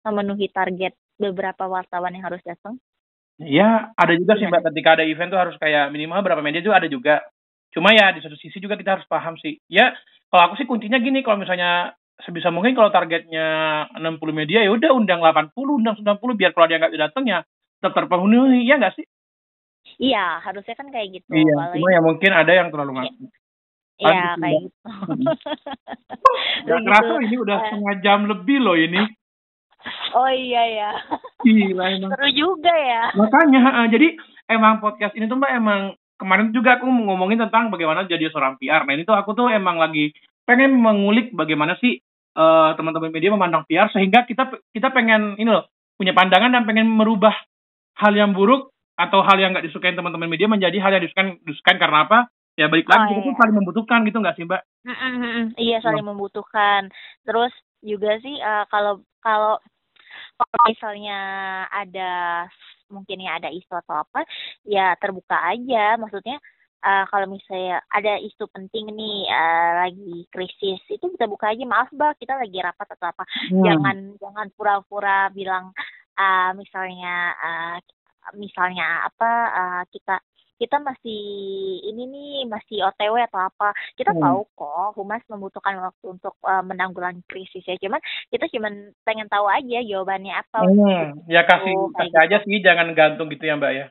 memenuhi 0.00 0.48
target 0.48 0.96
beberapa 1.20 1.68
wartawan 1.68 2.16
yang 2.16 2.24
harus 2.24 2.40
datang 2.42 2.80
Iya, 3.36 3.92
ada 3.92 4.16
juga 4.16 4.32
sih 4.40 4.48
Gimana? 4.48 4.64
mbak 4.64 4.72
ketika 4.72 4.96
ada 4.96 5.04
event 5.04 5.28
tuh 5.28 5.36
harus 5.36 5.56
kayak 5.60 5.92
minimal 5.92 6.24
berapa 6.24 6.40
media 6.40 6.64
juga 6.64 6.80
ada 6.80 6.88
juga. 6.88 7.20
Cuma 7.68 7.92
ya 7.92 8.08
di 8.16 8.24
satu 8.24 8.32
sisi 8.40 8.56
juga 8.64 8.80
kita 8.80 8.96
harus 8.96 9.04
paham 9.12 9.36
sih. 9.36 9.60
Ya 9.68 9.92
kalau 10.32 10.48
aku 10.48 10.54
sih 10.56 10.64
kuncinya 10.64 10.96
gini 10.96 11.20
kalau 11.20 11.44
misalnya 11.44 11.92
sebisa 12.24 12.48
mungkin 12.48 12.72
kalau 12.72 12.88
targetnya 12.88 13.46
60 13.92 14.32
media 14.32 14.64
ya 14.64 14.72
udah 14.72 14.88
undang 14.96 15.20
80, 15.20 15.52
undang 15.52 16.00
90 16.00 16.32
biar 16.32 16.56
kalau 16.56 16.64
dia 16.64 16.80
nggak 16.80 16.96
datang 16.96 17.28
ya 17.28 17.44
tetap 17.76 17.92
terpenuhi 17.92 18.64
ya 18.64 18.80
nggak 18.80 18.96
sih? 18.96 19.04
iya 20.00 20.42
harusnya 20.42 20.74
kan 20.74 20.88
kayak 20.90 21.20
gitu 21.20 21.30
Iya, 21.30 21.76
cuma 21.76 21.88
ya 21.92 22.00
mungkin 22.02 22.32
ada 22.34 22.52
yang 22.52 22.68
terlalu 22.72 22.92
ngaku. 23.00 23.24
Iya 23.96 24.36
kayak 24.36 24.60
gitu. 24.68 24.88
Gak 26.68 26.80
kerasa 26.84 27.12
ini 27.22 27.36
udah 27.38 27.56
Eh. 27.56 27.62
setengah 27.70 27.94
jam 28.04 28.18
lebih 28.28 28.58
loh 28.60 28.76
ini. 28.76 29.00
Oh 30.12 30.26
iya 30.26 30.62
ya. 30.66 30.90
Gila 31.40 31.84
emang. 31.94 32.10
Seru 32.10 32.28
juga 32.34 32.74
ya. 32.74 33.14
Makanya, 33.14 33.60
uh, 33.82 33.86
jadi 33.86 34.18
emang 34.50 34.82
podcast 34.82 35.14
ini 35.14 35.30
tuh 35.30 35.38
mbak 35.38 35.52
emang 35.54 35.80
kemarin 36.18 36.50
juga 36.50 36.76
aku 36.76 36.88
ngomongin 36.88 37.38
tentang 37.38 37.70
bagaimana 37.70 38.04
jadi 38.04 38.26
seorang 38.28 38.58
PR. 38.58 38.82
Nah 38.82 38.92
ini 38.98 39.06
tuh 39.06 39.14
aku 39.14 39.32
tuh 39.32 39.46
emang 39.48 39.78
lagi 39.78 40.10
pengen 40.42 40.74
mengulik 40.78 41.30
bagaimana 41.32 41.78
sih 41.78 42.02
uh, 42.34 42.74
teman-teman 42.74 43.14
media 43.14 43.30
memandang 43.30 43.62
PR 43.64 43.86
sehingga 43.90 44.26
kita 44.26 44.50
kita 44.74 44.90
pengen 44.90 45.38
ini 45.38 45.50
loh 45.50 45.66
punya 45.94 46.12
pandangan 46.12 46.52
dan 46.52 46.62
pengen 46.66 46.86
merubah 46.90 47.32
hal 47.96 48.12
yang 48.12 48.34
buruk 48.34 48.70
atau 48.96 49.20
hal 49.22 49.36
yang 49.38 49.52
nggak 49.54 49.66
disukai 49.68 49.92
teman-teman 49.92 50.28
media 50.28 50.48
menjadi 50.48 50.76
hal 50.80 50.98
yang 50.98 51.04
disukai 51.04 51.36
disukai 51.46 51.76
karena 51.78 52.08
apa? 52.08 52.26
Ya 52.56 52.72
balik 52.72 52.88
lagi 52.88 53.12
oh, 53.12 53.20
iya. 53.20 53.24
tuh 53.28 53.36
saling 53.36 53.56
membutuhkan 53.60 54.00
gitu 54.08 54.16
nggak 54.16 54.36
sih 54.40 54.48
mbak? 54.48 54.64
Mm 54.88 54.96
-hmm. 54.96 55.40
Iya 55.60 55.78
saling 55.84 56.04
hmm. 56.04 56.12
membutuhkan. 56.16 56.88
Terus 57.28 57.52
juga 57.84 58.16
sih 58.24 58.40
uh, 58.40 58.64
kalau 58.72 59.04
kalau 59.20 59.60
kalau 60.40 60.60
misalnya 60.68 61.18
ada 61.68 62.44
mungkin 62.88 63.20
ya 63.20 63.36
ada 63.36 63.50
isu 63.50 63.72
atau 63.72 64.00
apa 64.06 64.24
ya 64.62 64.94
terbuka 64.96 65.34
aja 65.34 65.98
maksudnya 65.98 66.38
uh, 66.86 67.04
kalau 67.10 67.26
misalnya 67.30 67.82
ada 67.90 68.18
isu 68.22 68.46
penting 68.54 68.94
nih 68.94 69.26
uh, 69.26 69.70
lagi 69.86 70.24
krisis 70.30 70.80
itu 70.86 71.06
kita 71.18 71.26
buka 71.26 71.50
aja 71.50 71.64
maaf 71.66 71.90
bah 71.92 72.14
kita 72.14 72.38
lagi 72.38 72.62
rapat 72.62 72.88
atau 72.94 73.10
apa 73.10 73.24
hmm. 73.50 73.64
jangan 73.64 73.96
jangan 74.22 74.46
pura-pura 74.54 75.28
bilang 75.34 75.74
uh, 76.14 76.50
misalnya 76.54 77.34
uh, 77.36 77.76
misalnya 78.38 79.06
apa 79.06 79.30
uh, 79.50 79.82
kita 79.90 80.22
kita 80.56 80.80
masih 80.80 81.22
ini 81.84 82.02
nih 82.08 82.32
masih 82.48 82.84
OTW 82.88 83.20
atau 83.28 83.40
apa 83.44 83.76
kita 83.96 84.16
hmm. 84.16 84.20
tahu 84.20 84.40
kok 84.56 84.96
humas 84.96 85.22
membutuhkan 85.28 85.76
waktu 85.80 86.06
untuk 86.16 86.34
uh, 86.44 86.64
menanggulangi 86.64 87.20
krisis 87.28 87.64
ya 87.64 87.76
cuman 87.76 88.00
kita 88.32 88.48
cuman 88.48 88.92
pengen 89.04 89.28
tahu 89.28 89.44
aja 89.48 89.78
jawabannya 89.84 90.32
apa 90.32 90.58
hmm. 90.64 91.28
ya 91.28 91.44
kasih 91.44 91.74
oh, 91.76 91.92
kasih 91.92 92.12
gitu. 92.12 92.24
aja 92.24 92.36
sih 92.44 92.56
jangan 92.64 92.88
gantung 92.96 93.28
gitu 93.28 93.44
ya 93.44 93.56
mbak 93.56 93.74
ya 93.74 93.86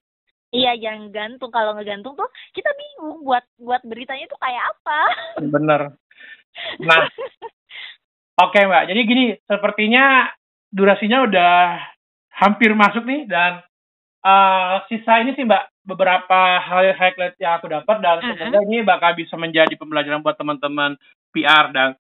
Iya, 0.56 0.72
jangan 0.80 1.12
gantung. 1.12 1.52
Kalau 1.52 1.76
ngegantung 1.76 2.16
tuh 2.16 2.32
kita 2.56 2.72
bingung 2.80 3.28
buat 3.28 3.44
buat 3.60 3.84
beritanya 3.84 4.24
tuh 4.32 4.40
kayak 4.40 4.64
apa. 4.64 5.00
Bener. 5.44 5.82
Nah, 6.80 7.02
oke 8.40 8.56
okay, 8.56 8.64
mbak. 8.64 8.88
Jadi 8.88 9.00
gini, 9.04 9.26
sepertinya 9.44 10.32
durasinya 10.72 11.28
udah 11.28 11.56
hampir 12.40 12.72
masuk 12.72 13.04
nih 13.04 13.28
dan 13.28 13.64
uh, 14.24 14.84
sisa 14.88 15.24
ini 15.24 15.36
sih 15.36 15.44
mbak 15.44 15.75
beberapa 15.86 16.60
hal 16.60 16.98
highlight 16.98 17.38
yang 17.38 17.62
aku 17.62 17.70
dapat 17.70 17.98
dan 18.02 18.18
uh-huh. 18.20 18.36
semoga 18.36 18.60
ini 18.66 18.82
bakal 18.82 19.14
bisa 19.14 19.38
menjadi 19.38 19.74
pembelajaran 19.78 20.26
buat 20.26 20.36
teman-teman 20.36 20.98
PR 21.30 21.70
dan 21.72 21.94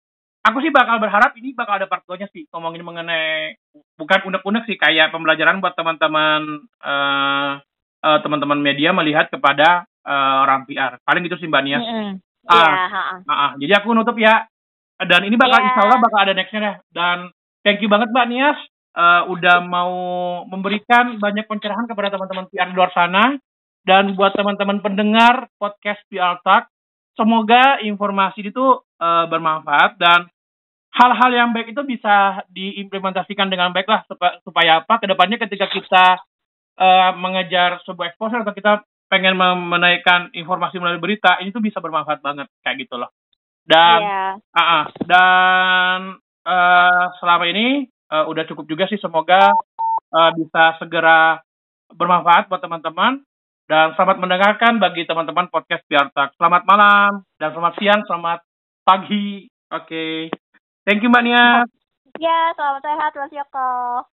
aku 0.47 0.63
sih 0.63 0.71
bakal 0.71 1.03
berharap 1.03 1.35
ini 1.35 1.55
bakal 1.55 1.83
ada 1.83 1.91
part 1.91 2.07
sih 2.31 2.47
ngomongin 2.55 2.87
mengenai 2.87 3.59
bukan 3.99 4.21
unek-unek 4.27 4.67
sih 4.71 4.79
kayak 4.79 5.11
pembelajaran 5.11 5.59
buat 5.59 5.75
teman-teman 5.75 6.67
uh, 6.83 7.59
uh, 8.03 8.19
teman-teman 8.23 8.59
media 8.59 8.91
melihat 8.91 9.31
kepada 9.31 9.87
uh, 10.05 10.37
orang 10.45 10.67
PR. 10.67 10.99
Paling 11.07 11.23
gitu 11.27 11.39
sih 11.39 11.49
Mbak 11.49 11.63
Nias. 11.65 11.83
Mm-hmm. 11.83 12.13
Ah, 12.51 12.59
yeah, 12.59 13.23
uh, 13.23 13.33
uh, 13.33 13.51
jadi 13.63 13.73
aku 13.81 13.95
nutup 13.95 14.19
ya. 14.19 14.47
Dan 15.03 15.27
ini 15.27 15.35
bakal 15.39 15.63
yeah. 15.63 15.67
insya 15.71 15.83
Allah 15.87 15.99
bakal 16.03 16.19
ada 16.23 16.35
nextnya 16.35 16.61
deh. 16.61 16.77
Dan 16.91 17.19
thank 17.63 17.79
you 17.83 17.91
banget 17.91 18.11
Mbak 18.11 18.29
Nias 18.29 18.59
uh, 18.99 19.23
udah 19.31 19.63
mau 19.63 19.95
memberikan 20.51 21.19
banyak 21.23 21.47
pencerahan 21.47 21.87
kepada 21.87 22.19
teman-teman 22.19 22.51
PR 22.51 22.71
di 22.71 22.77
luar 22.77 22.91
sana. 22.91 23.39
Dan 23.83 24.15
buat 24.15 24.31
teman-teman 24.39 24.79
pendengar 24.79 25.51
podcast 25.59 25.99
PR 26.07 26.39
Talk, 26.47 26.71
semoga 27.19 27.83
informasi 27.83 28.55
itu 28.55 28.79
uh, 28.79 29.27
bermanfaat 29.27 29.99
dan 29.99 30.31
hal-hal 30.93 31.31
yang 31.35 31.51
baik 31.51 31.75
itu 31.75 31.83
bisa 31.83 32.47
diimplementasikan 32.53 33.51
dengan 33.51 33.75
baik 33.75 33.91
lah 33.91 34.07
supaya 34.47 34.85
apa? 34.85 35.03
Ke 35.03 35.11
depannya 35.11 35.41
ketika 35.41 35.67
kita 35.67 36.07
uh, 36.79 37.11
mengejar 37.19 37.83
sebuah 37.83 38.15
exposure 38.15 38.47
atau 38.47 38.55
kita 38.55 38.87
pengen 39.11 39.37
menaikkan 39.37 40.33
informasi 40.33 40.81
melalui 40.81 41.03
berita 41.03 41.37
ini 41.45 41.53
tuh 41.53 41.61
bisa 41.61 41.83
bermanfaat 41.83 42.25
banget 42.25 42.49
kayak 42.65 42.87
gitu 42.87 42.97
loh. 42.97 43.13
Dan 43.63 43.99
yeah. 44.03 44.33
uh, 44.55 44.61
uh, 44.63 44.85
dan 45.05 45.99
uh, 46.47 47.05
selama 47.19 47.45
ini 47.51 47.91
uh, 48.11 48.25
udah 48.31 48.45
cukup 48.47 48.65
juga 48.71 48.85
sih 48.89 48.99
semoga 48.99 49.53
uh, 50.13 50.31
bisa 50.39 50.77
segera 50.81 51.41
bermanfaat 51.93 52.49
buat 52.49 52.61
teman-teman 52.65 53.21
dan 53.71 53.95
selamat 53.95 54.19
mendengarkan 54.19 54.83
bagi 54.83 55.07
teman-teman 55.07 55.49
podcast 55.49 55.83
Biartak. 55.87 56.35
Selamat 56.37 56.63
malam 56.67 57.23
dan 57.39 57.55
selamat 57.55 57.75
siang, 57.79 58.03
selamat 58.07 58.41
pagi. 58.83 59.47
Oke. 59.71 59.87
Okay. 59.87 60.17
Thank 60.83 61.07
you 61.07 61.11
Mbak 61.11 61.23
Nia. 61.23 61.47
Ya, 62.19 62.53
selamat 62.59 62.83
sehat 62.83 63.13
Mas 63.17 63.33
Yoko. 63.33 64.12